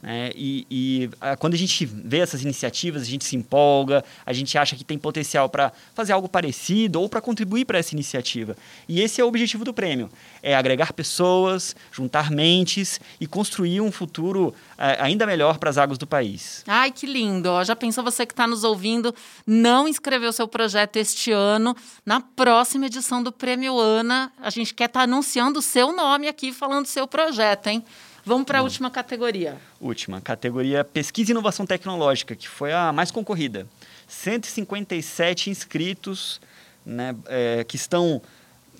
né? 0.02 0.30
E, 0.34 0.66
e 0.70 1.10
a, 1.20 1.36
quando 1.36 1.54
a 1.54 1.58
gente 1.58 1.84
vê 1.84 2.18
essas 2.18 2.42
iniciativas, 2.42 3.02
a 3.02 3.04
gente 3.04 3.24
se 3.24 3.36
empolga, 3.36 4.04
a 4.24 4.32
gente 4.32 4.56
acha 4.56 4.74
que 4.74 4.84
tem 4.84 4.98
potencial 4.98 5.48
para 5.48 5.72
fazer 5.94 6.12
algo 6.12 6.28
parecido 6.28 7.00
ou 7.00 7.08
para 7.08 7.20
contribuir 7.20 7.64
para 7.64 7.78
essa 7.78 7.94
iniciativa. 7.94 8.56
E 8.88 9.00
esse 9.00 9.20
é 9.20 9.24
o 9.24 9.28
objetivo 9.28 9.64
do 9.64 9.74
prêmio: 9.74 10.10
é 10.42 10.54
agregar 10.54 10.92
pessoas, 10.92 11.76
juntar 11.92 12.30
mentes 12.30 13.00
e 13.20 13.26
construir 13.26 13.80
um 13.80 13.92
futuro 13.92 14.54
é, 14.78 14.96
ainda 15.00 15.26
melhor 15.26 15.58
para 15.58 15.68
as 15.68 15.76
águas 15.76 15.98
do 15.98 16.06
país. 16.06 16.64
Ai, 16.66 16.90
que 16.90 17.06
lindo! 17.06 17.62
Já 17.64 17.76
pensou 17.76 18.02
você 18.02 18.24
que 18.24 18.32
está 18.32 18.46
nos 18.46 18.64
ouvindo 18.64 19.14
não 19.46 19.86
inscreveu 19.86 20.32
seu 20.32 20.48
projeto 20.48 20.96
este 20.96 21.30
ano? 21.30 21.76
Na 22.06 22.20
próxima 22.20 22.86
edição 22.86 23.22
do 23.22 23.30
Prêmio 23.30 23.78
Ana, 23.78 24.32
a 24.40 24.50
gente 24.50 24.72
quer 24.72 24.86
estar 24.86 25.00
tá 25.00 25.04
anunciando 25.04 25.58
o 25.58 25.62
seu 25.62 25.92
nome 25.92 26.26
aqui, 26.26 26.52
falando 26.52 26.84
do 26.84 26.88
seu 26.88 27.06
projeto, 27.06 27.66
hein? 27.66 27.84
Vamos 28.24 28.44
para 28.44 28.58
a 28.58 28.62
última 28.62 28.90
categoria. 28.90 29.56
Última, 29.80 30.20
categoria 30.20 30.84
Pesquisa 30.84 31.30
e 31.30 31.32
Inovação 31.32 31.64
Tecnológica, 31.64 32.36
que 32.36 32.48
foi 32.48 32.72
a 32.72 32.92
mais 32.92 33.10
concorrida. 33.10 33.66
157 34.08 35.50
inscritos 35.50 36.40
né, 36.84 37.14
é, 37.26 37.64
que 37.64 37.76
estão 37.76 38.20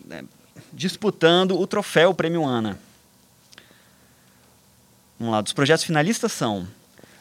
né, 0.04 0.24
disputando 0.72 1.58
o 1.58 1.66
troféu 1.66 2.12
Prêmio 2.12 2.44
ANA. 2.44 2.78
Vamos 5.18 5.34
lá, 5.34 5.40
dos 5.40 5.52
projetos 5.52 5.84
finalistas 5.84 6.32
são 6.32 6.66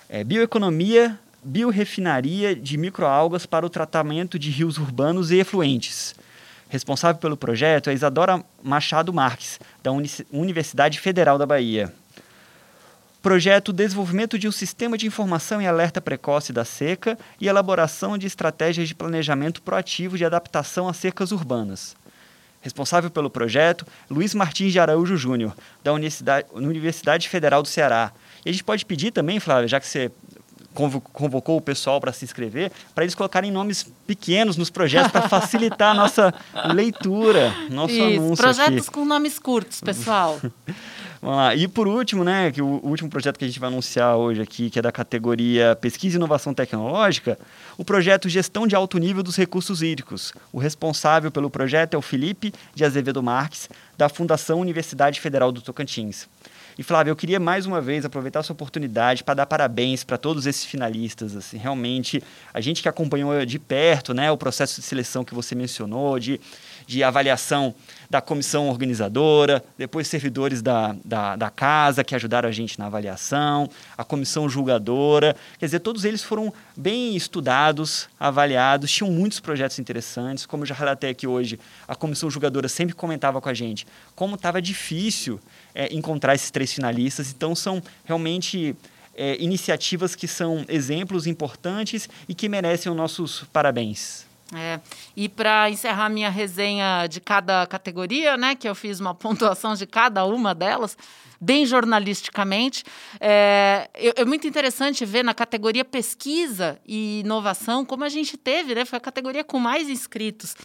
é, 0.08 0.24
Bioeconomia, 0.24 1.20
Biorefinaria 1.44 2.56
de 2.56 2.78
Microalgas 2.78 3.46
para 3.46 3.66
o 3.66 3.70
Tratamento 3.70 4.38
de 4.38 4.50
Rios 4.50 4.78
Urbanos 4.78 5.32
e 5.32 5.38
Efluentes. 5.38 6.16
Responsável 6.70 7.20
pelo 7.20 7.36
projeto 7.36 7.90
é 7.90 7.94
Isadora 7.94 8.44
Machado 8.62 9.12
Marques, 9.14 9.60
da 9.82 9.92
Universidade 10.32 11.00
Federal 11.00 11.38
da 11.38 11.46
Bahia. 11.46 11.94
Projeto 13.22 13.74
Desenvolvimento 13.74 14.40
de 14.40 14.48
um 14.48 14.52
Sistema 14.52 14.98
de 14.98 15.06
Informação 15.06 15.62
e 15.62 15.68
Alerta 15.68 16.00
Precoce 16.00 16.54
da 16.54 16.64
Seca 16.64 17.20
e 17.40 17.50
elaboração 17.50 18.18
de 18.18 18.26
estratégias 18.26 18.88
de 18.88 18.96
planejamento 18.96 19.62
proativo 19.62 20.18
de 20.18 20.24
adaptação 20.24 20.88
a 20.88 20.94
secas 20.94 21.34
urbanas. 21.34 21.98
Responsável 22.62 23.10
pelo 23.10 23.30
projeto, 23.30 23.86
Luiz 24.10 24.34
Martins 24.34 24.72
de 24.72 24.80
Araújo 24.80 25.18
Júnior, 25.18 25.54
da 25.84 25.92
Universidade, 26.54 27.28
Federal 27.28 27.62
do 27.62 27.68
Ceará. 27.68 28.14
E 28.46 28.50
a 28.50 28.52
gente 28.54 28.64
pode 28.64 28.86
pedir 28.86 29.12
também, 29.12 29.38
Flávia, 29.40 29.68
já 29.68 29.82
que 29.82 29.88
você 29.88 30.10
convocou 30.74 31.58
o 31.58 31.62
pessoal 31.62 32.00
para 32.00 32.14
se 32.14 32.24
inscrever, 32.24 32.72
para 32.96 33.04
eles 33.04 33.16
colocarem 33.16 33.52
nomes 33.52 33.86
pequenos 34.08 34.56
nos 34.56 34.70
projetos 34.70 35.12
para 35.12 35.28
facilitar 35.28 35.92
a 35.92 35.94
nossa 35.94 36.34
leitura, 36.74 37.54
nosso 37.70 37.94
Isso, 37.94 38.04
anúncio 38.04 38.38
projetos 38.38 38.88
aqui. 38.88 38.92
com 38.92 39.04
nomes 39.04 39.38
curtos, 39.40 39.82
pessoal. 39.82 40.40
Vamos 41.22 41.38
lá. 41.38 41.54
E 41.54 41.68
por 41.68 41.88
último, 41.88 42.24
né, 42.24 42.52
que 42.52 42.62
o, 42.62 42.80
último 42.84 43.10
projeto 43.10 43.38
que 43.38 43.44
a 43.44 43.48
gente 43.48 43.60
vai 43.60 43.68
anunciar 43.68 44.16
hoje 44.16 44.42
aqui, 44.42 44.70
que 44.70 44.80
é 44.80 44.82
da 44.82 44.92
categoria 44.92 45.76
Pesquisa 45.76 46.16
e 46.16 46.18
Inovação 46.18 46.54
Tecnológica, 46.54 47.38
o 47.78 47.84
projeto 47.84 48.30
Gestão 48.30 48.66
de 48.66 48.76
Alto 48.76 48.98
Nível 48.98 49.22
dos 49.22 49.36
Recursos 49.36 49.82
Hídricos. 49.82 50.34
O 50.52 50.60
responsável 50.60 51.30
pelo 51.30 51.50
projeto 51.50 51.94
é 51.94 51.98
o 51.98 52.02
Felipe 52.02 52.54
de 52.74 52.86
Azevedo 52.86 53.22
Marques, 53.22 53.70
da 53.98 54.08
Fundação 54.08 54.62
Universidade 54.62 55.20
Federal 55.20 55.52
do 55.52 55.62
Tocantins. 55.62 56.28
E 56.80 56.84
Flávio, 56.84 57.12
eu 57.12 57.16
queria 57.18 57.42
mais 57.42 57.66
uma 57.66 57.82
vez 57.82 58.06
aproveitar 58.06 58.40
essa 58.40 58.54
oportunidade 58.54 59.22
para 59.22 59.34
dar 59.34 59.46
parabéns 59.46 60.06
para 60.06 60.18
todos 60.18 60.46
esses 60.46 60.64
finalistas. 60.64 61.36
Assim, 61.36 61.58
realmente, 61.58 62.24
a 62.54 62.62
gente 62.62 62.82
que 62.82 62.88
acompanhou 62.88 63.46
de 63.46 63.60
perto 63.60 64.14
né, 64.14 64.32
o 64.32 64.38
processo 64.38 64.80
de 64.80 64.88
seleção 64.88 65.26
que 65.26 65.36
você 65.36 65.54
mencionou, 65.54 66.18
de, 66.18 66.40
de 66.90 67.04
avaliação 67.04 67.76
da 68.10 68.20
comissão 68.20 68.68
organizadora, 68.68 69.64
depois 69.78 70.08
servidores 70.08 70.60
da, 70.60 70.96
da, 71.06 71.36
da, 71.36 71.52
casa 71.52 72.04
que 72.04 72.16
ajudaram 72.16 72.50
a 72.50 72.52
gente 72.52 72.80
na 72.80 72.88
avaliação, 72.88 73.70
a 73.96 74.04
comissão 74.04 74.50
julgadora. 74.50 75.36
Quer 75.60 75.68
dizer, 75.68 75.82
todos 75.82 76.04
eles 76.04 76.24
foram 76.24 76.52
bem 76.76 77.16
estudados, 77.16 78.10
avaliados, 78.20 78.92
tinham 78.92 79.12
muitos 79.12 79.40
projetos 79.40 79.78
interessantes. 79.78 80.48
Como 80.48 80.64
eu 80.64 80.68
já 80.68 80.74
relatei 80.74 81.12
aqui 81.12 81.28
hoje, 81.28 81.60
a 81.88 81.94
comissão 81.94 82.28
julgadora 82.28 82.68
sempre 82.68 82.96
comentava 82.96 83.40
com 83.40 83.50
a 83.50 83.54
gente 83.54 83.86
como 84.16 84.34
estava 84.34 84.60
difícil 84.60 85.40
é, 85.76 85.94
encontrar 85.94 86.34
esses 86.34 86.50
três 86.50 86.74
finalistas. 86.74 87.30
Então, 87.30 87.54
são 87.54 87.84
realmente 88.04 88.76
é, 89.16 89.38
iniciativas 89.40 90.16
que 90.16 90.28
são 90.28 90.66
exemplos 90.68 91.28
importantes 91.28 92.10
e 92.28 92.34
que 92.34 92.50
merecem 92.50 92.92
os 92.92 92.98
nossos 92.98 93.44
parabéns. 93.54 94.29
É, 94.56 94.80
e 95.16 95.30
para 95.30 95.70
encerrar 95.70 96.10
minha 96.10 96.30
resenha 96.30 97.06
de 97.08 97.22
cada 97.22 97.68
categoria, 97.68 98.36
né, 98.36 98.56
que 98.56 98.68
eu 98.68 98.74
fiz 98.74 99.00
uma 99.00 99.14
pontuação 99.16 99.76
de 99.76 99.86
cada 99.86 100.26
uma 100.26 100.56
delas, 100.56 100.98
bem 101.40 101.66
jornalisticamente. 101.66 102.84
É, 103.20 103.90
é, 103.94 104.26
muito 104.26 104.48
interessante 104.48 105.06
ver 105.06 105.24
na 105.24 105.34
categoria 105.34 105.86
pesquisa 105.86 106.80
e 106.86 107.22
inovação 107.22 107.86
como 107.86 108.04
a 108.04 108.10
gente 108.10 108.38
teve, 108.38 108.76
né? 108.76 108.86
Foi 108.86 108.98
a 108.98 109.02
categoria 109.02 109.44
com 109.44 109.60
mais 109.60 109.90
inscritos. 109.90 110.56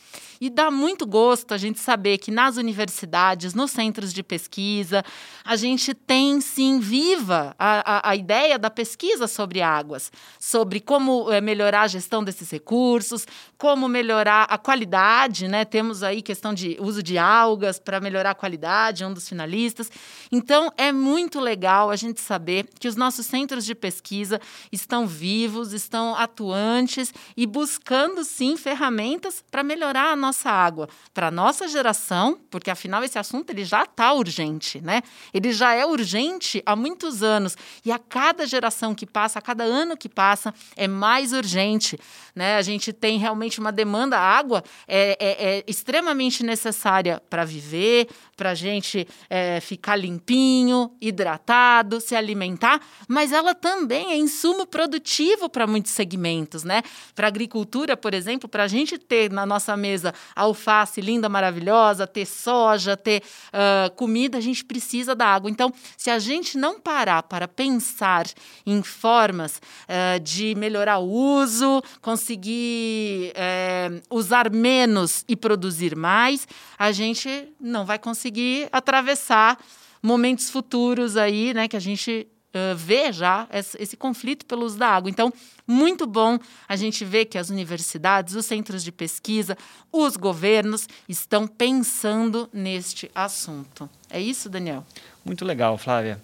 E 0.40 0.50
dá 0.50 0.70
muito 0.70 1.06
gosto 1.06 1.54
a 1.54 1.56
gente 1.56 1.78
saber 1.78 2.18
que 2.18 2.30
nas 2.30 2.56
universidades, 2.56 3.54
nos 3.54 3.70
centros 3.70 4.12
de 4.12 4.22
pesquisa, 4.22 5.04
a 5.44 5.56
gente 5.56 5.94
tem 5.94 6.40
sim 6.40 6.80
viva 6.80 7.54
a, 7.58 8.08
a, 8.08 8.10
a 8.10 8.16
ideia 8.16 8.58
da 8.58 8.68
pesquisa 8.68 9.26
sobre 9.26 9.62
águas, 9.62 10.10
sobre 10.38 10.80
como 10.80 11.30
é, 11.30 11.40
melhorar 11.40 11.82
a 11.82 11.86
gestão 11.86 12.22
desses 12.24 12.50
recursos, 12.50 13.26
como 13.56 13.88
melhorar 13.88 14.44
a 14.44 14.58
qualidade, 14.58 15.48
né? 15.48 15.64
Temos 15.64 16.02
aí 16.02 16.20
questão 16.20 16.52
de 16.52 16.76
uso 16.80 17.02
de 17.02 17.16
algas 17.16 17.78
para 17.78 18.00
melhorar 18.00 18.30
a 18.30 18.34
qualidade, 18.34 19.04
um 19.04 19.12
dos 19.12 19.28
finalistas. 19.28 19.90
Então, 20.30 20.63
então, 20.64 20.72
é 20.78 20.92
muito 20.92 21.40
legal 21.40 21.90
a 21.90 21.96
gente 21.96 22.22
saber 22.22 22.66
que 22.80 22.88
os 22.88 22.96
nossos 22.96 23.26
centros 23.26 23.66
de 23.66 23.74
pesquisa 23.74 24.40
estão 24.72 25.06
vivos, 25.06 25.74
estão 25.74 26.14
atuantes 26.14 27.12
e 27.36 27.46
buscando, 27.46 28.24
sim, 28.24 28.56
ferramentas 28.56 29.44
para 29.50 29.62
melhorar 29.62 30.12
a 30.12 30.16
nossa 30.16 30.48
água, 30.48 30.88
para 31.12 31.28
a 31.28 31.30
nossa 31.30 31.68
geração, 31.68 32.38
porque 32.50 32.70
afinal 32.70 33.04
esse 33.04 33.18
assunto 33.18 33.50
ele 33.50 33.62
já 33.62 33.82
está 33.82 34.14
urgente, 34.14 34.80
né? 34.80 35.02
Ele 35.34 35.52
já 35.52 35.74
é 35.74 35.84
urgente 35.84 36.62
há 36.64 36.74
muitos 36.74 37.22
anos 37.22 37.58
e 37.84 37.92
a 37.92 37.98
cada 37.98 38.46
geração 38.46 38.94
que 38.94 39.04
passa, 39.04 39.38
a 39.38 39.42
cada 39.42 39.64
ano 39.64 39.98
que 39.98 40.08
passa, 40.08 40.54
é 40.76 40.88
mais 40.88 41.34
urgente, 41.34 41.98
né? 42.34 42.56
A 42.56 42.62
gente 42.62 42.90
tem 42.90 43.18
realmente 43.18 43.60
uma 43.60 43.70
demanda, 43.70 44.16
a 44.16 44.22
água 44.22 44.64
é, 44.88 45.16
é, 45.20 45.56
é 45.58 45.64
extremamente 45.66 46.42
necessária 46.42 47.22
para 47.28 47.44
viver, 47.44 48.08
para 48.34 48.50
a 48.50 48.54
gente 48.54 49.06
é, 49.28 49.60
ficar 49.60 49.96
limpinho, 49.96 50.53
hidratado, 51.00 52.00
se 52.00 52.16
alimentar, 52.16 52.80
mas 53.08 53.32
ela 53.32 53.54
também 53.54 54.12
é 54.12 54.16
insumo 54.16 54.66
produtivo 54.66 55.48
para 55.48 55.66
muitos 55.66 55.92
segmentos, 55.92 56.64
né? 56.64 56.82
Para 57.14 57.28
agricultura, 57.28 57.96
por 57.96 58.14
exemplo, 58.14 58.48
para 58.48 58.64
a 58.64 58.68
gente 58.68 58.98
ter 58.98 59.30
na 59.30 59.46
nossa 59.46 59.76
mesa 59.76 60.12
alface 60.34 61.00
linda, 61.00 61.28
maravilhosa, 61.28 62.06
ter 62.06 62.26
soja, 62.26 62.96
ter 62.96 63.22
uh, 63.48 63.94
comida, 63.94 64.38
a 64.38 64.40
gente 64.40 64.64
precisa 64.64 65.14
da 65.14 65.26
água. 65.26 65.50
Então, 65.50 65.72
se 65.96 66.10
a 66.10 66.18
gente 66.18 66.58
não 66.58 66.80
parar 66.80 67.22
para 67.22 67.46
pensar 67.46 68.26
em 68.66 68.82
formas 68.82 69.60
uh, 69.88 70.20
de 70.20 70.54
melhorar 70.54 70.98
o 70.98 71.10
uso, 71.10 71.82
conseguir 72.00 73.32
uh, 73.32 74.02
usar 74.10 74.50
menos 74.50 75.24
e 75.28 75.36
produzir 75.36 75.96
mais, 75.96 76.46
a 76.78 76.92
gente 76.92 77.48
não 77.60 77.84
vai 77.84 77.98
conseguir 77.98 78.14
conseguir 78.14 78.68
atravessar 78.72 79.58
momentos 80.04 80.50
futuros 80.50 81.16
aí, 81.16 81.54
né, 81.54 81.66
que 81.66 81.78
a 81.78 81.80
gente 81.80 82.28
uh, 82.54 82.76
vê 82.76 83.10
já 83.10 83.48
esse, 83.50 83.82
esse, 83.82 83.96
conflito 83.96 84.44
pelo 84.44 84.66
uso 84.66 84.76
da 84.76 84.86
água. 84.86 85.08
Então, 85.08 85.32
muito 85.66 86.06
bom 86.06 86.38
a 86.68 86.76
gente 86.76 87.06
ver 87.06 87.24
que 87.24 87.38
as 87.38 87.48
universidades, 87.48 88.34
os 88.34 88.44
centros 88.44 88.84
de 88.84 88.92
pesquisa, 88.92 89.56
os 89.90 90.18
governos 90.18 90.86
estão 91.08 91.46
pensando 91.46 92.50
neste 92.52 93.10
assunto. 93.14 93.88
É 94.10 94.20
isso, 94.20 94.50
Daniel? 94.50 94.84
Muito 95.24 95.42
legal, 95.42 95.78
Flávia. 95.78 96.20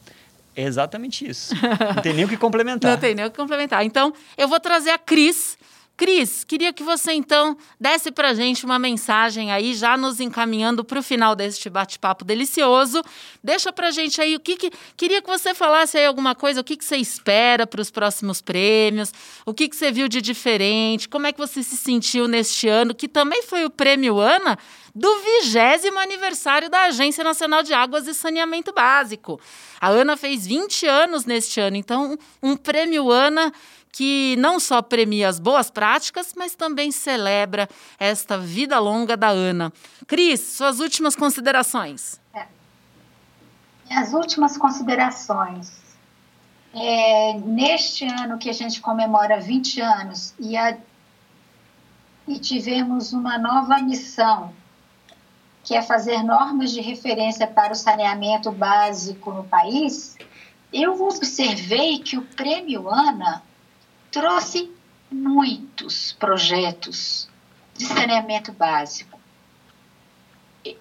É 0.55 0.65
exatamente 0.65 1.27
isso. 1.27 1.55
Não 1.95 2.03
tem 2.03 2.13
nem 2.13 2.27
o 2.27 2.29
que 2.29 2.37
complementar. 2.37 2.91
Não 2.93 2.99
tem 3.01 3.15
nem 3.15 3.25
o 3.25 3.31
que 3.31 3.37
complementar. 3.39 3.83
Então, 3.83 4.13
eu 4.37 4.47
vou 4.47 4.61
trazer 4.61 4.91
a 4.91 4.99
Cris 4.99 5.57
Cris, 6.01 6.45
queria 6.45 6.73
que 6.73 6.83
você 6.83 7.13
então 7.13 7.55
desse 7.79 8.11
para 8.11 8.33
gente 8.33 8.65
uma 8.65 8.79
mensagem 8.79 9.53
aí, 9.53 9.75
já 9.75 9.99
nos 9.99 10.19
encaminhando 10.19 10.83
para 10.83 10.99
o 10.99 11.03
final 11.03 11.37
deste 11.37 11.69
bate-papo 11.69 12.25
delicioso. 12.25 13.03
Deixa 13.45 13.71
para 13.71 13.91
gente 13.91 14.19
aí 14.19 14.35
o 14.35 14.41
que, 14.41 14.57
que 14.57 14.71
queria 14.97 15.21
que 15.21 15.29
você 15.29 15.53
falasse 15.53 15.99
aí 15.99 16.07
alguma 16.07 16.35
coisa, 16.35 16.63
o 16.63 16.65
que, 16.65 16.75
que 16.75 16.87
você 16.87 16.97
espera 16.97 17.67
para 17.67 17.83
os 17.83 17.91
próximos 17.91 18.41
prêmios, 18.41 19.13
o 19.45 19.53
que, 19.53 19.69
que 19.69 19.77
você 19.77 19.93
viu 19.93 20.09
de 20.09 20.23
diferente, 20.23 21.07
como 21.07 21.27
é 21.27 21.33
que 21.33 21.39
você 21.39 21.63
se 21.63 21.77
sentiu 21.77 22.27
neste 22.27 22.67
ano, 22.67 22.95
que 22.95 23.07
também 23.07 23.43
foi 23.43 23.67
o 23.67 23.71
prêmio 23.71 24.19
Ana 24.19 24.59
do 24.95 25.09
vigésimo 25.21 25.99
aniversário 25.99 26.69
da 26.69 26.85
Agência 26.85 27.23
Nacional 27.23 27.63
de 27.63 27.73
Águas 27.73 28.07
e 28.07 28.15
Saneamento 28.15 28.73
Básico. 28.73 29.41
A 29.81 29.89
Ana 29.89 30.17
fez 30.17 30.47
20 30.47 30.87
anos 30.87 31.25
neste 31.25 31.61
ano, 31.61 31.77
então 31.77 32.19
um 32.43 32.57
prêmio 32.57 33.11
Ana 33.11 33.53
que 33.93 34.37
não 34.39 34.61
só 34.61 34.81
premia 34.81 35.29
as 35.29 35.39
boas 35.39 35.71
práticas, 35.71 36.33
mas 36.37 36.55
também 36.55 36.93
celebra 36.93 37.69
esta 37.99 38.39
vida 38.39 38.79
longa 38.79 39.17
da 39.17 39.29
Ana. 39.29 39.73
Cris, 40.07 40.41
suas 40.41 40.81
últimas 40.81 41.17
considerações. 41.17 42.21
É. 42.33 42.47
As 43.91 44.13
últimas 44.13 44.57
considerações. 44.57 45.81
É, 46.73 47.35
neste 47.45 48.05
ano 48.05 48.39
que 48.39 48.49
a 48.49 48.53
gente 48.53 48.81
comemora 48.81 49.41
20 49.41 49.81
anos 49.81 50.35
e, 50.39 50.57
a, 50.57 50.79
e 52.29 52.39
tivemos 52.39 53.13
uma 53.13 53.37
nova 53.39 53.79
missão, 53.81 54.55
que 55.63 55.75
é 55.75 55.83
fazer 55.83 56.23
normas 56.23 56.73
de 56.73 56.81
referência 56.81 57.47
para 57.47 57.73
o 57.73 57.77
saneamento 57.77 58.51
básico 58.51 59.33
no 59.33 59.45
país, 59.45 60.17
eu 60.73 61.01
observei 61.03 61.99
que 61.99 62.17
o 62.17 62.23
Prêmio 62.23 62.89
ANA 62.89 63.43
trouxe 64.11 64.73
muitos 65.11 66.13
projetos 66.13 67.29
de 67.77 67.87
saneamento 67.87 68.53
básico. 68.53 69.19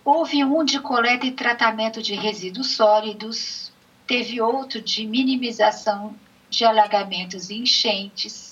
Houve 0.03 0.43
um 0.43 0.63
de 0.63 0.79
coleta 0.79 1.25
e 1.25 1.31
tratamento 1.31 2.01
de 2.01 2.13
resíduos 2.13 2.75
sólidos, 2.75 3.71
teve 4.05 4.41
outro 4.41 4.81
de 4.81 5.05
minimização 5.05 6.15
de 6.49 6.65
alagamentos 6.65 7.49
e 7.49 7.55
enchentes. 7.55 8.48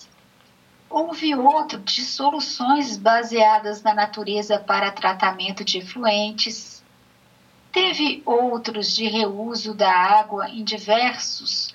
Houve 0.89 1.35
outro 1.35 1.79
de 1.79 2.01
soluções 2.01 2.97
baseadas 2.97 3.83
na 3.83 3.93
natureza 3.93 4.57
para 4.57 4.91
tratamento 4.91 5.63
de 5.63 5.79
efluentes. 5.79 6.81
Teve 7.71 8.21
outros 8.25 8.95
de 8.95 9.05
reuso 9.07 9.73
da 9.73 9.91
água 9.91 10.49
em 10.49 10.63
diversos 10.63 11.73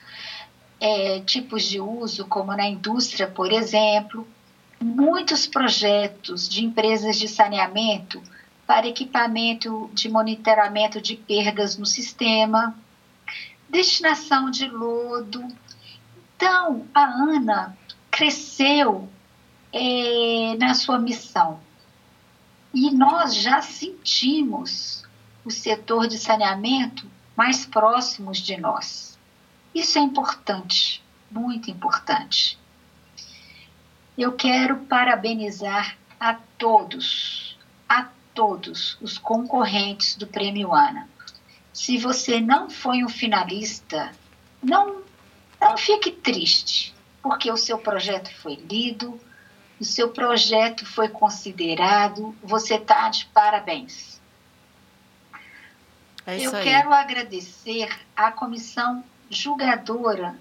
é, 0.80 1.20
tipos 1.20 1.64
de 1.64 1.78
uso, 1.78 2.26
como 2.26 2.56
na 2.56 2.66
indústria, 2.66 3.26
por 3.28 3.52
exemplo. 3.52 4.26
Muitos 4.80 5.46
projetos 5.46 6.48
de 6.48 6.64
empresas 6.64 7.18
de 7.18 7.28
saneamento 7.28 8.20
para 8.66 8.88
equipamento 8.88 9.90
de 9.92 10.08
monitoramento 10.08 11.00
de 11.00 11.14
perdas 11.14 11.76
no 11.76 11.84
sistema, 11.84 12.74
destinação 13.68 14.50
de 14.50 14.66
lodo. 14.66 15.46
Então, 16.34 16.86
a 16.94 17.04
Ana 17.04 17.76
cresceu 18.12 19.08
é, 19.72 20.54
na 20.58 20.74
sua 20.74 20.98
missão. 20.98 21.58
E 22.72 22.90
nós 22.90 23.34
já 23.34 23.62
sentimos 23.62 25.04
o 25.44 25.50
setor 25.50 26.06
de 26.06 26.18
saneamento 26.18 27.10
mais 27.34 27.64
próximos 27.64 28.38
de 28.38 28.56
nós. 28.58 29.18
Isso 29.74 29.98
é 29.98 30.02
importante, 30.02 31.02
muito 31.30 31.70
importante. 31.70 32.58
Eu 34.16 34.32
quero 34.32 34.76
parabenizar 34.80 35.96
a 36.20 36.34
todos, 36.58 37.58
a 37.88 38.08
todos 38.34 38.98
os 39.00 39.16
concorrentes 39.16 40.16
do 40.16 40.26
Prêmio 40.26 40.74
Ana. 40.74 41.08
Se 41.72 41.96
você 41.96 42.40
não 42.40 42.68
foi 42.68 43.02
um 43.02 43.08
finalista, 43.08 44.12
não, 44.62 45.02
não 45.58 45.78
fique 45.78 46.12
triste, 46.12 46.94
porque 47.22 47.50
o 47.50 47.56
seu 47.56 47.78
projeto 47.78 48.34
foi 48.36 48.56
lido, 48.56 49.18
o 49.80 49.84
seu 49.84 50.10
projeto 50.10 50.84
foi 50.84 51.08
considerado, 51.08 52.34
você 52.42 52.74
está 52.74 53.08
de 53.08 53.26
parabéns. 53.26 54.20
É 56.26 56.38
Eu 56.38 56.54
aí. 56.54 56.62
quero 56.62 56.92
agradecer 56.92 57.88
à 58.14 58.30
comissão 58.30 59.04
julgadora 59.30 60.36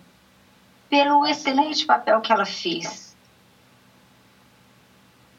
pelo 0.90 1.26
excelente 1.26 1.86
papel 1.86 2.20
que 2.22 2.32
ela 2.32 2.46
fez. 2.46 3.16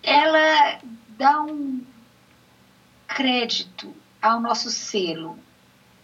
Ela 0.03 0.80
dá 1.09 1.43
um 1.43 1.84
crédito 3.07 3.95
ao 4.20 4.40
nosso 4.40 4.70
selo. 4.70 5.38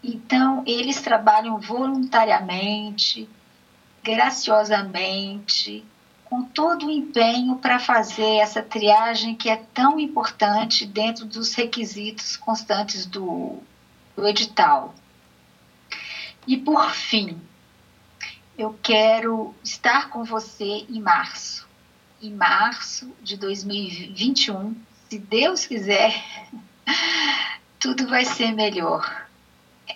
Então, 0.05 0.63
eles 0.67 1.01
trabalham 1.01 1.59
voluntariamente, 1.59 3.29
graciosamente, 4.09 5.85
com 6.25 6.43
todo 6.43 6.87
o 6.87 6.91
empenho 6.91 7.57
para 7.57 7.79
fazer 7.79 8.37
essa 8.37 8.63
triagem 8.63 9.35
que 9.35 9.51
é 9.51 9.57
tão 9.57 10.01
importante 10.01 10.87
dentro 10.87 11.27
dos 11.27 11.55
requisitos 11.55 12.35
constantes 12.35 13.05
do, 13.05 13.59
do 14.17 14.27
edital. 14.27 14.95
E, 16.47 16.57
por 16.57 16.91
fim, 16.91 17.39
eu 18.57 18.79
quero 18.83 19.55
estar 19.63 20.09
com 20.09 20.25
você 20.25 20.87
em 20.89 21.01
março. 21.01 21.69
Em 22.21 22.33
março 22.33 23.15
de 23.23 23.37
2021, 23.37 24.75
se 25.11 25.19
Deus 25.19 25.67
quiser, 25.67 26.25
tudo 27.79 28.09
vai 28.09 28.25
ser 28.25 28.53
melhor. 28.53 29.29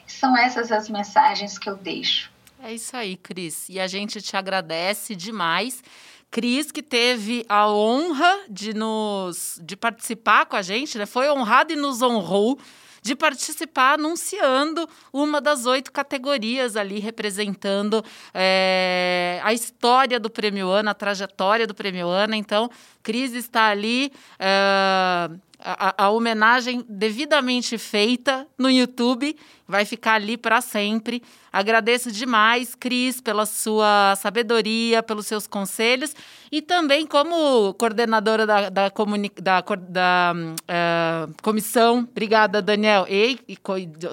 São 0.07 0.37
essas 0.37 0.71
as 0.71 0.91
mensagens 0.91 1.59
que 1.59 1.69
eu 1.69 1.77
deixo. 1.77 2.32
É 2.65 2.73
isso 2.73 2.97
aí, 2.97 3.17
Cris. 3.17 3.69
E 3.69 3.81
a 3.81 3.89
gente 3.89 4.23
te 4.23 4.37
agradece 4.37 5.17
demais. 5.17 5.83
Cris, 6.31 6.71
que 6.71 6.81
teve 6.81 7.45
a 7.49 7.69
honra 7.69 8.45
de 8.49 8.73
nos 8.73 9.61
de 9.61 9.77
participar 9.77 10.47
com 10.47 10.55
a 10.55 10.63
gente, 10.63 10.97
né? 10.97 11.05
Foi 11.05 11.29
honrado 11.29 11.73
e 11.73 11.77
nos 11.77 12.03
honrou 12.03 12.57
de 13.03 13.17
participar 13.17 13.95
anunciando 13.95 14.89
uma 15.13 15.41
das 15.41 15.67
oito 15.67 15.91
categorias 15.91 16.77
ali, 16.77 17.01
representando 17.01 18.03
é, 18.33 19.41
a 19.43 19.53
história 19.53 20.21
do 20.21 20.31
Prêmio 20.31 20.71
Ana, 20.71 20.93
a 20.93 20.95
trajetória 20.95 21.67
do 21.67 21.75
Prêmio 21.75 22.09
Ana. 22.09 22.37
Então, 22.37 22.71
Cris 23.03 23.33
está 23.33 23.67
ali. 23.67 24.13
É, 24.39 25.29
a, 25.65 26.07
a, 26.07 26.11
homenagem 26.11 26.85
devidamente 26.89 27.79
feita 27.79 28.47
no 28.59 28.69
YouTube 28.69 29.37
vai 29.67 29.85
ficar 29.85 30.15
ali 30.15 30.37
para 30.37 30.61
sempre. 30.61 31.23
Agradeço 31.53 32.11
demais, 32.11 32.75
Cris, 32.75 33.21
pela 33.21 33.47
sua 33.47 34.15
sabedoria, 34.17 35.03
pelos 35.03 35.27
seus 35.27 35.47
conselhos 35.47 36.15
e 36.51 36.61
também 36.61 37.07
como 37.07 37.73
coordenadora 37.75 38.47
da, 38.47 38.69
da, 38.69 38.89
da, 38.89 39.53
da 39.89 40.35
uh, 40.35 41.35
comissão. 41.43 42.07
Obrigada, 42.11 42.61
Daniel. 42.61 43.07
Ei, 43.09 43.39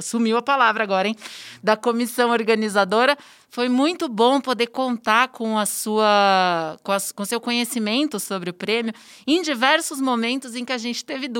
sumiu 0.02 0.38
a 0.38 0.41
palavra 0.41 0.84
agora, 0.84 1.08
hein? 1.08 1.16
Da 1.64 1.76
comissão 1.76 2.30
organizadora. 2.30 3.18
Foi 3.52 3.68
muito 3.68 4.08
bom 4.08 4.39
poder 4.39 4.68
contar 4.68 5.30
com 5.30 5.58
a 5.58 5.66
sua 5.66 6.78
com, 6.84 6.93
com 7.16 7.26
seu 7.26 7.41
conhecimento 7.41 8.20
sobre 8.20 8.52
o 8.52 8.54
prêmio 8.54 8.93
em 9.26 9.41
diversos 9.41 10.00
momentos 10.00 10.56
em 10.56 10.64
que 10.64 10.72
a 10.72 10.78
gente 10.78 11.04
teve 11.04 11.28
dúvidas. 11.28 11.39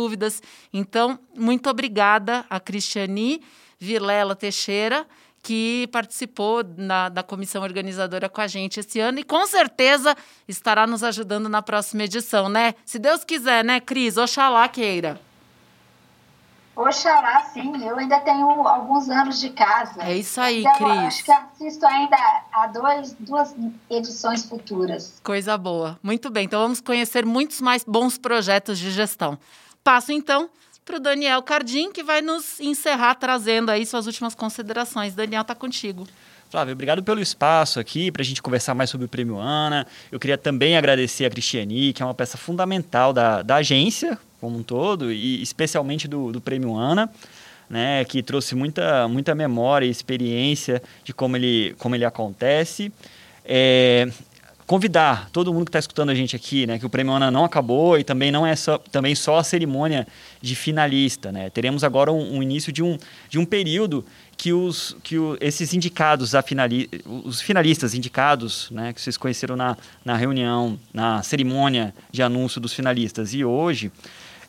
Então, 0.72 1.20
muito 1.36 1.70
obrigada 1.70 2.46
a 2.50 2.60
Cristiani 2.60 3.42
Vilela 3.80 4.36
Teixeira 4.36 5.06
que 5.42 5.88
participou 5.92 6.64
na, 6.78 7.10
da 7.10 7.24
comissão 7.24 7.64
organizadora 7.64 8.30
com 8.30 8.42
a 8.42 8.48
gente 8.48 8.80
esse 8.80 9.00
ano 9.00 9.20
e 9.20 9.24
com 9.24 9.46
certeza 9.48 10.16
estará 10.48 10.86
nos 10.86 11.04
ajudando 11.04 11.48
na 11.48 11.62
próxima 11.62 12.04
edição, 12.04 12.50
né? 12.50 12.76
Se 12.86 13.00
Deus 13.00 13.24
quiser, 13.24 13.64
né, 13.64 13.80
Cris? 13.80 14.18
Oxalá 14.18 14.68
queira. 14.68 15.20
Oxalá, 16.76 17.42
sim. 17.54 17.74
Eu 17.84 17.98
ainda 17.98 18.22
tenho 18.22 18.48
alguns 18.66 19.10
anos 19.10 19.40
de 19.40 19.50
casa. 19.50 20.02
É 20.02 20.16
isso 20.16 20.40
aí, 20.40 20.62
então, 20.62 20.74
Cris. 20.76 20.90
Acho 20.90 21.26
que 21.26 21.32
assisto 21.32 21.86
ainda 21.86 22.18
a 22.54 22.68
dois, 22.68 23.14
duas 23.20 23.54
edições 23.90 24.46
futuras. 24.46 25.20
Coisa 25.22 25.58
boa. 25.58 26.00
Muito 26.02 26.30
bem. 26.30 26.46
Então 26.46 26.62
vamos 26.62 26.80
conhecer 26.80 27.26
muitos 27.26 27.60
mais 27.60 27.84
bons 27.84 28.18
projetos 28.18 28.80
de 28.80 28.92
gestão. 28.92 29.38
Passo 29.90 30.12
então 30.12 30.52
para 30.86 30.98
o 30.98 31.00
Daniel 31.00 31.42
Cardim, 31.42 31.92
que 31.92 32.04
vai 32.04 32.22
nos 32.22 32.60
encerrar 32.60 33.16
trazendo 33.16 33.72
aí 33.72 33.84
suas 33.88 34.06
últimas 34.06 34.36
considerações. 34.36 35.16
Daniel, 35.16 35.42
está 35.42 35.56
contigo. 35.56 36.08
Flávio, 36.48 36.74
obrigado 36.74 37.02
pelo 37.02 37.20
espaço 37.20 37.80
aqui 37.80 38.12
para 38.12 38.22
a 38.22 38.24
gente 38.24 38.40
conversar 38.40 38.76
mais 38.76 38.92
sobre 38.92 39.08
o 39.08 39.10
Prêmio 39.10 39.40
Ana. 39.40 39.88
Eu 40.12 40.20
queria 40.20 40.38
também 40.38 40.78
agradecer 40.78 41.26
a 41.26 41.30
Cristiane, 41.32 41.92
que 41.92 42.04
é 42.04 42.06
uma 42.06 42.14
peça 42.14 42.38
fundamental 42.38 43.12
da, 43.12 43.42
da 43.42 43.56
agência 43.56 44.16
como 44.40 44.60
um 44.60 44.62
todo, 44.62 45.12
e 45.12 45.42
especialmente 45.42 46.08
do, 46.08 46.32
do 46.32 46.40
Prêmio 46.40 46.76
Ana, 46.76 47.10
né, 47.68 48.06
que 48.06 48.22
trouxe 48.22 48.54
muita, 48.54 49.08
muita 49.08 49.34
memória 49.34 49.88
e 49.88 49.90
experiência 49.90 50.84
de 51.04 51.16
como 51.16 51.36
ele, 51.36 51.76
como 51.80 51.96
ele 51.96 52.06
acontece. 52.06 52.94
É, 53.44 54.08
convidar 54.70 55.32
todo 55.32 55.52
mundo 55.52 55.66
que 55.66 55.70
está 55.70 55.80
escutando 55.80 56.12
a 56.12 56.14
gente 56.14 56.36
aqui, 56.36 56.68
né, 56.68 56.78
que 56.78 56.86
o 56.86 56.90
Prêmio 56.92 57.12
Ana 57.12 57.32
não 57.32 57.44
acabou 57.44 57.98
e 57.98 58.04
também 58.04 58.32
não 58.32 58.46
é 58.46 58.56
só, 58.56 58.78
também 58.78 59.16
só 59.16 59.40
a 59.40 59.44
cerimônia 59.44 60.06
de 60.40 60.54
finalista, 60.56 61.32
né? 61.32 61.50
Teremos 61.50 61.84
agora 61.84 62.12
um, 62.12 62.36
um 62.36 62.44
início 62.44 62.72
de 62.72 62.84
um, 62.84 62.96
de 63.28 63.40
um 63.40 63.46
período 63.46 64.06
que, 64.38 64.54
os, 64.54 64.96
que 65.02 65.18
o, 65.18 65.36
esses 65.42 65.74
indicados, 65.74 66.36
a 66.36 66.44
finali, 66.44 66.88
os 67.04 67.42
finalistas 67.42 67.96
indicados, 67.96 68.70
né, 68.70 68.94
que 68.94 69.02
vocês 69.02 69.18
conheceram 69.18 69.56
na, 69.56 69.76
na 70.06 70.16
reunião, 70.16 70.78
na 70.94 71.24
cerimônia 71.24 71.92
de 72.12 72.22
anúncio 72.22 72.62
dos 72.62 72.72
finalistas 72.72 73.34
e 73.34 73.44
hoje, 73.44 73.92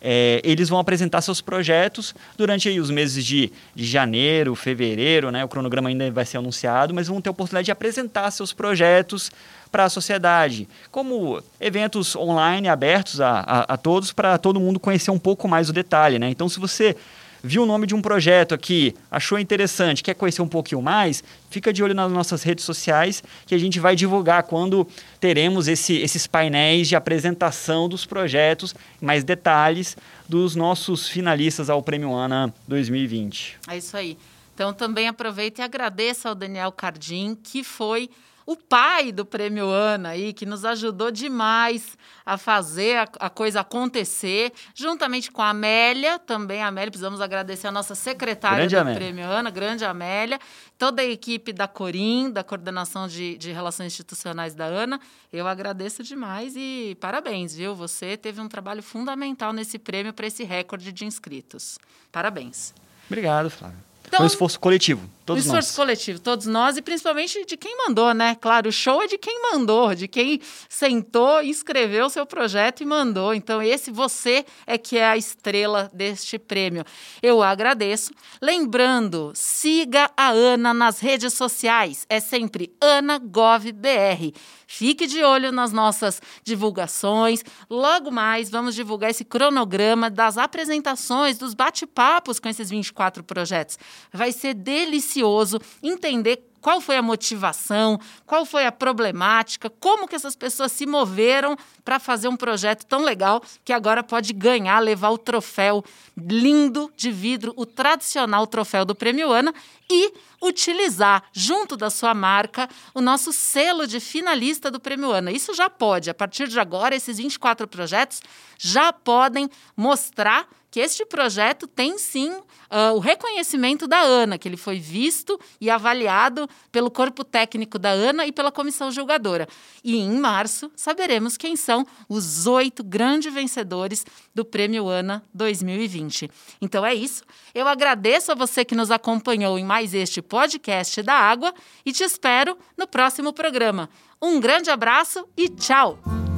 é, 0.03 0.41
eles 0.45 0.69
vão 0.69 0.79
apresentar 0.79 1.21
seus 1.21 1.41
projetos 1.41 2.15
durante 2.37 2.69
aí, 2.69 2.81
os 2.81 2.91
meses 2.91 3.25
de, 3.25 3.53
de 3.75 3.85
janeiro, 3.85 4.55
fevereiro, 4.55 5.31
né? 5.31 5.45
O 5.45 5.49
cronograma 5.49 5.89
ainda 5.89 6.11
vai 6.11 6.25
ser 6.25 6.39
anunciado, 6.39 6.95
mas 6.95 7.09
vão 7.09 7.21
ter 7.21 7.29
a 7.29 7.33
oportunidade 7.33 7.67
de 7.67 7.73
apresentar 7.73 8.31
seus 8.31 8.53
projetos 8.53 9.31
para 9.71 9.85
a 9.85 9.89
sociedade, 9.89 10.69
como 10.91 11.43
eventos 11.61 12.17
online 12.17 12.69
abertos 12.69 13.21
a, 13.21 13.41
a, 13.41 13.75
a 13.75 13.77
todos 13.77 14.13
para 14.13 14.37
todo 14.39 14.61
mundo 14.61 14.81
conhecer 14.81 15.11
um 15.11 15.19
pouco 15.19 15.47
mais 15.47 15.69
o 15.69 15.73
detalhe, 15.73 16.19
né? 16.19 16.29
Então, 16.29 16.49
se 16.49 16.59
você 16.59 16.97
viu 17.43 17.63
o 17.63 17.67
nome 17.67 17.87
de 17.87 17.95
um 17.95 18.03
projeto 18.03 18.55
aqui, 18.55 18.95
achou 19.11 19.39
interessante, 19.39 20.03
quer 20.03 20.15
conhecer 20.15 20.43
um 20.43 20.49
pouquinho 20.49 20.83
mais, 20.83 21.25
fica 21.51 21.73
de 21.73 21.83
olho 21.83 21.95
nas 21.95 22.11
nossas 22.13 22.43
redes 22.43 22.65
sociais 22.65 23.23
que 23.47 23.55
a 23.55 23.59
gente 23.59 23.81
vai 23.81 23.97
divulgar 23.97 24.43
quando 24.43 24.87
teremos 25.19 25.69
esse, 25.69 25.97
esses 25.97 26.27
painéis 26.27 26.89
de 26.89 26.97
apresentação 26.97 27.89
dos 27.89 28.05
projetos, 28.05 28.75
mais 29.01 29.25
detalhes 29.25 29.97
dos 30.29 30.55
nossos 30.55 31.09
finalistas 31.09 31.71
ao 31.71 31.83
Prêmio 31.83 32.15
ANA 32.15 32.53
2020. 32.69 33.59
É 33.69 33.77
isso 33.77 33.97
aí. 33.97 34.19
Então 34.55 34.73
também 34.75 35.09
aproveita 35.09 35.63
e 35.63 35.65
agradeça 35.65 36.29
ao 36.29 36.35
Daniel 36.35 36.71
Cardim, 36.71 37.35
que 37.35 37.65
foi 37.65 38.11
o 38.51 38.57
pai 38.57 39.13
do 39.13 39.25
Prêmio 39.25 39.69
Ana 39.69 40.09
aí, 40.09 40.33
que 40.33 40.45
nos 40.45 40.65
ajudou 40.65 41.13
demais 41.13 41.97
a 42.27 42.37
fazer 42.37 42.97
a, 42.97 43.09
a, 43.21 43.31
coisa 43.31 43.61
acontecer, 43.61 44.53
juntamente 44.75 45.31
com 45.31 45.41
a 45.41 45.51
Amélia, 45.51 46.19
também 46.19 46.61
a 46.61 46.67
Amélia, 46.67 46.91
precisamos 46.91 47.21
agradecer 47.21 47.69
a 47.69 47.71
nossa 47.71 47.95
secretária 47.95 48.57
grande 48.57 48.75
do 48.75 48.81
Amélia. 48.81 48.99
Prêmio 48.99 49.25
Ana, 49.25 49.51
grande 49.51 49.85
Amélia, 49.85 50.37
toda 50.77 51.01
a 51.01 51.05
equipe 51.05 51.53
da 51.53 51.69
Corim, 51.69 52.29
da 52.29 52.43
Coordenação 52.43 53.07
de, 53.07 53.39
de 53.39 53.53
Relações 53.53 53.87
Institucionais 53.87 54.53
da 54.53 54.65
Ana, 54.65 55.01
eu 55.33 55.47
agradeço 55.47 56.03
demais 56.03 56.55
e 56.57 56.97
parabéns, 57.01 57.55
viu? 57.55 57.77
Você 57.77 58.17
teve 58.17 58.41
um 58.41 58.49
trabalho 58.49 58.83
fundamental 58.83 59.53
nesse 59.53 59.79
prêmio 59.79 60.13
para 60.13 60.27
esse 60.27 60.43
recorde 60.43 60.91
de 60.91 61.05
inscritos. 61.05 61.79
Parabéns. 62.11 62.75
Obrigado, 63.07 63.49
Flávio. 63.49 63.90
Então, 64.07 64.19
Foi 64.19 64.25
um 64.25 64.27
esforço 64.27 64.59
coletivo, 64.59 65.09
todos 65.25 65.45
um 65.45 65.47
esforço 65.47 65.69
nós. 65.69 65.77
coletivo, 65.77 66.19
todos 66.19 66.47
nós, 66.47 66.77
e 66.77 66.83
principalmente 66.83 67.45
de 67.47 67.57
quem 67.57 67.77
mandou, 67.77 68.13
né? 68.13 68.35
Claro, 68.35 68.69
o 68.69 68.73
show 68.73 69.01
é 69.01 69.07
de 69.07 69.17
quem 69.17 69.41
mandou, 69.53 69.95
de 69.95 70.09
quem 70.09 70.41
sentou, 70.69 71.41
escreveu 71.43 72.07
o 72.07 72.11
seu 72.11 72.27
projeto 72.27 72.83
e 72.83 72.87
mandou. 72.87 73.33
Então, 73.33 73.63
esse 73.63 73.93
você 73.93 74.45
é 74.67 74.77
que 74.77 74.99
é 74.99 75.07
a 75.07 75.17
estrela 75.17 75.89
deste 75.95 76.41
prêmio. 76.41 76.85
Eu 77.23 77.41
agradeço. 77.41 78.11
Lembrando, 78.43 79.31
siga 79.33 80.11
a 80.17 80.31
Ana 80.31 80.75
nas 80.75 80.99
redes 80.99 81.33
sociais. 81.35 82.05
É 82.09 82.19
sempre 82.19 82.75
AnaGovBR. 82.81 84.33
Fique 84.67 85.07
de 85.07 85.23
olho 85.23 85.51
nas 85.51 85.73
nossas 85.73 86.23
divulgações. 86.45 87.43
Logo 87.69 88.11
mais, 88.11 88.49
vamos 88.51 88.75
divulgar 88.75 89.11
esse 89.11 89.25
cronograma 89.25 90.09
das 90.09 90.39
apresentações, 90.39 91.39
dos 91.39 91.55
bate-papos 91.55 92.39
com 92.39 92.49
esses 92.49 92.71
24 92.71 93.25
projetos. 93.25 93.77
Vai 94.13 94.33
ser 94.33 94.55
delicioso 94.55 95.61
entender 95.83 96.51
qual 96.61 96.81
foi 96.81 96.97
a 96.97 97.03
motivação, 97.03 97.99
qual 98.27 98.45
foi 98.45 98.67
a 98.67 98.73
problemática, 98.73 99.71
como 99.71 100.07
que 100.07 100.15
essas 100.15 100.37
pessoas 100.37 100.73
se 100.73 100.87
moveram 100.87 101.57
para 101.85 101.99
fazer 101.99 102.29
um 102.29 102.37
projeto 102.37 102.85
tão 102.85 103.03
legal 103.03 103.43
que 103.65 103.73
agora 103.73 104.03
pode 104.03 104.33
ganhar, 104.33 104.79
levar 104.81 105.11
o 105.11 105.19
troféu 105.19 105.85
lindo 106.17 106.93
de 106.97 107.11
vidro, 107.11 107.53
o 107.57 107.65
tradicional 107.65 108.47
troféu 108.47 108.85
do 108.85 108.95
Prêmio 108.95 109.33
Ana 109.33 109.55
e 109.89 110.13
utilizar 110.43 111.25
junto 111.33 111.77
da 111.77 111.91
sua 111.91 112.15
marca 112.15 112.69
o 112.95 113.01
nosso 113.01 113.33
selo 113.33 113.87
de 113.87 113.99
finalista 113.99 114.71
do 114.71 114.79
Prêmio 114.79 115.11
Ana. 115.11 115.33
Isso 115.33 115.55
já 115.55 115.69
pode, 115.69 116.11
a 116.11 116.15
partir 116.15 116.49
de 116.49 116.61
agora, 116.61 116.95
esses 116.95 117.19
24 117.19 117.67
projetos 117.67 118.23
já 118.59 118.93
podem 118.93 119.49
mostrar 119.77 120.47
que 120.71 120.81
este 120.81 121.05
projeto 121.05 121.67
tem 121.67 121.99
sim 121.99 122.31
uh, 122.31 122.95
o 122.95 122.99
reconhecimento 122.99 123.89
da 123.89 124.01
ANA, 124.01 124.39
que 124.39 124.47
ele 124.47 124.57
foi 124.57 124.79
visto 124.79 125.39
e 125.61 125.69
avaliado 125.69 126.49
pelo 126.71 126.91
corpo 126.91 127.25
técnico 127.25 127.79
da 127.79 127.91
ANA 127.91 128.27
e 128.27 128.33
pela 128.33 128.53
comissão 128.53 128.91
julgadora. 128.91 129.49
E 129.83 129.97
em 129.97 130.13
março 130.13 130.71
saberemos 130.77 131.37
quem 131.37 131.57
são 131.57 131.87
os 132.09 132.47
oito 132.47 132.85
grandes 132.85 133.33
vencedores 133.33 134.07
do 134.35 134.45
Prêmio 134.45 134.89
ANA 134.89 135.25
2020. 135.35 136.31
Então 136.61 136.87
é 136.87 136.95
isso. 136.95 137.25
Eu 137.55 137.67
agradeço 137.67 138.31
a 138.33 138.35
você 138.35 138.65
que 138.65 138.75
nos 138.75 138.91
acompanhou 138.91 139.59
em 139.59 139.65
mais 139.65 139.93
este 139.93 140.23
podcast 140.23 141.03
da 141.03 141.15
Água 141.15 141.53
e 141.85 141.93
te 141.93 142.05
espero 142.05 142.57
no 142.77 142.87
próximo 142.87 143.33
programa. 143.33 143.91
Um 144.23 144.39
grande 144.39 144.71
abraço 144.71 145.27
e 145.37 145.49
tchau! 145.49 146.30